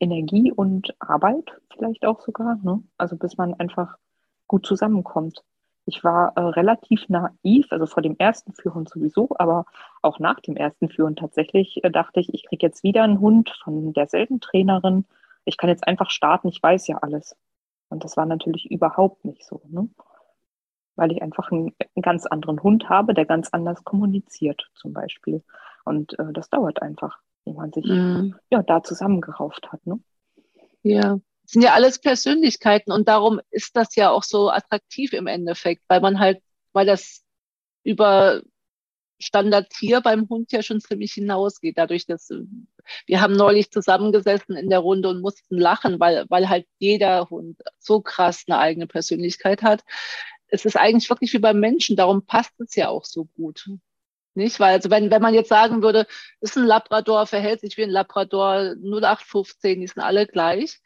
Energie 0.00 0.50
und 0.50 0.94
Arbeit 0.98 1.52
vielleicht 1.72 2.04
auch 2.04 2.20
sogar. 2.20 2.58
Ne? 2.62 2.82
Also 2.96 3.16
bis 3.16 3.36
man 3.36 3.54
einfach 3.54 3.96
gut 4.46 4.66
zusammenkommt. 4.66 5.44
Ich 5.88 6.04
war 6.04 6.34
äh, 6.36 6.40
relativ 6.40 7.08
naiv, 7.08 7.72
also 7.72 7.86
vor 7.86 8.02
dem 8.02 8.14
ersten 8.18 8.52
Führen 8.52 8.84
sowieso, 8.84 9.30
aber 9.38 9.64
auch 10.02 10.18
nach 10.18 10.38
dem 10.38 10.54
ersten 10.54 10.90
Führen 10.90 11.16
tatsächlich 11.16 11.82
äh, 11.82 11.90
dachte 11.90 12.20
ich, 12.20 12.34
ich 12.34 12.44
kriege 12.46 12.66
jetzt 12.66 12.82
wieder 12.82 13.04
einen 13.04 13.20
Hund 13.20 13.58
von 13.64 13.94
derselben 13.94 14.38
Trainerin. 14.40 15.06
Ich 15.46 15.56
kann 15.56 15.70
jetzt 15.70 15.86
einfach 15.86 16.10
starten, 16.10 16.48
ich 16.48 16.62
weiß 16.62 16.88
ja 16.88 16.98
alles. 16.98 17.34
Und 17.88 18.04
das 18.04 18.18
war 18.18 18.26
natürlich 18.26 18.70
überhaupt 18.70 19.24
nicht 19.24 19.46
so, 19.46 19.62
ne? 19.66 19.88
weil 20.94 21.10
ich 21.10 21.22
einfach 21.22 21.50
einen, 21.50 21.74
einen, 21.78 22.02
ganz 22.02 22.26
anderen 22.26 22.62
Hund 22.62 22.90
habe, 22.90 23.14
der 23.14 23.24
ganz 23.24 23.48
anders 23.52 23.82
kommuniziert 23.82 24.70
zum 24.74 24.92
Beispiel. 24.92 25.42
Und 25.86 26.18
äh, 26.18 26.34
das 26.34 26.50
dauert 26.50 26.82
einfach, 26.82 27.18
wie 27.46 27.54
man 27.54 27.72
sich 27.72 27.86
mhm. 27.86 28.34
ja, 28.50 28.62
da 28.62 28.82
zusammengerauft 28.82 29.72
hat. 29.72 29.86
Ne? 29.86 29.98
Ja, 30.82 31.18
sind 31.48 31.62
ja 31.62 31.72
alles 31.72 31.98
Persönlichkeiten 31.98 32.92
und 32.92 33.08
darum 33.08 33.40
ist 33.50 33.74
das 33.74 33.96
ja 33.96 34.10
auch 34.10 34.22
so 34.22 34.50
attraktiv 34.50 35.14
im 35.14 35.26
Endeffekt, 35.26 35.82
weil 35.88 36.00
man 36.00 36.18
halt, 36.18 36.42
weil 36.72 36.84
das 36.84 37.24
über 37.84 38.42
Standard 39.18 39.72
hier 39.76 40.02
beim 40.02 40.28
Hund 40.28 40.52
ja 40.52 40.62
schon 40.62 40.80
ziemlich 40.80 41.12
hinausgeht. 41.14 41.78
Dadurch, 41.78 42.04
dass 42.04 42.30
wir 43.06 43.20
haben 43.20 43.34
neulich 43.34 43.70
zusammengesessen 43.70 44.56
in 44.56 44.68
der 44.68 44.80
Runde 44.80 45.08
und 45.08 45.22
mussten 45.22 45.56
lachen, 45.56 45.98
weil, 45.98 46.26
weil 46.28 46.50
halt 46.50 46.66
jeder 46.78 47.30
Hund 47.30 47.58
so 47.78 48.02
krass 48.02 48.44
eine 48.46 48.58
eigene 48.58 48.86
Persönlichkeit 48.86 49.62
hat. 49.62 49.82
Es 50.48 50.66
ist 50.66 50.76
eigentlich 50.76 51.08
wirklich 51.08 51.32
wie 51.32 51.38
beim 51.38 51.60
Menschen, 51.60 51.96
darum 51.96 52.26
passt 52.26 52.60
es 52.60 52.74
ja 52.74 52.88
auch 52.88 53.06
so 53.06 53.24
gut. 53.24 53.70
Nicht? 54.34 54.60
Weil, 54.60 54.74
also 54.74 54.90
wenn, 54.90 55.10
wenn 55.10 55.22
man 55.22 55.34
jetzt 55.34 55.48
sagen 55.48 55.82
würde, 55.82 56.06
ist 56.40 56.56
ein 56.58 56.64
Labrador, 56.64 57.26
verhält 57.26 57.60
sich 57.60 57.78
wie 57.78 57.84
ein 57.84 57.90
Labrador 57.90 58.74
0815, 58.82 59.80
die 59.80 59.86
sind 59.86 60.02
alle 60.02 60.26
gleich, 60.26 60.80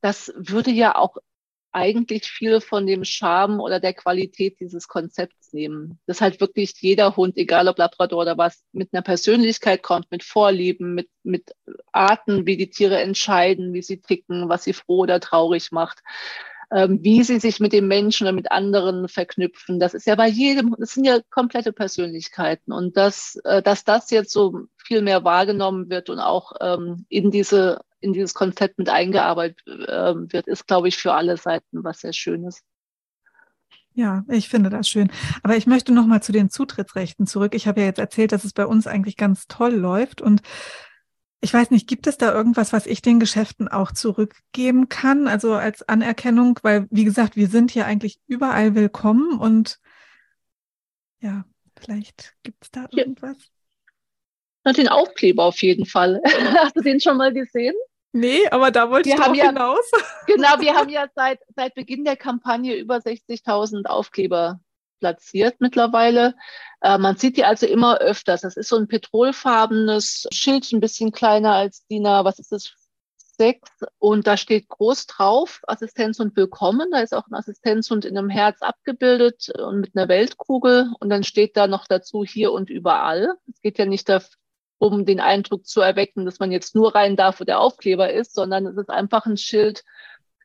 das 0.00 0.32
würde 0.36 0.70
ja 0.70 0.96
auch 0.96 1.16
eigentlich 1.72 2.28
viel 2.28 2.60
von 2.60 2.86
dem 2.86 3.04
Charme 3.04 3.60
oder 3.60 3.78
der 3.78 3.94
Qualität 3.94 4.58
dieses 4.60 4.88
Konzepts 4.88 5.52
nehmen. 5.52 6.00
Dass 6.06 6.20
halt 6.20 6.40
wirklich 6.40 6.74
jeder 6.80 7.16
Hund, 7.16 7.36
egal 7.36 7.68
ob 7.68 7.78
Labrador 7.78 8.22
oder 8.22 8.38
was, 8.38 8.64
mit 8.72 8.92
einer 8.92 9.02
Persönlichkeit 9.02 9.82
kommt, 9.82 10.10
mit 10.10 10.24
Vorlieben, 10.24 10.94
mit, 10.94 11.08
mit 11.22 11.54
Arten, 11.92 12.46
wie 12.46 12.56
die 12.56 12.70
Tiere 12.70 13.00
entscheiden, 13.00 13.72
wie 13.72 13.82
sie 13.82 14.00
ticken, 14.00 14.48
was 14.48 14.64
sie 14.64 14.72
froh 14.72 15.00
oder 15.00 15.20
traurig 15.20 15.70
macht 15.70 16.00
ähm, 16.72 17.00
wie 17.02 17.22
sie 17.24 17.40
sich 17.40 17.58
mit 17.60 17.72
dem 17.72 17.88
Menschen 17.88 18.26
oder 18.26 18.32
mit 18.32 18.50
anderen 18.50 19.08
verknüpfen. 19.08 19.80
Das 19.80 19.94
ist 19.94 20.06
ja 20.06 20.14
bei 20.14 20.28
jedem, 20.28 20.76
das 20.78 20.94
sind 20.94 21.04
ja 21.04 21.18
komplette 21.30 21.72
Persönlichkeiten. 21.72 22.72
Und 22.72 22.96
dass, 22.96 23.36
äh, 23.44 23.62
dass 23.62 23.84
das 23.84 24.10
jetzt 24.10 24.32
so 24.32 24.66
viel 24.76 25.02
mehr 25.02 25.24
wahrgenommen 25.24 25.90
wird 25.90 26.10
und 26.10 26.20
auch 26.20 26.52
ähm, 26.60 27.06
in 27.08 27.30
diese 27.30 27.80
in 28.00 28.12
dieses 28.12 28.34
Konzept 28.34 28.78
mit 28.78 28.88
eingearbeitet 28.88 29.66
äh, 29.66 30.14
wird, 30.14 30.46
ist, 30.46 30.66
glaube 30.66 30.88
ich, 30.88 30.96
für 30.96 31.14
alle 31.14 31.36
Seiten 31.36 31.84
was 31.84 32.00
sehr 32.00 32.12
Schönes. 32.12 32.62
Ja, 33.92 34.24
ich 34.28 34.48
finde 34.48 34.70
das 34.70 34.88
schön. 34.88 35.10
Aber 35.42 35.56
ich 35.56 35.66
möchte 35.66 35.92
noch 35.92 36.06
mal 36.06 36.22
zu 36.22 36.32
den 36.32 36.48
Zutrittsrechten 36.48 37.26
zurück. 37.26 37.54
Ich 37.54 37.66
habe 37.66 37.80
ja 37.80 37.86
jetzt 37.86 37.98
erzählt, 37.98 38.32
dass 38.32 38.44
es 38.44 38.52
bei 38.52 38.64
uns 38.64 38.86
eigentlich 38.86 39.16
ganz 39.16 39.46
toll 39.48 39.74
läuft 39.74 40.20
und 40.20 40.42
ich 41.42 41.54
weiß 41.54 41.70
nicht, 41.70 41.88
gibt 41.88 42.06
es 42.06 42.18
da 42.18 42.32
irgendwas, 42.32 42.72
was 42.72 42.86
ich 42.86 43.00
den 43.00 43.18
Geschäften 43.18 43.66
auch 43.66 43.92
zurückgeben 43.92 44.90
kann? 44.90 45.26
Also 45.26 45.54
als 45.54 45.82
Anerkennung, 45.88 46.58
weil, 46.62 46.86
wie 46.90 47.04
gesagt, 47.04 47.34
wir 47.34 47.48
sind 47.48 47.70
hier 47.70 47.86
eigentlich 47.86 48.20
überall 48.26 48.74
willkommen 48.74 49.38
und 49.38 49.80
ja, 51.20 51.44
vielleicht 51.78 52.34
gibt 52.42 52.64
es 52.64 52.70
da 52.70 52.86
irgendwas. 52.90 53.36
Ja. 54.66 54.72
Den 54.72 54.88
Aufkleber 54.88 55.44
auf 55.44 55.62
jeden 55.62 55.86
Fall. 55.86 56.20
Hast 56.56 56.76
du 56.76 56.82
den 56.82 57.00
schon 57.00 57.16
mal 57.16 57.32
gesehen? 57.32 57.74
Nee, 58.12 58.46
aber 58.48 58.70
da 58.70 58.90
wollte 58.90 59.08
wir 59.08 59.16
ich 59.16 59.20
haben 59.20 59.34
ja, 59.34 59.46
hinaus. 59.46 59.88
Genau, 60.26 60.60
wir 60.60 60.74
haben 60.74 60.88
ja 60.88 61.06
seit, 61.14 61.40
seit 61.54 61.74
Beginn 61.74 62.04
der 62.04 62.16
Kampagne 62.16 62.76
über 62.76 62.96
60.000 62.96 63.86
Aufkleber 63.86 64.60
platziert 65.00 65.56
mittlerweile. 65.60 66.34
Äh, 66.80 66.98
man 66.98 67.16
sieht 67.16 67.36
die 67.36 67.44
also 67.44 67.66
immer 67.66 67.98
öfters. 67.98 68.42
Das 68.42 68.56
ist 68.56 68.68
so 68.68 68.76
ein 68.76 68.88
petrolfarbenes 68.88 70.28
Schild, 70.32 70.70
ein 70.72 70.80
bisschen 70.80 71.12
kleiner 71.12 71.54
als 71.54 71.86
DIN 71.86 72.06
A, 72.06 72.24
was 72.24 72.38
ist 72.38 72.52
das? 72.52 72.72
Sechs. 73.16 73.70
Und 73.98 74.26
da 74.26 74.36
steht 74.36 74.68
groß 74.68 75.06
drauf, 75.06 75.62
Assistenz 75.66 76.20
und 76.20 76.36
Willkommen. 76.36 76.90
Da 76.90 77.00
ist 77.00 77.14
auch 77.14 77.26
ein 77.26 77.34
Assistenzhund 77.34 78.04
in 78.04 78.18
einem 78.18 78.28
Herz 78.28 78.60
abgebildet 78.60 79.50
und 79.58 79.80
mit 79.80 79.96
einer 79.96 80.08
Weltkugel. 80.08 80.92
Und 81.00 81.08
dann 81.08 81.24
steht 81.24 81.56
da 81.56 81.66
noch 81.66 81.86
dazu 81.86 82.22
hier 82.22 82.52
und 82.52 82.68
überall. 82.68 83.32
Es 83.50 83.62
geht 83.62 83.78
ja 83.78 83.86
nicht 83.86 84.10
darum, 84.80 85.04
den 85.04 85.20
Eindruck 85.20 85.66
zu 85.66 85.80
erwecken, 85.80 86.24
dass 86.24 86.40
man 86.40 86.50
jetzt 86.50 86.74
nur 86.74 86.94
rein 86.94 87.16
darf, 87.16 87.40
wo 87.40 87.44
der 87.44 87.60
Aufkleber 87.60 88.12
ist, 88.12 88.34
sondern 88.34 88.66
es 88.66 88.76
ist 88.76 88.90
einfach 88.90 89.26
ein 89.26 89.36
Schild, 89.36 89.84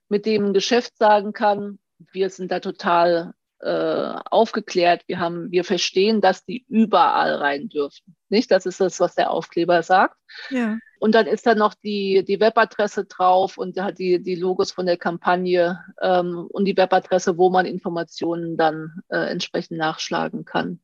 mit 0.09 0.25
dem 0.25 0.47
ein 0.47 0.53
Geschäft 0.53 0.97
sagen 0.97 1.33
kann, 1.33 1.79
wir 2.11 2.29
sind 2.29 2.51
da 2.51 2.59
total 2.59 3.33
äh, 3.59 4.13
aufgeklärt. 4.29 5.03
Wir 5.07 5.19
haben, 5.19 5.51
wir 5.51 5.63
verstehen, 5.63 6.21
dass 6.21 6.45
die 6.45 6.65
überall 6.67 7.35
rein 7.35 7.69
dürfen. 7.69 8.15
Nicht? 8.29 8.51
Das 8.51 8.65
ist 8.65 8.81
das, 8.81 8.99
was 8.99 9.15
der 9.15 9.31
Aufkleber 9.31 9.81
sagt. 9.81 10.17
Ja. 10.49 10.77
Und 10.99 11.15
dann 11.15 11.25
ist 11.25 11.45
da 11.45 11.55
noch 11.55 11.73
die, 11.73 12.23
die 12.27 12.39
Webadresse 12.39 13.05
drauf 13.05 13.57
und 13.57 13.79
hat 13.79 13.99
die, 13.99 14.21
die 14.21 14.35
Logos 14.35 14.71
von 14.71 14.85
der 14.85 14.97
Kampagne 14.97 15.79
ähm, 16.01 16.47
und 16.51 16.65
die 16.65 16.77
Webadresse, 16.77 17.37
wo 17.37 17.49
man 17.49 17.65
Informationen 17.65 18.57
dann 18.57 19.01
äh, 19.09 19.29
entsprechend 19.31 19.77
nachschlagen 19.77 20.45
kann. 20.45 20.81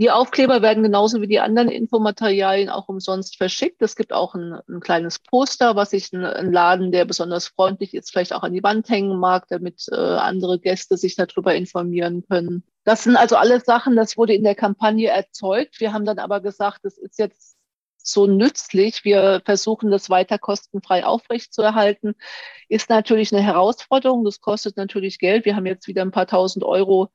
Die 0.00 0.10
Aufkleber 0.10 0.62
werden 0.62 0.82
genauso 0.82 1.20
wie 1.20 1.26
die 1.26 1.40
anderen 1.40 1.68
Infomaterialien 1.68 2.70
auch 2.70 2.88
umsonst 2.88 3.36
verschickt. 3.36 3.82
Es 3.82 3.96
gibt 3.96 4.14
auch 4.14 4.34
ein, 4.34 4.58
ein 4.66 4.80
kleines 4.80 5.18
Poster, 5.18 5.76
was 5.76 5.90
sich 5.90 6.10
ein, 6.14 6.24
ein, 6.24 6.50
Laden, 6.50 6.90
der 6.90 7.04
besonders 7.04 7.48
freundlich 7.48 7.92
ist, 7.92 8.10
vielleicht 8.10 8.32
auch 8.32 8.42
an 8.42 8.54
die 8.54 8.62
Wand 8.62 8.88
hängen 8.88 9.18
mag, 9.18 9.46
damit 9.50 9.84
äh, 9.92 9.96
andere 9.96 10.58
Gäste 10.58 10.96
sich 10.96 11.16
darüber 11.16 11.54
informieren 11.54 12.24
können. 12.26 12.64
Das 12.84 13.04
sind 13.04 13.14
also 13.16 13.36
alles 13.36 13.66
Sachen, 13.66 13.94
das 13.94 14.16
wurde 14.16 14.32
in 14.32 14.42
der 14.42 14.54
Kampagne 14.54 15.10
erzeugt. 15.10 15.80
Wir 15.80 15.92
haben 15.92 16.06
dann 16.06 16.18
aber 16.18 16.40
gesagt, 16.40 16.86
es 16.86 16.96
ist 16.96 17.18
jetzt 17.18 17.58
so 18.02 18.26
nützlich. 18.26 19.04
Wir 19.04 19.42
versuchen 19.44 19.90
das 19.90 20.08
weiter 20.08 20.38
kostenfrei 20.38 21.04
aufrechtzuerhalten. 21.04 22.14
Ist 22.70 22.88
natürlich 22.88 23.34
eine 23.34 23.42
Herausforderung. 23.42 24.24
Das 24.24 24.40
kostet 24.40 24.78
natürlich 24.78 25.18
Geld. 25.18 25.44
Wir 25.44 25.56
haben 25.56 25.66
jetzt 25.66 25.88
wieder 25.88 26.00
ein 26.02 26.10
paar 26.10 26.26
tausend 26.26 26.64
Euro, 26.64 27.10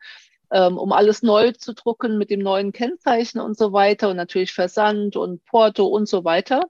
ähm, 0.52 0.78
um 0.78 0.92
alles 0.92 1.24
neu 1.24 1.52
zu 1.52 1.74
drucken 1.74 2.18
mit 2.18 2.30
dem 2.30 2.40
neuen 2.40 2.72
Kennzeichen 2.72 3.40
und 3.40 3.58
so 3.58 3.74
weiter 3.74 4.10
und 4.10 4.18
natürlich 4.18 4.54
Versand 4.54 5.16
und 5.16 5.44
Porto 5.46 5.86
und 5.86 6.08
so 6.08 6.24
weiter. 6.24 6.64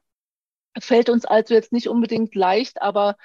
Fällt 0.80 1.09
uns 1.09 1.26
also 1.26 1.53
jetzt 1.53 1.71
nicht 1.71 1.88
unbedingt 1.88 2.36
leicht, 2.36 2.82
aber 2.82 3.15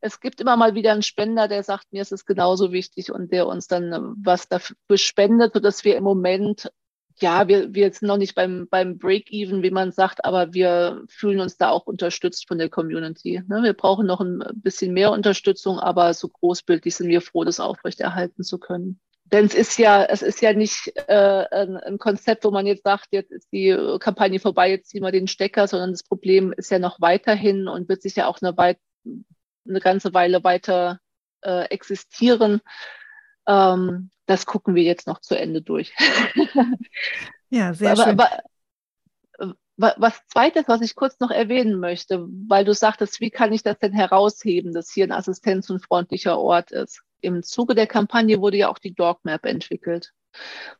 es 0.00 0.20
gibt 0.20 0.40
immer 0.40 0.56
mal 0.56 0.74
wieder 0.74 0.92
einen 0.92 1.02
Spender, 1.02 1.46
der 1.46 1.62
sagt, 1.62 1.92
mir 1.92 2.02
ist 2.02 2.12
es 2.12 2.24
genauso 2.24 2.72
wichtig 2.72 3.12
und 3.12 3.32
der 3.32 3.46
uns 3.46 3.66
dann 3.66 4.14
was 4.16 4.48
dafür 4.48 4.74
spendet, 4.96 5.52
sodass 5.54 5.84
wir 5.84 5.96
im 5.96 6.04
Moment 6.04 6.70
ja, 7.22 7.48
wir, 7.48 7.74
wir 7.74 7.92
sind 7.92 8.08
noch 8.08 8.16
nicht 8.16 8.34
beim, 8.34 8.66
beim 8.70 8.98
Break-Even, 8.98 9.62
wie 9.62 9.70
man 9.70 9.92
sagt, 9.92 10.24
aber 10.24 10.54
wir 10.54 11.04
fühlen 11.08 11.40
uns 11.40 11.56
da 11.56 11.70
auch 11.70 11.86
unterstützt 11.86 12.48
von 12.48 12.58
der 12.58 12.70
Community. 12.70 13.42
Ne? 13.46 13.62
Wir 13.62 13.74
brauchen 13.74 14.06
noch 14.06 14.20
ein 14.20 14.42
bisschen 14.54 14.94
mehr 14.94 15.12
Unterstützung, 15.12 15.78
aber 15.78 16.14
so 16.14 16.28
großbildlich 16.28 16.94
sind 16.94 17.08
wir 17.08 17.20
froh, 17.20 17.44
das 17.44 17.60
aufrechterhalten 17.60 18.42
zu 18.42 18.58
können. 18.58 19.00
Denn 19.32 19.46
es 19.46 19.54
ist 19.54 19.78
ja, 19.78 20.04
es 20.04 20.22
ist 20.22 20.42
ja 20.42 20.52
nicht 20.52 20.92
äh, 21.06 21.46
ein, 21.50 21.76
ein, 21.76 21.98
Konzept, 21.98 22.44
wo 22.44 22.50
man 22.50 22.66
jetzt 22.66 22.82
sagt, 22.82 23.08
jetzt 23.12 23.30
ist 23.30 23.52
die 23.52 23.76
Kampagne 24.00 24.40
vorbei, 24.40 24.70
jetzt 24.70 24.90
ziehen 24.90 25.02
wir 25.02 25.12
den 25.12 25.28
Stecker, 25.28 25.68
sondern 25.68 25.92
das 25.92 26.02
Problem 26.02 26.52
ist 26.52 26.70
ja 26.70 26.80
noch 26.80 27.00
weiterhin 27.00 27.68
und 27.68 27.88
wird 27.88 28.02
sich 28.02 28.16
ja 28.16 28.26
auch 28.26 28.42
eine, 28.42 28.56
weit, 28.56 28.78
eine 29.04 29.80
ganze 29.80 30.14
Weile 30.14 30.42
weiter 30.42 30.98
äh, 31.42 31.66
existieren. 31.66 32.60
Ähm, 33.46 34.10
das 34.26 34.46
gucken 34.46 34.74
wir 34.74 34.82
jetzt 34.82 35.06
noch 35.06 35.20
zu 35.20 35.36
Ende 35.36 35.62
durch. 35.62 35.94
ja, 37.50 37.72
sehr 37.72 37.92
aber, 37.92 38.02
schön. 38.02 38.12
Aber, 38.12 38.42
was 39.76 40.26
zweites, 40.26 40.64
was 40.66 40.82
ich 40.82 40.94
kurz 40.94 41.20
noch 41.20 41.30
erwähnen 41.30 41.80
möchte, 41.80 42.26
weil 42.48 42.66
du 42.66 42.74
sagtest, 42.74 43.20
wie 43.20 43.30
kann 43.30 43.52
ich 43.52 43.62
das 43.62 43.78
denn 43.78 43.92
herausheben, 43.92 44.74
dass 44.74 44.92
hier 44.92 45.04
ein 45.04 45.12
assistenz- 45.12 45.70
und 45.70 45.82
freundlicher 45.82 46.38
Ort 46.38 46.70
ist? 46.70 47.02
Im 47.22 47.42
Zuge 47.42 47.74
der 47.74 47.86
Kampagne 47.86 48.40
wurde 48.40 48.56
ja 48.58 48.68
auch 48.68 48.78
die 48.78 48.94
Dog 48.94 49.24
Map 49.24 49.44
entwickelt. 49.44 50.12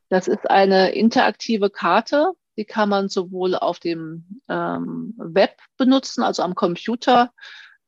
Das 0.09 0.29
ist 0.29 0.49
eine 0.51 0.93
interaktive 0.93 1.71
Karte, 1.71 2.33
die 2.57 2.65
kann 2.65 2.89
man 2.89 3.09
sowohl 3.09 3.55
auf 3.55 3.79
dem 3.79 4.43
ähm, 4.49 5.15
Web 5.17 5.57
benutzen, 5.77 6.23
also 6.23 6.43
am 6.43 6.55
Computer. 6.55 7.33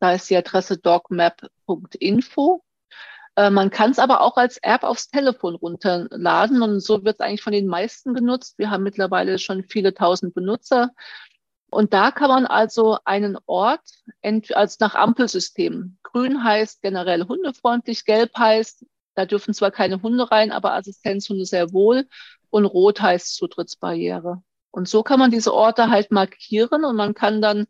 Da 0.00 0.12
ist 0.12 0.28
die 0.30 0.36
Adresse 0.36 0.78
dogmap.info 0.78 2.64
äh, 3.36 3.50
man 3.50 3.70
kann 3.70 3.90
es 3.90 3.98
aber 3.98 4.20
auch 4.20 4.36
als 4.36 4.58
App 4.62 4.82
aufs 4.84 5.08
Telefon 5.08 5.54
runterladen 5.54 6.62
und 6.62 6.80
so 6.80 7.04
wird 7.04 7.16
es 7.16 7.20
eigentlich 7.20 7.42
von 7.42 7.52
den 7.52 7.66
meisten 7.66 8.14
genutzt. 8.14 8.58
Wir 8.58 8.70
haben 8.70 8.82
mittlerweile 8.82 9.38
schon 9.38 9.64
viele 9.64 9.94
tausend 9.94 10.34
Benutzer. 10.34 10.90
Und 11.72 11.94
da 11.94 12.10
kann 12.10 12.28
man 12.28 12.46
also 12.46 12.98
einen 13.04 13.38
Ort 13.46 13.80
als 14.52 14.78
nach 14.78 14.94
Ampelsystem. 14.94 15.96
Grün 16.02 16.44
heißt 16.44 16.82
generell 16.82 17.26
hundefreundlich, 17.26 18.04
gelb 18.04 18.36
heißt, 18.36 18.84
da 19.14 19.24
dürfen 19.24 19.54
zwar 19.54 19.70
keine 19.70 20.02
Hunde 20.02 20.30
rein, 20.30 20.52
aber 20.52 20.74
Assistenzhunde 20.74 21.46
sehr 21.46 21.72
wohl. 21.72 22.06
Und 22.50 22.66
rot 22.66 23.00
heißt 23.00 23.34
Zutrittsbarriere. 23.36 24.42
Und 24.70 24.86
so 24.86 25.02
kann 25.02 25.18
man 25.18 25.30
diese 25.30 25.54
Orte 25.54 25.88
halt 25.88 26.10
markieren 26.10 26.84
und 26.84 26.96
man 26.96 27.14
kann 27.14 27.40
dann 27.40 27.66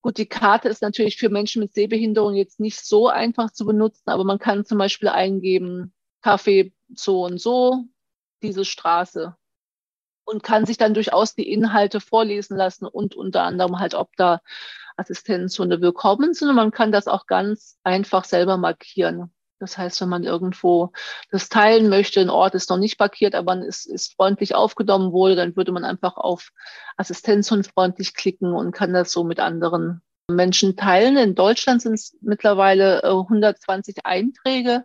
Gut, 0.00 0.16
die 0.16 0.26
Karte 0.26 0.68
ist 0.68 0.80
natürlich 0.80 1.16
für 1.16 1.28
Menschen 1.28 1.60
mit 1.60 1.74
Sehbehinderung 1.74 2.34
jetzt 2.34 2.60
nicht 2.60 2.80
so 2.86 3.08
einfach 3.08 3.50
zu 3.50 3.66
benutzen, 3.66 4.04
aber 4.06 4.22
man 4.22 4.38
kann 4.38 4.64
zum 4.64 4.78
Beispiel 4.78 5.08
eingeben, 5.08 5.92
Kaffee 6.22 6.72
so 6.94 7.24
und 7.24 7.40
so, 7.40 7.84
diese 8.40 8.64
Straße 8.64 9.36
und 10.28 10.42
kann 10.42 10.66
sich 10.66 10.76
dann 10.76 10.94
durchaus 10.94 11.34
die 11.34 11.50
Inhalte 11.50 12.00
vorlesen 12.00 12.56
lassen 12.56 12.86
und 12.86 13.14
unter 13.14 13.42
anderem 13.42 13.78
halt, 13.78 13.94
ob 13.94 14.14
da 14.16 14.40
Assistenzhunde 14.96 15.80
willkommen 15.80 16.34
sind. 16.34 16.50
Und 16.50 16.56
man 16.56 16.70
kann 16.70 16.92
das 16.92 17.08
auch 17.08 17.26
ganz 17.26 17.78
einfach 17.82 18.24
selber 18.24 18.58
markieren. 18.58 19.32
Das 19.58 19.78
heißt, 19.78 20.00
wenn 20.02 20.08
man 20.08 20.24
irgendwo 20.24 20.92
das 21.30 21.48
teilen 21.48 21.88
möchte, 21.88 22.20
ein 22.20 22.30
Ort 22.30 22.54
ist 22.54 22.70
noch 22.70 22.76
nicht 22.76 22.98
parkiert, 22.98 23.34
aber 23.34 23.56
man 23.56 23.62
ist, 23.62 23.86
ist 23.86 24.14
freundlich 24.14 24.54
aufgenommen 24.54 25.12
wurde, 25.12 25.34
dann 25.34 25.56
würde 25.56 25.72
man 25.72 25.84
einfach 25.84 26.16
auf 26.16 26.50
Assistenzhund 26.96 27.66
freundlich 27.66 28.14
klicken 28.14 28.52
und 28.52 28.72
kann 28.72 28.92
das 28.92 29.10
so 29.10 29.24
mit 29.24 29.40
anderen 29.40 30.02
Menschen 30.30 30.76
teilen. 30.76 31.16
In 31.16 31.34
Deutschland 31.34 31.82
sind 31.82 31.94
es 31.94 32.16
mittlerweile 32.20 33.02
120 33.02 33.96
äh, 33.96 34.00
Einträge. 34.04 34.84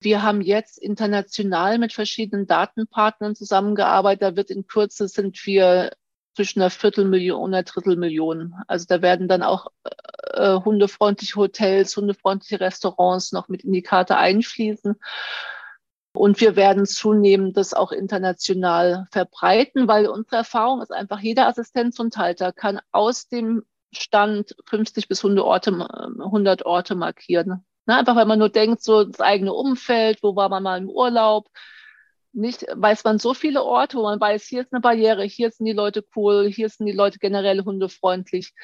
Wir 0.00 0.22
haben 0.22 0.40
jetzt 0.40 0.78
international 0.78 1.78
mit 1.78 1.92
verschiedenen 1.92 2.46
Datenpartnern 2.46 3.34
zusammengearbeitet. 3.34 4.22
Da 4.22 4.36
wird 4.36 4.50
in 4.50 4.66
Kürze 4.66 5.08
sind 5.08 5.44
wir 5.46 5.92
zwischen 6.34 6.60
einer 6.60 6.70
Viertelmillion 6.70 7.40
und 7.40 7.54
einer 7.54 7.64
Drittelmillion. 7.64 8.54
Also 8.66 8.86
da 8.88 9.02
werden 9.02 9.28
dann 9.28 9.42
auch 9.42 9.66
äh, 10.32 10.54
hundefreundliche 10.60 11.36
Hotels, 11.36 11.96
hundefreundliche 11.96 12.60
Restaurants 12.60 13.32
noch 13.32 13.48
mit 13.48 13.62
in 13.64 13.72
die 13.72 13.82
Karte 13.82 14.16
einfließen. 14.16 14.96
Und 16.14 16.40
wir 16.40 16.56
werden 16.56 16.86
zunehmend 16.86 17.56
das 17.56 17.74
auch 17.74 17.92
international 17.92 19.06
verbreiten, 19.12 19.86
weil 19.86 20.06
unsere 20.08 20.36
Erfahrung 20.36 20.82
ist 20.82 20.92
einfach, 20.92 21.20
jeder 21.20 21.46
Assistenzhundhalter 21.46 22.52
kann 22.52 22.80
aus 22.90 23.28
dem 23.28 23.62
Stand 23.92 24.56
50 24.66 25.08
bis 25.08 25.24
100 25.24 25.44
Orte, 25.44 25.72
100 25.72 26.64
Orte 26.64 26.94
markieren. 26.94 27.64
Ne? 27.90 27.96
Einfach 27.96 28.14
weil 28.14 28.26
man 28.26 28.38
nur 28.38 28.50
denkt, 28.50 28.84
so 28.84 29.02
das 29.02 29.20
eigene 29.20 29.52
Umfeld, 29.52 30.22
wo 30.22 30.36
war 30.36 30.48
man 30.48 30.62
mal 30.62 30.78
im 30.78 30.88
Urlaub, 30.88 31.48
nicht, 32.32 32.64
weiß 32.72 33.02
man 33.02 33.18
so 33.18 33.34
viele 33.34 33.64
Orte, 33.64 33.96
wo 33.96 34.02
man 34.02 34.20
weiß, 34.20 34.44
hier 34.44 34.60
ist 34.60 34.72
eine 34.72 34.80
Barriere, 34.80 35.24
hier 35.24 35.50
sind 35.50 35.66
die 35.66 35.72
Leute 35.72 36.04
cool, 36.14 36.48
hier 36.48 36.68
sind 36.68 36.86
die 36.86 36.92
Leute 36.92 37.18
generell 37.18 37.64
hundefreundlich. 37.64 38.54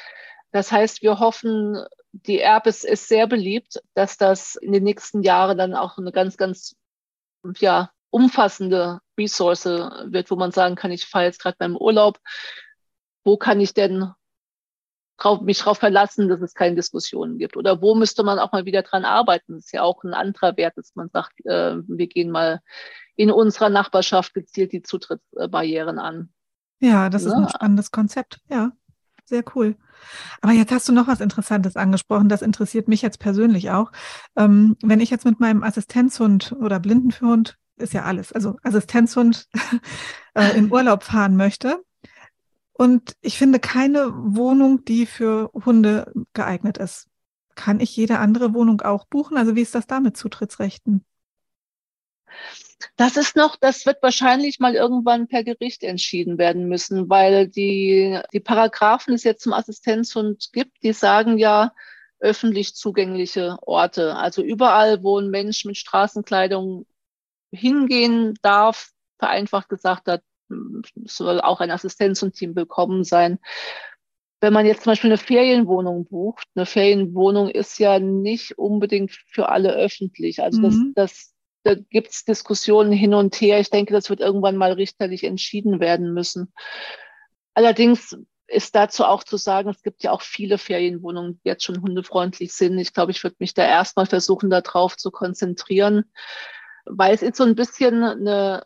Das 0.53 0.71
heißt, 0.71 1.03
wir 1.03 1.19
hoffen, 1.19 1.77
die 2.13 2.41
App 2.41 2.69
ist, 2.69 2.85
ist 2.85 3.09
sehr 3.09 3.27
beliebt, 3.27 3.81
dass 3.95 4.17
das 4.17 4.55
in 4.55 4.71
den 4.71 4.85
nächsten 4.85 5.25
Jahren 5.25 5.59
dann 5.59 5.75
auch 5.75 5.99
eine 5.99 6.13
ganz, 6.13 6.37
ganz 6.37 6.77
ja, 7.59 7.91
umfassende 8.11 9.01
Ressource 9.19 9.65
wird, 9.65 10.31
wo 10.31 10.37
man 10.37 10.53
sagen 10.53 10.77
kann, 10.77 10.93
ich 10.93 11.05
fahre 11.05 11.25
jetzt 11.25 11.43
gerade 11.43 11.57
beim 11.59 11.77
Urlaub. 11.77 12.21
Wo 13.25 13.37
kann 13.37 13.61
ich 13.61 13.75
denn 13.75 14.13
drauf, 15.19 15.41
mich 15.41 15.59
darauf 15.59 15.79
verlassen, 15.79 16.29
dass 16.29 16.41
es 16.41 16.55
keine 16.55 16.77
Diskussionen 16.77 17.39
gibt? 17.39 17.57
Oder 17.57 17.81
wo 17.81 17.95
müsste 17.95 18.23
man 18.23 18.39
auch 18.39 18.53
mal 18.53 18.65
wieder 18.65 18.83
dran 18.83 19.05
arbeiten? 19.05 19.55
Das 19.55 19.67
ist 19.67 19.73
ja 19.73 19.83
auch 19.83 20.05
ein 20.05 20.15
anderer 20.15 20.57
Wert, 20.57 20.77
dass 20.77 20.95
man 20.95 21.09
sagt, 21.11 21.45
äh, 21.45 21.77
wir 21.87 22.07
gehen 22.07 22.31
mal 22.31 22.61
in 23.17 23.31
unserer 23.31 23.71
Nachbarschaft 23.71 24.35
gezielt 24.35 24.73
die 24.73 24.83
Zutrittsbarrieren 24.83 25.99
an. 25.99 26.31
Ja, 26.81 27.09
das 27.09 27.25
ja. 27.25 27.29
ist 27.29 27.35
ein 27.35 27.49
spannendes 27.49 27.91
Konzept. 27.91 28.41
Ja, 28.51 28.73
sehr 29.25 29.43
cool. 29.55 29.77
Aber 30.41 30.53
jetzt 30.53 30.73
hast 30.73 30.89
du 30.89 30.93
noch 30.93 31.09
was 31.09 31.21
Interessantes 31.21 31.77
angesprochen. 31.77 32.29
Das 32.29 32.43
interessiert 32.43 32.89
mich 32.89 33.03
jetzt 33.03 33.19
persönlich 33.19 33.71
auch. 33.71 33.93
Ähm, 34.37 34.77
wenn 34.83 35.01
ich 35.01 35.11
jetzt 35.11 35.25
mit 35.25 35.41
meinem 35.41 35.63
Assistenzhund 35.63 36.53
oder 36.61 36.79
Blindenführhund, 36.79 37.57
ist 37.79 37.93
ja 37.93 38.05
alles, 38.05 38.33
also 38.33 38.57
Assistenzhund 38.63 39.49
äh, 40.35 40.57
in 40.57 40.73
Urlaub 40.73 41.03
fahren 41.03 41.37
möchte, 41.37 41.83
und 42.79 43.17
ich 43.23 43.39
finde 43.39 43.59
keine 43.59 44.13
Wohnung, 44.15 44.85
die 44.85 45.07
für 45.07 45.51
Hunde 45.53 46.13
geeignet 46.35 46.77
ist. 46.79 47.09
Kann 47.55 47.81
ich 47.81 47.97
jede 47.97 48.19
andere 48.19 48.53
Wohnung 48.53 48.83
auch 48.83 49.07
buchen? 49.07 49.39
Also 49.39 49.57
wie 49.57 49.63
ist 49.63 49.75
das 49.75 49.87
da 49.87 49.99
mit 49.99 50.17
Zutrittsrechten? 50.17 51.05
Das 52.97 53.17
ist 53.17 53.35
noch, 53.35 53.57
das 53.57 53.87
wird 53.87 54.03
wahrscheinlich 54.03 54.61
mal 54.61 54.75
irgendwann 54.75 55.27
per 55.27 55.43
Gericht 55.43 55.83
entschieden 55.83 56.37
werden 56.37 56.69
müssen, 56.69 57.09
weil 57.09 57.49
die, 57.49 58.21
die 58.35 58.41
Paragraphen, 58.41 59.13
die 59.13 59.17
es 59.17 59.25
jetzt 59.25 59.43
zum 59.43 59.55
Assistenzhund 59.55 60.51
gibt, 60.53 60.83
die 60.83 60.93
sagen 60.93 61.39
ja 61.39 61.73
öffentlich 62.19 62.75
zugängliche 62.75 63.57
Orte. 63.63 64.17
Also 64.17 64.43
überall, 64.43 65.03
wo 65.03 65.19
ein 65.19 65.31
Mensch 65.31 65.65
mit 65.65 65.79
Straßenkleidung 65.79 66.87
hingehen 67.51 68.35
darf, 68.43 68.93
vereinfacht 69.19 69.71
gesagt, 69.71 70.09
da 70.09 70.19
soll 71.05 71.41
auch 71.41 71.61
ein 71.61 71.71
Assistenz 71.71 72.23
und 72.23 72.35
Team 72.35 72.55
willkommen 72.57 73.05
sein. 73.05 73.39
Wenn 74.41 74.53
man 74.53 74.67
jetzt 74.67 74.83
zum 74.83 74.93
Beispiel 74.93 75.11
eine 75.11 75.19
Ferienwohnung 75.19 76.07
bucht, 76.07 76.47
eine 76.55 76.67
Ferienwohnung 76.67 77.49
ist 77.49 77.79
ja 77.79 77.99
nicht 77.99 78.59
unbedingt 78.59 79.13
für 79.13 79.49
alle 79.49 79.75
öffentlich. 79.75 80.43
Also 80.43 80.61
mhm. 80.61 80.93
das, 80.95 80.95
das, 80.95 81.35
da 81.65 81.75
gibt 81.75 82.11
es 82.11 82.25
Diskussionen 82.25 82.93
hin 82.93 83.15
und 83.15 83.35
her. 83.41 83.61
Ich 83.61 83.71
denke, 83.71 83.93
das 83.93 84.11
wird 84.11 84.21
irgendwann 84.21 84.57
mal 84.57 84.73
richterlich 84.73 85.25
entschieden 85.25 85.81
werden 85.81 86.13
müssen. 86.13 86.53
Allerdings 87.55 88.17
ist 88.49 88.75
dazu 88.75 89.05
auch 89.05 89.25
zu 89.25 89.37
sagen, 89.37 89.71
es 89.71 89.83
gibt 89.83 90.03
ja 90.03 90.13
auch 90.13 90.23
viele 90.23 90.59
Ferienwohnungen, 90.59 91.41
die 91.43 91.49
jetzt 91.49 91.65
schon 91.65 91.81
hundefreundlich 91.81 92.53
sind. 92.53 92.79
Ich 92.79 92.93
glaube, 92.93 93.11
ich 93.11 93.23
würde 93.25 93.37
mich 93.39 93.55
da 93.55 93.67
erstmal 93.67 94.07
versuchen, 94.07 94.51
darauf 94.51 94.97
zu 94.97 95.11
konzentrieren, 95.11 96.05
weil 96.85 97.15
es 97.15 97.23
ist 97.23 97.37
so 97.37 97.45
ein 97.45 97.57
bisschen 97.57 98.05
eine 98.05 98.63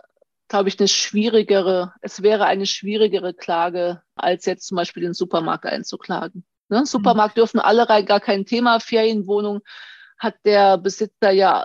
glaube 0.50 0.68
ich, 0.68 0.78
eine 0.78 0.88
schwierigere, 0.88 1.94
es 2.02 2.22
wäre 2.22 2.44
eine 2.44 2.66
schwierigere 2.66 3.32
Klage, 3.32 4.02
als 4.16 4.44
jetzt 4.46 4.66
zum 4.66 4.76
Beispiel 4.76 5.04
den 5.04 5.14
Supermarkt 5.14 5.64
einzuklagen. 5.64 6.44
Ne? 6.68 6.84
Supermarkt 6.84 7.36
mhm. 7.36 7.40
dürfen 7.40 7.60
alle 7.60 7.88
rein, 7.88 8.04
gar 8.04 8.20
kein 8.20 8.44
Thema. 8.44 8.80
Ferienwohnung 8.80 9.60
hat 10.18 10.34
der 10.44 10.76
Besitzer 10.76 11.30
ja 11.30 11.64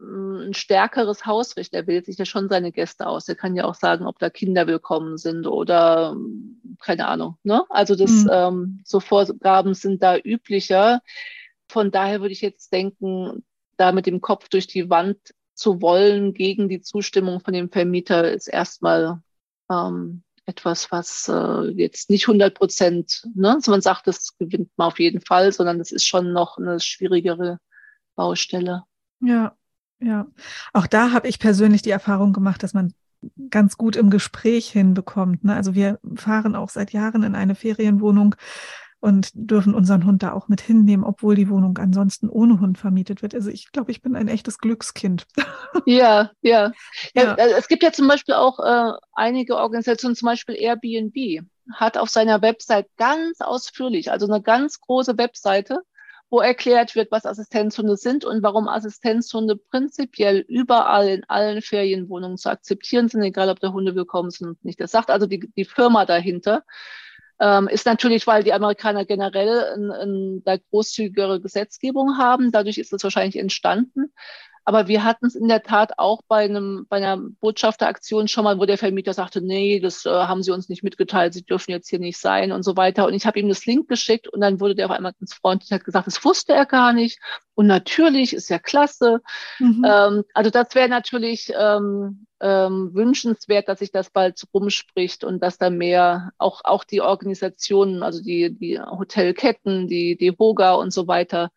mm, 0.00 0.48
ein 0.48 0.54
stärkeres 0.54 1.24
Hausrecht. 1.24 1.72
Er 1.72 1.86
wählt 1.86 2.06
sich 2.06 2.18
ja 2.18 2.24
schon 2.24 2.48
seine 2.48 2.72
Gäste 2.72 3.06
aus. 3.06 3.28
Er 3.28 3.36
kann 3.36 3.54
ja 3.54 3.64
auch 3.64 3.76
sagen, 3.76 4.06
ob 4.06 4.18
da 4.18 4.28
Kinder 4.28 4.66
willkommen 4.66 5.16
sind 5.16 5.46
oder 5.46 6.16
keine 6.80 7.06
Ahnung. 7.06 7.36
Ne? 7.44 7.62
Also 7.68 7.94
das, 7.94 8.10
mhm. 8.10 8.30
ähm, 8.32 8.80
so 8.84 8.98
Vorgaben 8.98 9.74
sind 9.74 10.02
da 10.02 10.18
üblicher. 10.18 11.00
Von 11.68 11.92
daher 11.92 12.20
würde 12.20 12.32
ich 12.32 12.40
jetzt 12.40 12.72
denken, 12.72 13.44
da 13.76 13.92
mit 13.92 14.06
dem 14.06 14.20
Kopf 14.20 14.48
durch 14.48 14.66
die 14.66 14.90
Wand 14.90 15.16
zu 15.60 15.82
wollen 15.82 16.32
gegen 16.32 16.68
die 16.68 16.80
Zustimmung 16.80 17.40
von 17.40 17.52
dem 17.52 17.70
Vermieter 17.70 18.32
ist 18.32 18.48
erstmal 18.48 19.22
ähm, 19.70 20.22
etwas, 20.46 20.90
was 20.90 21.28
äh, 21.28 21.70
jetzt 21.72 22.08
nicht 22.08 22.26
100 22.26 22.54
Prozent, 22.54 23.28
ne? 23.34 23.54
also 23.54 23.70
man 23.70 23.82
sagt, 23.82 24.06
das 24.06 24.36
gewinnt 24.38 24.70
man 24.76 24.88
auf 24.88 24.98
jeden 24.98 25.20
Fall, 25.20 25.52
sondern 25.52 25.78
das 25.78 25.92
ist 25.92 26.06
schon 26.06 26.32
noch 26.32 26.56
eine 26.56 26.80
schwierigere 26.80 27.58
Baustelle. 28.16 28.84
Ja, 29.20 29.54
ja. 30.00 30.26
Auch 30.72 30.86
da 30.86 31.12
habe 31.12 31.28
ich 31.28 31.38
persönlich 31.38 31.82
die 31.82 31.90
Erfahrung 31.90 32.32
gemacht, 32.32 32.62
dass 32.62 32.72
man 32.72 32.94
ganz 33.50 33.76
gut 33.76 33.96
im 33.96 34.08
Gespräch 34.08 34.70
hinbekommt. 34.70 35.44
Ne? 35.44 35.54
Also 35.54 35.74
wir 35.74 36.00
fahren 36.16 36.56
auch 36.56 36.70
seit 36.70 36.92
Jahren 36.92 37.22
in 37.22 37.34
eine 37.34 37.54
Ferienwohnung 37.54 38.34
und 39.00 39.30
dürfen 39.32 39.74
unseren 39.74 40.04
Hund 40.04 40.22
da 40.22 40.32
auch 40.32 40.48
mit 40.48 40.60
hinnehmen, 40.60 41.04
obwohl 41.04 41.34
die 41.34 41.48
Wohnung 41.48 41.78
ansonsten 41.78 42.28
ohne 42.28 42.60
Hund 42.60 42.76
vermietet 42.76 43.22
wird. 43.22 43.34
Also 43.34 43.50
ich 43.50 43.72
glaube, 43.72 43.90
ich 43.90 44.02
bin 44.02 44.14
ein 44.14 44.28
echtes 44.28 44.58
Glückskind. 44.58 45.26
Ja, 45.86 46.30
ja. 46.42 46.72
ja. 47.14 47.22
ja 47.22 47.34
äh, 47.34 47.52
es 47.52 47.68
gibt 47.68 47.82
ja 47.82 47.92
zum 47.92 48.06
Beispiel 48.06 48.34
auch 48.34 48.58
äh, 48.58 48.92
einige 49.12 49.56
Organisationen, 49.56 50.16
zum 50.16 50.26
Beispiel 50.26 50.56
Airbnb, 50.56 51.46
hat 51.72 51.96
auf 51.96 52.10
seiner 52.10 52.42
Website 52.42 52.86
ganz 52.96 53.40
ausführlich, 53.40 54.10
also 54.10 54.26
eine 54.26 54.42
ganz 54.42 54.80
große 54.80 55.16
Webseite, 55.16 55.82
wo 56.28 56.40
erklärt 56.40 56.94
wird, 56.94 57.10
was 57.10 57.24
Assistenzhunde 57.24 57.96
sind 57.96 58.24
und 58.24 58.42
warum 58.42 58.68
Assistenzhunde 58.68 59.56
prinzipiell 59.56 60.44
überall 60.48 61.08
in 61.08 61.24
allen 61.28 61.62
Ferienwohnungen 61.62 62.36
zu 62.36 62.50
akzeptieren 62.50 63.08
sind, 63.08 63.22
egal 63.22 63.48
ob 63.48 63.60
der 63.60 63.72
Hunde 63.72 63.94
willkommen 63.94 64.30
sind 64.30 64.48
und 64.48 64.64
nicht. 64.64 64.80
Das 64.80 64.90
sagt 64.90 65.10
also 65.10 65.26
die, 65.26 65.50
die 65.56 65.64
Firma 65.64 66.04
dahinter. 66.04 66.64
Ähm, 67.40 67.68
ist 67.68 67.86
natürlich, 67.86 68.26
weil 68.26 68.44
die 68.44 68.52
Amerikaner 68.52 69.04
generell 69.06 69.64
eine 69.72 70.60
großzügigere 70.70 71.40
Gesetzgebung 71.40 72.18
haben. 72.18 72.52
Dadurch 72.52 72.78
ist 72.78 72.92
es 72.92 73.02
wahrscheinlich 73.02 73.36
entstanden. 73.36 74.12
Aber 74.64 74.88
wir 74.88 75.04
hatten 75.04 75.26
es 75.26 75.34
in 75.34 75.48
der 75.48 75.62
Tat 75.62 75.98
auch 75.98 76.20
bei, 76.28 76.44
einem, 76.44 76.86
bei 76.88 76.96
einer 76.96 77.18
Botschafteraktion 77.40 78.28
schon 78.28 78.44
mal, 78.44 78.58
wo 78.58 78.66
der 78.66 78.78
Vermieter 78.78 79.12
sagte, 79.14 79.40
nee, 79.40 79.80
das 79.80 80.06
äh, 80.06 80.10
haben 80.10 80.42
sie 80.42 80.52
uns 80.52 80.68
nicht 80.68 80.82
mitgeteilt, 80.82 81.34
sie 81.34 81.42
dürfen 81.42 81.70
jetzt 81.70 81.88
hier 81.88 81.98
nicht 81.98 82.18
sein 82.18 82.52
und 82.52 82.62
so 82.62 82.76
weiter. 82.76 83.06
Und 83.06 83.14
ich 83.14 83.26
habe 83.26 83.38
ihm 83.38 83.48
das 83.48 83.66
Link 83.66 83.88
geschickt 83.88 84.28
und 84.28 84.40
dann 84.40 84.60
wurde 84.60 84.74
der 84.74 84.86
auf 84.86 84.92
einmal 84.92 85.12
ins 85.20 85.34
freundlich 85.34 85.70
und 85.70 85.76
hat 85.76 85.84
gesagt, 85.84 86.06
das 86.06 86.24
wusste 86.24 86.52
er 86.52 86.66
gar 86.66 86.92
nicht. 86.92 87.20
Und 87.54 87.66
natürlich 87.66 88.32
ist 88.32 88.48
ja 88.48 88.58
klasse. 88.58 89.20
Mhm. 89.58 89.84
Ähm, 89.86 90.24
also 90.34 90.50
das 90.50 90.74
wäre 90.74 90.88
natürlich 90.88 91.52
ähm, 91.58 92.26
ähm, 92.40 92.90
wünschenswert, 92.94 93.68
dass 93.68 93.80
sich 93.80 93.92
das 93.92 94.10
bald 94.10 94.42
rumspricht 94.54 95.24
und 95.24 95.42
dass 95.42 95.58
da 95.58 95.70
mehr 95.70 96.32
auch, 96.38 96.62
auch 96.64 96.84
die 96.84 97.00
Organisationen, 97.00 98.02
also 98.02 98.22
die, 98.22 98.56
die 98.56 98.80
Hotelketten, 98.80 99.88
die, 99.88 100.16
die 100.16 100.32
Hoga 100.32 100.74
und 100.74 100.92
so 100.92 101.06
weiter, 101.06 101.50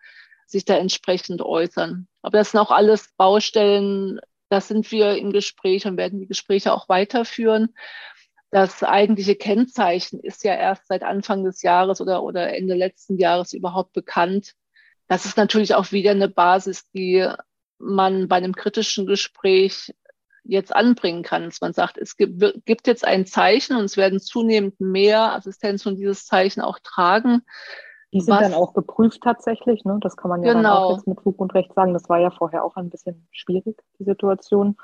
sich 0.46 0.66
da 0.66 0.78
entsprechend 0.78 1.42
äußern. 1.42 2.08
Aber 2.22 2.38
das 2.38 2.52
sind 2.52 2.60
auch 2.60 2.72
alles 2.72 3.10
Baustellen, 3.18 4.20
da 4.50 4.62
sind 4.62 4.92
wir 4.92 5.18
im 5.18 5.32
Gespräch 5.32 5.86
und 5.88 5.98
werden 5.98 6.20
die 6.20 6.28
Gespräche 6.28 6.74
auch 6.74 6.88
weiterführen. 6.88 7.74
Das 8.52 8.84
eigentliche 8.84 9.36
Kennzeichen 9.36 10.20
ist 10.20 10.44
ja 10.44 10.54
erst 10.54 10.86
seit 10.88 11.02
Anfang 11.02 11.44
des 11.44 11.64
Jahres 11.64 12.02
oder, 12.02 12.22
oder 12.22 12.56
Ende 12.56 12.76
letzten 12.76 13.18
Jahres 13.18 13.54
überhaupt 13.54 13.94
bekannt. 13.94 14.54
Das 15.08 15.26
ist 15.26 15.38
natürlich 15.38 15.74
auch 15.74 15.92
wieder 15.92 16.12
eine 16.12 16.30
Basis, 16.30 16.88
die 16.92 17.28
man 17.80 18.28
bei 18.28 18.36
einem 18.36 18.56
kritischen 18.56 19.08
Gespräch 19.08 19.94
jetzt 20.44 20.76
anbringen 20.76 21.24
kann. 21.24 21.46
Dass 21.46 21.62
man 21.62 21.74
sagt, 21.74 21.98
es 21.98 22.16
gibt, 22.16 22.66
gibt 22.66 22.86
jetzt 22.86 23.06
ein 23.06 23.26
Zeichen 23.26 23.76
und 23.76 23.86
es 23.86 23.98
werden 23.98 24.20
zunehmend 24.20 24.80
mehr 24.80 25.34
Assistenz 25.34 25.86
und 25.86 25.96
dieses 25.96 26.26
Zeichen 26.26 26.62
auch 26.62 26.80
tragen. 26.84 27.42
Die 28.14 28.22
sind 28.22 28.34
was, 28.34 28.42
dann 28.42 28.54
auch 28.54 28.74
geprüft 28.74 29.22
tatsächlich, 29.24 29.84
ne? 29.86 29.98
Das 30.02 30.16
kann 30.16 30.30
man 30.30 30.44
ja 30.44 30.54
genau. 30.54 30.64
dann 30.64 30.72
auch 30.72 30.92
jetzt 30.94 31.08
mit 31.08 31.20
Fug 31.22 31.40
und 31.40 31.54
Recht 31.54 31.74
sagen. 31.74 31.94
Das 31.94 32.08
war 32.10 32.20
ja 32.20 32.30
vorher 32.30 32.64
auch 32.64 32.76
ein 32.76 32.90
bisschen 32.90 33.28
schwierig, 33.32 33.82
die 34.00 34.04
Situation. 34.04 34.78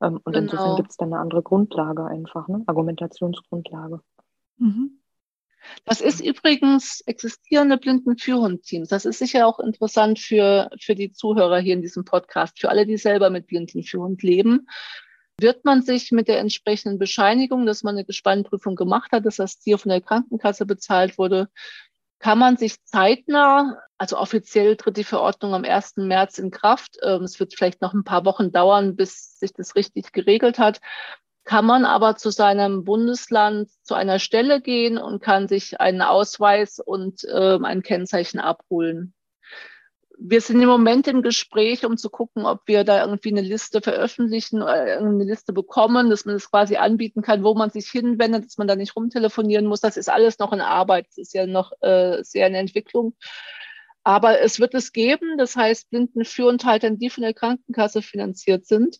Ähm, 0.00 0.20
und 0.24 0.32
genau. 0.32 0.38
insofern 0.38 0.76
gibt 0.76 0.90
es 0.90 0.96
dann 0.96 1.12
eine 1.12 1.20
andere 1.20 1.42
Grundlage 1.42 2.04
einfach, 2.04 2.46
ne? 2.48 2.62
Argumentationsgrundlage. 2.66 4.00
Mhm. 4.58 5.00
Das 5.84 6.00
ist 6.00 6.20
übrigens 6.20 7.00
existierende 7.06 7.78
Blindenführungsteams. 7.78 8.88
Das 8.88 9.04
ist 9.04 9.18
sicher 9.18 9.46
auch 9.46 9.58
interessant 9.58 10.18
für, 10.18 10.70
für 10.80 10.94
die 10.94 11.12
Zuhörer 11.12 11.58
hier 11.58 11.74
in 11.74 11.82
diesem 11.82 12.04
Podcast, 12.04 12.60
für 12.60 12.68
alle, 12.68 12.86
die 12.86 12.96
selber 12.96 13.28
mit 13.30 13.48
Blindenführung 13.48 14.16
leben. 14.20 14.68
Wird 15.40 15.64
man 15.64 15.82
sich 15.82 16.10
mit 16.10 16.26
der 16.28 16.40
entsprechenden 16.40 16.98
Bescheinigung, 16.98 17.66
dass 17.66 17.82
man 17.82 17.96
eine 17.96 18.04
Gespannprüfung 18.04 18.74
gemacht 18.74 19.12
hat, 19.12 19.24
dass 19.24 19.36
das 19.36 19.58
Tier 19.58 19.78
von 19.78 19.90
der 19.90 20.00
Krankenkasse 20.00 20.66
bezahlt 20.66 21.18
wurde, 21.18 21.48
kann 22.18 22.38
man 22.38 22.56
sich 22.56 22.82
zeitnah, 22.84 23.78
also 23.96 24.18
offiziell 24.18 24.76
tritt 24.76 24.96
die 24.96 25.04
Verordnung 25.04 25.54
am 25.54 25.64
1. 25.64 25.96
März 25.96 26.38
in 26.38 26.50
Kraft, 26.50 26.98
ähm, 27.02 27.22
es 27.22 27.38
wird 27.40 27.54
vielleicht 27.54 27.80
noch 27.80 27.94
ein 27.94 28.04
paar 28.04 28.24
Wochen 28.24 28.52
dauern, 28.52 28.96
bis 28.96 29.38
sich 29.38 29.52
das 29.52 29.74
richtig 29.76 30.12
geregelt 30.12 30.58
hat, 30.58 30.80
kann 31.44 31.64
man 31.64 31.84
aber 31.84 32.16
zu 32.16 32.30
seinem 32.30 32.84
Bundesland 32.84 33.70
zu 33.82 33.94
einer 33.94 34.18
Stelle 34.18 34.60
gehen 34.60 34.98
und 34.98 35.22
kann 35.22 35.48
sich 35.48 35.80
einen 35.80 36.02
Ausweis 36.02 36.78
und 36.78 37.24
äh, 37.24 37.58
ein 37.62 37.82
Kennzeichen 37.82 38.38
abholen. 38.38 39.14
Wir 40.20 40.40
sind 40.40 40.60
im 40.60 40.68
Moment 40.68 41.06
im 41.06 41.22
Gespräch, 41.22 41.86
um 41.86 41.96
zu 41.96 42.10
gucken, 42.10 42.44
ob 42.44 42.62
wir 42.66 42.82
da 42.82 43.04
irgendwie 43.04 43.30
eine 43.30 43.40
Liste 43.40 43.80
veröffentlichen 43.80 44.62
oder 44.62 44.98
eine 44.98 45.24
Liste 45.24 45.52
bekommen, 45.52 46.10
dass 46.10 46.24
man 46.24 46.34
das 46.34 46.50
quasi 46.50 46.76
anbieten 46.76 47.22
kann, 47.22 47.44
wo 47.44 47.54
man 47.54 47.70
sich 47.70 47.88
hinwendet, 47.88 48.44
dass 48.44 48.58
man 48.58 48.66
da 48.66 48.74
nicht 48.74 48.96
rumtelefonieren 48.96 49.66
muss. 49.66 49.80
Das 49.80 49.96
ist 49.96 50.10
alles 50.10 50.38
noch 50.40 50.52
in 50.52 50.60
Arbeit. 50.60 51.06
Das 51.06 51.18
ist 51.18 51.34
ja 51.34 51.46
noch 51.46 51.72
äh, 51.82 52.22
sehr 52.24 52.48
in 52.48 52.54
Entwicklung. 52.54 53.14
Aber 54.02 54.40
es 54.40 54.58
wird 54.58 54.74
es 54.74 54.92
geben. 54.92 55.38
Das 55.38 55.54
heißt, 55.54 55.88
Blindenführenthaltern, 55.90 56.98
die 56.98 57.10
von 57.10 57.22
der 57.22 57.34
Krankenkasse 57.34 58.02
finanziert 58.02 58.66
sind, 58.66 58.98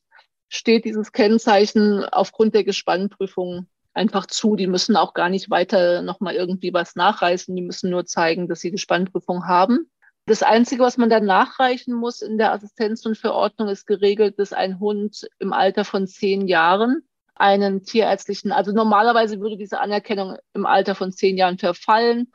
steht 0.49 0.85
dieses 0.85 1.11
Kennzeichen 1.11 2.05
aufgrund 2.05 2.55
der 2.55 2.65
Gespannprüfung 2.65 3.67
einfach 3.93 4.27
zu. 4.27 4.55
Die 4.55 4.69
müssen 4.69 4.97
auch 4.97 5.15
gar 5.15 5.31
nicht 5.31 5.51
weiter 5.51 6.03
nochmal 6.03 6.37
irgendwie 6.37 6.73
was 6.73 6.95
nachreißen. 6.95 7.57
Die 7.57 7.63
müssen 7.63 7.91
nur 7.91 8.07
zeigen, 8.07 8.49
dass 8.49 8.61
sie 8.61 8.71
Gespannprüfung 8.71 9.49
haben. 9.49 9.91
Das 10.29 10.43
Einzige, 10.43 10.83
was 10.83 10.99
man 10.99 11.09
dann 11.09 11.25
nachreichen 11.25 11.95
muss 11.95 12.21
in 12.21 12.37
der 12.37 12.53
Assistenz- 12.53 13.07
und 13.07 13.17
Verordnung, 13.17 13.69
ist 13.69 13.87
geregelt, 13.87 14.39
dass 14.39 14.53
ein 14.53 14.79
Hund 14.79 15.27
im 15.39 15.55
Alter 15.55 15.87
von 15.87 16.07
zehn 16.07 16.47
Jahren 16.47 17.03
einen 17.35 17.83
tierärztlichen, 17.83 18.53
also 18.53 18.73
normalerweise 18.73 19.41
würde 19.41 19.57
diese 19.57 19.81
Anerkennung 19.81 20.37
im 20.53 20.67
Alter 20.67 20.95
von 20.95 21.13
zehn 21.13 21.39
Jahren 21.39 21.57
verfallen. 21.57 22.31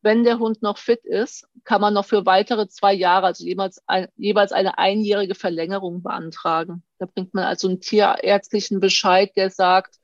Wenn 0.00 0.24
der 0.24 0.38
Hund 0.38 0.62
noch 0.62 0.78
fit 0.78 1.04
ist, 1.04 1.46
kann 1.64 1.82
man 1.82 1.92
noch 1.92 2.06
für 2.06 2.24
weitere 2.24 2.66
zwei 2.68 2.94
Jahre, 2.94 3.26
also 3.26 3.44
jeweils, 3.44 3.82
ein, 3.86 4.08
jeweils 4.16 4.52
eine 4.52 4.78
einjährige 4.78 5.34
Verlängerung 5.34 6.02
beantragen. 6.02 6.82
Da 6.98 7.04
bringt 7.04 7.34
man 7.34 7.44
also 7.44 7.68
einen 7.68 7.80
tierärztlichen 7.80 8.80
Bescheid, 8.80 9.32
der 9.36 9.50
sagt, 9.50 9.96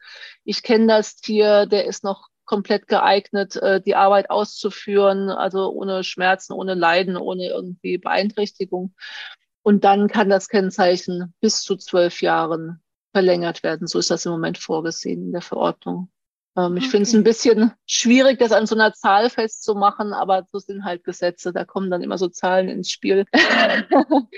ich 0.45 0.62
kenne 0.62 0.88
das 0.88 1.16
Tier, 1.16 1.64
der 1.64 1.86
ist 1.86 2.05
noch 2.05 2.28
komplett 2.51 2.89
geeignet, 2.89 3.55
äh, 3.55 3.81
die 3.81 3.95
Arbeit 3.95 4.29
auszuführen, 4.29 5.31
also 5.31 5.71
ohne 5.71 6.03
Schmerzen, 6.03 6.53
ohne 6.53 6.75
Leiden, 6.75 7.17
ohne 7.17 7.47
irgendwie 7.47 7.97
Beeinträchtigung. 7.97 8.93
Und 9.63 9.85
dann 9.85 10.09
kann 10.09 10.29
das 10.29 10.49
Kennzeichen 10.49 11.33
bis 11.41 11.63
zu 11.63 11.77
zwölf 11.77 12.23
Jahren 12.23 12.83
verlängert 13.13 13.63
werden. 13.63 13.87
So 13.87 14.01
ist 14.01 14.11
das 14.11 14.27
im 14.27 14.33
Moment 14.33 14.59
vorgesehen 14.59 15.27
in 15.27 15.33
der 15.33 15.43
Verordnung. 15.43 16.11
Ähm, 16.57 16.77
ich 16.77 16.85
okay. 16.85 16.91
finde 16.91 17.03
es 17.05 17.15
ein 17.15 17.23
bisschen 17.23 17.73
schwierig, 17.87 18.41
das 18.41 18.51
an 18.51 18.67
so 18.67 18.75
einer 18.75 18.95
Zahl 18.95 19.31
festzumachen, 19.31 20.13
aber 20.13 20.45
so 20.51 20.59
sind 20.59 20.85
halt 20.85 21.05
Gesetze. 21.05 21.53
Da 21.53 21.65
kommen 21.65 21.89
dann 21.89 22.03
immer 22.03 22.19
so 22.19 22.27
Zahlen 22.27 22.69
ins 22.69 22.91
Spiel. 22.91 23.27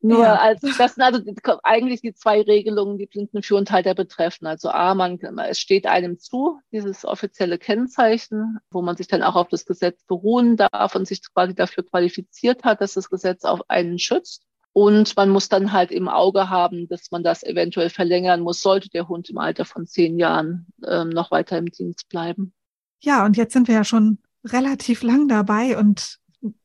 Nur 0.00 0.22
ja. 0.22 0.36
als 0.36 0.60
das 0.60 0.94
sind 0.94 1.02
also 1.02 1.20
eigentlich 1.64 2.02
die 2.02 2.14
zwei 2.14 2.40
Regelungen, 2.40 2.98
die 2.98 3.06
Blindenführenthalter 3.06 3.94
betreffen. 3.94 4.46
Also 4.46 4.70
A, 4.70 4.94
man, 4.94 5.18
es 5.48 5.58
steht 5.58 5.86
einem 5.86 6.20
zu, 6.20 6.60
dieses 6.70 7.04
offizielle 7.04 7.58
Kennzeichen, 7.58 8.58
wo 8.70 8.80
man 8.80 8.96
sich 8.96 9.08
dann 9.08 9.24
auch 9.24 9.34
auf 9.34 9.48
das 9.48 9.66
Gesetz 9.66 10.04
beruhen 10.04 10.56
darf 10.56 10.94
und 10.94 11.08
sich 11.08 11.20
quasi 11.34 11.54
dafür 11.54 11.84
qualifiziert 11.84 12.62
hat, 12.62 12.80
dass 12.80 12.94
das 12.94 13.10
Gesetz 13.10 13.44
auf 13.44 13.68
einen 13.68 13.98
schützt. 13.98 14.44
Und 14.72 15.16
man 15.16 15.30
muss 15.30 15.48
dann 15.48 15.72
halt 15.72 15.90
im 15.90 16.08
Auge 16.08 16.48
haben, 16.48 16.86
dass 16.86 17.10
man 17.10 17.24
das 17.24 17.42
eventuell 17.42 17.90
verlängern 17.90 18.40
muss, 18.40 18.60
sollte 18.60 18.88
der 18.90 19.08
Hund 19.08 19.28
im 19.28 19.38
Alter 19.38 19.64
von 19.64 19.86
zehn 19.86 20.16
Jahren 20.18 20.68
ähm, 20.86 21.08
noch 21.08 21.32
weiter 21.32 21.58
im 21.58 21.66
Dienst 21.66 22.08
bleiben. 22.08 22.52
Ja, 23.00 23.24
und 23.24 23.36
jetzt 23.36 23.52
sind 23.52 23.66
wir 23.66 23.74
ja 23.74 23.84
schon 23.84 24.18
relativ 24.44 25.02
lang 25.02 25.26
dabei 25.26 25.76
und 25.76 26.18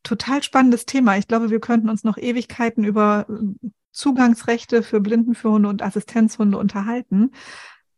total 0.03 0.43
spannendes 0.43 0.85
Thema. 0.85 1.17
Ich 1.17 1.27
glaube, 1.27 1.49
wir 1.49 1.59
könnten 1.59 1.89
uns 1.89 2.03
noch 2.03 2.17
Ewigkeiten 2.17 2.83
über 2.83 3.25
äh, 3.29 3.69
Zugangsrechte 3.91 4.83
für 4.83 4.99
Blindenführhunde 4.99 5.69
und 5.69 5.81
Assistenzhunde 5.81 6.57
unterhalten. 6.57 7.31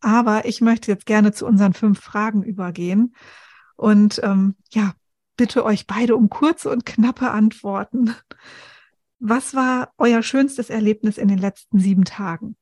Aber 0.01 0.45
ich 0.45 0.61
möchte 0.61 0.91
jetzt 0.91 1.05
gerne 1.05 1.31
zu 1.31 1.45
unseren 1.45 1.73
fünf 1.73 1.99
Fragen 1.99 2.43
übergehen. 2.43 3.15
Und 3.75 4.21
ähm, 4.23 4.55
ja, 4.71 4.93
bitte 5.37 5.65
euch 5.65 5.87
beide 5.87 6.15
um 6.15 6.29
kurze 6.29 6.69
und 6.69 6.85
knappe 6.85 7.31
Antworten. 7.31 8.13
Was 9.19 9.55
war 9.55 9.93
euer 9.97 10.21
schönstes 10.21 10.69
Erlebnis 10.69 11.17
in 11.17 11.27
den 11.27 11.39
letzten 11.39 11.79
sieben 11.79 12.05
Tagen? 12.05 12.55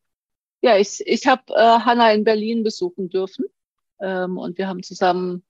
Ja, 0.62 0.78
ich, 0.78 1.02
ich 1.06 1.28
habe 1.28 1.44
äh, 1.50 1.80
Hanna 1.80 2.14
in 2.14 2.24
Berlin 2.24 2.64
besuchen 2.64 3.10
dürfen. 3.10 3.46
Ähm, 4.00 4.38
und 4.38 4.58
wir 4.58 4.68
haben 4.68 4.84
zusammen 4.84 5.44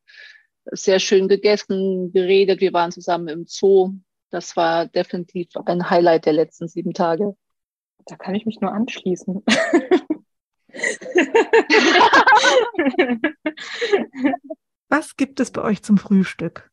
sehr 0.66 0.99
schön 0.99 1.28
gegessen, 1.28 2.11
geredet. 2.14 2.61
Wir 2.61 2.74
waren 2.74 2.91
zusammen 2.91 3.28
im 3.28 3.45
Zoo. 3.47 3.93
Das 4.30 4.55
war 4.55 4.88
definitiv 4.88 5.49
ein 5.66 5.89
Highlight 5.89 6.26
der 6.26 6.34
letzten 6.34 6.68
sieben 6.68 6.93
Tage. 6.93 7.36
Da 8.05 8.16
kann 8.16 8.36
ich 8.36 8.45
mich 8.45 8.59
nur 8.61 8.72
anschließen. 8.72 9.43
Was 14.89 15.16
gibt 15.16 15.39
es 15.39 15.51
bei 15.51 15.61
euch 15.61 15.82
zum 15.84 15.97
Frühstück? 15.97 16.70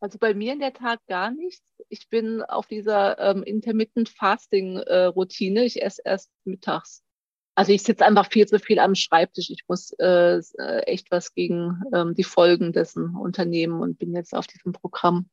Also 0.00 0.18
bei 0.18 0.34
mir 0.34 0.54
in 0.54 0.60
der 0.60 0.72
Tat 0.72 1.00
gar 1.06 1.30
nichts. 1.30 1.62
Ich 1.88 2.08
bin 2.08 2.42
auf 2.42 2.66
dieser 2.66 3.18
ähm, 3.18 3.42
Intermittent 3.42 4.08
Fasting 4.08 4.78
äh, 4.78 5.04
Routine. 5.04 5.64
Ich 5.64 5.82
esse 5.82 6.02
erst 6.04 6.30
mittags. 6.44 7.02
Also 7.54 7.72
ich 7.72 7.82
sitze 7.82 8.06
einfach 8.06 8.30
viel 8.30 8.46
zu 8.46 8.58
viel 8.58 8.78
am 8.78 8.94
Schreibtisch. 8.94 9.50
Ich 9.50 9.64
muss 9.68 9.92
äh, 9.98 10.40
äh, 10.58 10.80
echt 10.86 11.10
was 11.10 11.34
gegen 11.34 11.82
ähm, 11.92 12.14
die 12.14 12.24
Folgen 12.24 12.72
dessen 12.72 13.16
unternehmen 13.16 13.80
und 13.80 13.98
bin 13.98 14.14
jetzt 14.14 14.34
auf 14.34 14.46
diesem 14.46 14.72
Programm. 14.72 15.28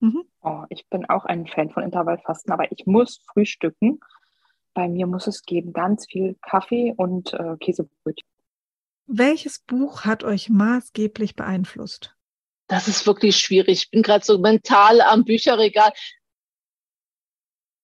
Mhm. 0.00 0.24
Oh, 0.42 0.64
ich 0.68 0.86
bin 0.88 1.08
auch 1.08 1.24
ein 1.24 1.46
Fan 1.46 1.70
von 1.70 1.82
Intervallfasten, 1.82 2.52
aber 2.52 2.70
ich 2.70 2.86
muss 2.86 3.20
frühstücken. 3.32 4.00
Bei 4.74 4.88
mir 4.88 5.06
muss 5.06 5.26
es 5.26 5.42
geben 5.42 5.72
ganz 5.72 6.06
viel 6.06 6.36
Kaffee 6.42 6.92
und 6.96 7.32
äh, 7.32 7.56
Käsebrötchen. 7.58 8.28
Welches 9.06 9.60
Buch 9.60 10.04
hat 10.04 10.24
euch 10.24 10.50
maßgeblich 10.50 11.36
beeinflusst? 11.36 12.14
Das 12.66 12.88
ist 12.88 13.06
wirklich 13.06 13.36
schwierig. 13.36 13.84
Ich 13.84 13.90
bin 13.90 14.02
gerade 14.02 14.24
so 14.24 14.38
mental 14.38 15.00
am 15.00 15.24
Bücherregal. 15.24 15.92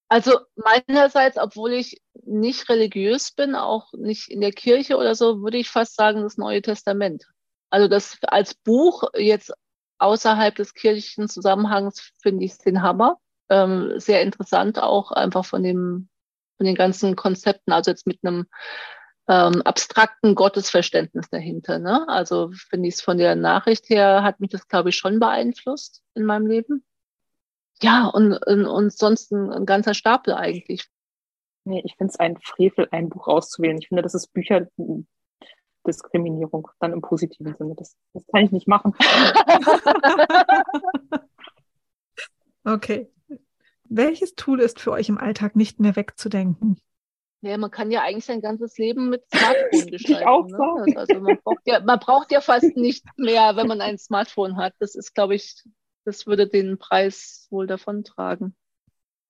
Also 0.08 0.40
meinerseits, 0.56 1.38
obwohl 1.38 1.72
ich 1.72 2.02
nicht 2.32 2.68
religiös 2.68 3.32
bin, 3.32 3.54
auch 3.54 3.92
nicht 3.92 4.28
in 4.28 4.40
der 4.40 4.52
Kirche 4.52 4.96
oder 4.96 5.14
so, 5.14 5.42
würde 5.42 5.58
ich 5.58 5.70
fast 5.70 5.96
sagen, 5.96 6.22
das 6.22 6.36
Neue 6.36 6.62
Testament. 6.62 7.24
Also 7.70 7.88
das 7.88 8.18
als 8.22 8.54
Buch 8.54 9.04
jetzt 9.16 9.52
außerhalb 9.98 10.54
des 10.54 10.74
kirchlichen 10.74 11.28
Zusammenhangs 11.28 12.12
finde 12.20 12.44
ich 12.44 12.58
den 12.58 12.82
Hammer. 12.82 13.18
Ähm, 13.48 13.94
sehr 13.98 14.22
interessant 14.22 14.78
auch 14.80 15.12
einfach 15.12 15.44
von 15.44 15.62
dem, 15.62 16.08
von 16.56 16.66
den 16.66 16.74
ganzen 16.74 17.16
Konzepten, 17.16 17.72
also 17.72 17.90
jetzt 17.90 18.06
mit 18.06 18.18
einem 18.22 18.46
ähm, 19.28 19.62
abstrakten 19.62 20.34
Gottesverständnis 20.34 21.28
dahinter. 21.30 21.78
Ne? 21.78 22.08
Also 22.08 22.50
finde 22.52 22.88
ich 22.88 22.94
es 22.94 23.02
von 23.02 23.18
der 23.18 23.36
Nachricht 23.36 23.88
her, 23.88 24.22
hat 24.22 24.40
mich 24.40 24.50
das, 24.50 24.68
glaube 24.68 24.90
ich, 24.90 24.96
schon 24.96 25.20
beeinflusst 25.20 26.02
in 26.14 26.24
meinem 26.24 26.46
Leben 26.46 26.84
ja, 27.82 28.06
und, 28.06 28.34
und, 28.34 28.66
und 28.66 28.92
sonst 28.92 29.32
ein, 29.32 29.52
ein 29.52 29.66
ganzer 29.66 29.94
Stapel 29.94 30.34
eigentlich. 30.34 30.86
Nee, 31.64 31.80
ich 31.84 31.96
finde 31.96 32.10
es 32.10 32.20
ein 32.20 32.36
Frevel, 32.38 32.88
ein 32.90 33.08
Buch 33.08 33.28
auszuwählen. 33.28 33.78
Ich 33.78 33.86
finde, 33.88 34.02
das 34.02 34.14
ist 34.14 34.32
Bücherdiskriminierung, 34.32 36.68
dann 36.80 36.92
im 36.92 37.00
positiven 37.00 37.54
Sinne. 37.56 37.76
Das, 37.76 37.96
das 38.12 38.26
kann 38.26 38.44
ich 38.44 38.50
nicht 38.50 38.66
machen. 38.66 38.94
okay. 42.64 43.08
Welches 43.84 44.34
Tool 44.34 44.60
ist 44.60 44.80
für 44.80 44.90
euch 44.92 45.08
im 45.08 45.18
Alltag 45.18 45.54
nicht 45.54 45.78
mehr 45.78 45.94
wegzudenken? 45.94 46.80
Ja, 47.42 47.58
man 47.58 47.72
kann 47.72 47.90
ja 47.90 48.02
eigentlich 48.02 48.24
sein 48.24 48.40
ganzes 48.40 48.78
Leben 48.78 49.10
mit 49.10 49.24
Smartphone 49.34 49.86
gestalten. 49.88 50.52
Ne? 50.52 50.96
Also 50.96 51.20
man 51.20 51.38
braucht, 51.42 51.62
ja, 51.64 51.80
man 51.80 51.98
braucht 51.98 52.32
ja 52.32 52.40
fast 52.40 52.76
nichts 52.76 53.08
mehr, 53.16 53.56
wenn 53.56 53.66
man 53.66 53.80
ein 53.80 53.98
Smartphone 53.98 54.56
hat. 54.56 54.74
Das 54.78 54.94
ist, 54.94 55.14
glaube 55.14 55.34
ich, 55.34 55.64
das 56.04 56.26
würde 56.26 56.48
den 56.48 56.78
Preis 56.78 57.48
wohl 57.50 57.66
davontragen. 57.66 58.54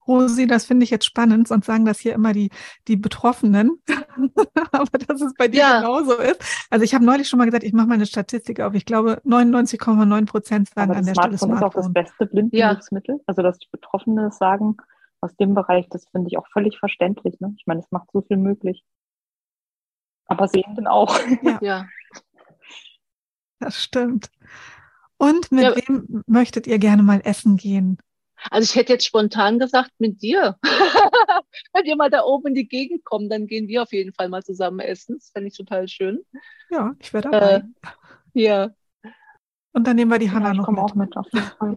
Rosi, 0.06 0.46
das 0.46 0.66
finde 0.66 0.84
ich 0.84 0.90
jetzt 0.90 1.04
spannend, 1.04 1.48
sonst 1.48 1.66
sagen 1.66 1.84
das 1.84 1.98
hier 1.98 2.14
immer 2.14 2.32
die, 2.32 2.50
die 2.88 2.96
Betroffenen. 2.96 3.82
Aber 4.72 4.98
dass 4.98 5.20
es 5.20 5.34
bei 5.34 5.48
dir 5.48 5.60
ja. 5.60 5.80
genauso 5.80 6.14
ist. 6.18 6.42
Also 6.70 6.84
ich 6.84 6.94
habe 6.94 7.04
neulich 7.04 7.28
schon 7.28 7.38
mal 7.38 7.44
gesagt, 7.44 7.64
ich 7.64 7.72
mache 7.72 7.86
mal 7.86 7.94
eine 7.94 8.06
Statistik 8.06 8.60
auf. 8.60 8.74
Ich 8.74 8.84
glaube, 8.84 9.20
99,9 9.24 10.26
Prozent 10.26 10.68
sagen 10.68 10.90
Aber 10.90 10.98
an 10.98 11.04
der 11.04 11.14
Smartphone 11.14 11.38
Stelle 11.38 11.56
Smartphone. 11.56 11.56
ist 11.56 11.62
auch 11.62 11.74
das 11.74 11.92
beste 11.92 12.26
Blindenhilfsmittel. 12.26 13.16
Ja. 13.16 13.22
Also 13.26 13.42
dass 13.42 13.58
die 13.58 13.68
Betroffenen 13.70 14.30
sagen 14.30 14.76
aus 15.20 15.34
dem 15.36 15.54
Bereich, 15.54 15.88
das 15.88 16.06
finde 16.10 16.28
ich 16.28 16.38
auch 16.38 16.46
völlig 16.52 16.78
verständlich. 16.78 17.38
Ne? 17.40 17.54
Ich 17.56 17.66
meine, 17.66 17.80
es 17.80 17.90
macht 17.90 18.10
so 18.12 18.22
viel 18.22 18.36
möglich. 18.36 18.84
Aber 20.26 20.48
Sehenden 20.48 20.86
auch. 20.86 21.18
Ja. 21.42 21.58
ja. 21.62 21.86
Das 23.60 23.82
stimmt. 23.82 24.30
Und 25.16 25.52
mit 25.52 25.62
ja. 25.62 25.76
wem 25.76 26.24
möchtet 26.26 26.66
ihr 26.66 26.78
gerne 26.78 27.04
mal 27.04 27.20
essen 27.22 27.56
gehen? 27.56 27.98
Also 28.50 28.64
ich 28.64 28.76
hätte 28.76 28.94
jetzt 28.94 29.06
spontan 29.06 29.58
gesagt, 29.58 29.92
mit 29.98 30.22
dir. 30.22 30.56
Wenn 31.72 31.84
wir 31.84 31.96
mal 31.96 32.10
da 32.10 32.24
oben 32.24 32.48
in 32.48 32.54
die 32.54 32.68
Gegend 32.68 33.04
kommen, 33.04 33.28
dann 33.28 33.46
gehen 33.46 33.68
wir 33.68 33.82
auf 33.82 33.92
jeden 33.92 34.12
Fall 34.12 34.28
mal 34.28 34.42
zusammen 34.42 34.80
essen. 34.80 35.16
Das 35.18 35.30
fände 35.30 35.48
ich 35.48 35.56
total 35.56 35.88
schön. 35.88 36.24
Ja, 36.70 36.94
ich 36.98 37.12
wäre 37.12 37.30
dabei. 37.30 37.54
Äh, 37.54 37.62
ja. 38.34 38.70
Und 39.72 39.86
dann 39.86 39.96
nehmen 39.96 40.10
wir 40.10 40.18
die 40.18 40.30
Hanna 40.30 40.48
ja, 40.48 40.54
noch 40.54 40.68
mit. 40.68 40.78
auch 40.78 40.94
mit. 40.94 41.16
Auf 41.16 41.26
jeden 41.32 41.46
Fall. 41.46 41.76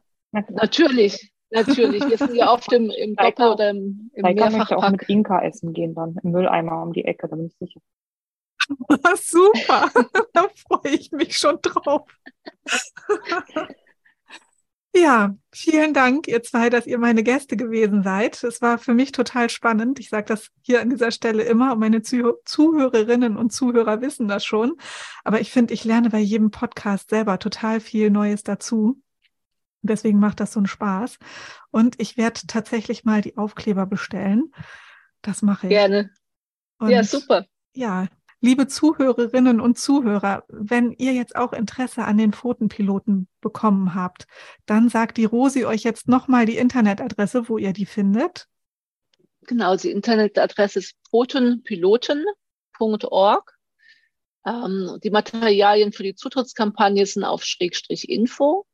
Natürlich, 0.50 1.32
natürlich. 1.50 2.08
Wir 2.10 2.18
sind 2.18 2.36
ja 2.36 2.52
oft 2.52 2.72
im, 2.74 2.90
im 2.90 3.16
Doppel- 3.16 3.52
oder 3.52 3.70
im, 3.70 4.12
im 4.14 4.22
Mehrfachpack. 4.22 4.52
Ich 4.52 4.58
möchte 4.58 4.78
auch 4.78 4.90
mit 4.90 5.10
Inka 5.10 5.42
essen 5.44 5.74
gehen 5.74 5.96
dann, 5.96 6.18
im 6.24 6.32
Mülleimer 6.32 6.82
um 6.82 6.92
die 6.92 7.06
Ecke, 7.06 7.28
da 7.30 7.36
bin 7.36 7.46
ich 7.48 7.56
sicher. 7.58 7.80
Super, 9.16 9.90
da 10.34 10.48
freue 10.68 10.94
ich 10.94 11.12
mich 11.12 11.38
schon 11.38 11.60
drauf. 11.62 12.10
Ja, 14.98 15.36
vielen 15.52 15.94
Dank, 15.94 16.30
ihr 16.30 16.42
zwei, 16.42 16.70
dass 16.70 16.88
ihr 16.88 16.98
meine 16.98 17.22
Gäste 17.22 17.58
gewesen 17.58 18.02
seid. 18.02 18.42
Es 18.46 18.62
war 18.62 18.78
für 18.78 18.94
mich 18.94 19.12
total 19.12 19.50
spannend. 19.50 20.00
Ich 20.00 20.08
sage 20.08 20.26
das 20.26 20.52
hier 20.62 20.82
an 20.82 20.90
dieser 20.90 21.12
Stelle 21.12 21.44
immer 21.44 21.74
und 21.74 21.80
meine 21.80 22.02
Zuh 22.02 22.36
Zuhörerinnen 22.46 23.36
und 23.36 23.52
Zuhörer 23.52 24.00
wissen 24.00 24.30
das 24.30 24.46
schon. 24.46 24.78
Aber 25.26 25.42
ich 25.42 25.52
finde, 25.52 25.74
ich 25.74 25.84
lerne 25.84 26.12
bei 26.12 26.20
jedem 26.20 26.50
Podcast 26.50 27.10
selber 27.10 27.40
total 27.40 27.82
viel 27.82 28.10
Neues 28.10 28.44
dazu. 28.44 29.02
Deswegen 29.82 30.20
macht 30.20 30.40
das 30.40 30.54
so 30.54 30.62
einen 30.62 30.68
Spaß. 30.68 31.20
Und 31.72 32.00
ich 32.00 32.16
werde 32.16 32.40
tatsächlich 32.48 33.04
mal 33.04 33.22
die 33.22 33.36
Aufkleber 33.36 33.86
bestellen. 33.86 34.54
Das 35.22 35.42
mache 35.42 35.68
ich. 35.68 35.72
Gerne. 35.72 36.10
Und 36.80 36.90
ja, 36.90 37.04
super. 37.04 37.46
Ja, 37.74 38.08
liebe 38.46 38.68
Zuhörerinnen 38.68 39.60
und 39.60 39.80
Zuhörer, 39.80 40.44
wenn 40.48 40.92
ihr 40.92 41.14
jetzt 41.14 41.36
auch 41.36 41.52
Interesse 41.52 42.06
an 42.06 42.20
den 42.20 42.32
Pfotenpiloten 42.32 43.28
bekommen 43.42 43.96
habt, 43.96 44.28
dann 44.68 44.90
sagt 44.90 45.18
die 45.18 45.26
Rosi 45.26 45.66
euch 45.66 45.82
jetzt 45.82 46.08
nochmal 46.08 46.46
die 46.46 46.58
Internetadresse, 46.58 47.50
wo 47.50 47.58
ihr 47.58 47.74
die 47.74 47.88
findet. 47.88 48.46
Genau, 49.42 49.76
die 49.76 49.90
Internetadresse 49.90 50.78
ist 50.80 50.96
pfotenpiloten.org. 51.10 53.52
Ähm, 54.46 55.00
die 55.04 55.10
Materialien 55.10 55.92
für 55.92 56.04
die 56.04 56.14
Zutrittskampagne 56.14 57.08
sind 57.08 57.24
auf 57.24 57.44
Schrägstrich 57.44 58.10
Info 58.10 58.68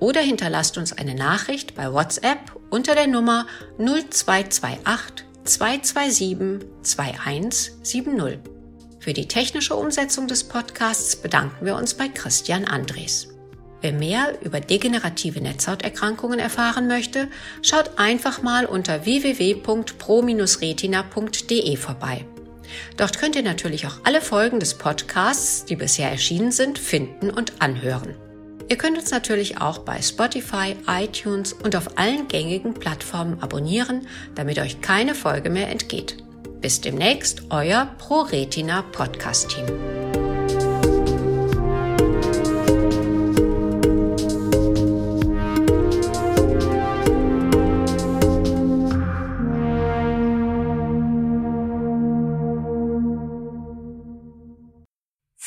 oder 0.00 0.20
hinterlasst 0.20 0.78
uns 0.78 0.92
eine 0.92 1.14
Nachricht 1.14 1.76
bei 1.76 1.92
WhatsApp 1.92 2.40
unter 2.70 2.96
der 2.96 3.06
Nummer 3.06 3.46
0228 3.78 5.24
227 5.44 6.68
2170. 6.82 8.40
Für 8.98 9.12
die 9.12 9.28
technische 9.28 9.76
Umsetzung 9.76 10.26
des 10.26 10.42
Podcasts 10.42 11.14
bedanken 11.14 11.64
wir 11.64 11.76
uns 11.76 11.94
bei 11.94 12.08
Christian 12.08 12.64
Andres. 12.64 13.31
Wer 13.82 13.92
mehr 13.92 14.38
über 14.42 14.60
degenerative 14.60 15.40
Netzhauterkrankungen 15.40 16.38
erfahren 16.38 16.86
möchte, 16.86 17.26
schaut 17.62 17.98
einfach 17.98 18.42
mal 18.42 18.64
unter 18.64 19.04
www.pro-retina.de 19.04 21.76
vorbei. 21.76 22.24
Dort 22.96 23.18
könnt 23.18 23.36
ihr 23.36 23.42
natürlich 23.42 23.86
auch 23.86 23.98
alle 24.04 24.20
Folgen 24.20 24.60
des 24.60 24.74
Podcasts, 24.74 25.64
die 25.64 25.76
bisher 25.76 26.10
erschienen 26.10 26.52
sind, 26.52 26.78
finden 26.78 27.30
und 27.30 27.60
anhören. 27.60 28.14
Ihr 28.68 28.78
könnt 28.78 28.96
uns 28.96 29.10
natürlich 29.10 29.60
auch 29.60 29.78
bei 29.78 30.00
Spotify, 30.00 30.76
iTunes 30.86 31.52
und 31.52 31.76
auf 31.76 31.98
allen 31.98 32.28
gängigen 32.28 32.74
Plattformen 32.74 33.42
abonnieren, 33.42 34.06
damit 34.36 34.58
euch 34.60 34.80
keine 34.80 35.14
Folge 35.14 35.50
mehr 35.50 35.68
entgeht. 35.68 36.16
Bis 36.60 36.80
demnächst, 36.80 37.42
euer 37.50 37.86
ProRetina 37.98 38.82
Podcast 38.92 39.50
Team. 39.50 40.11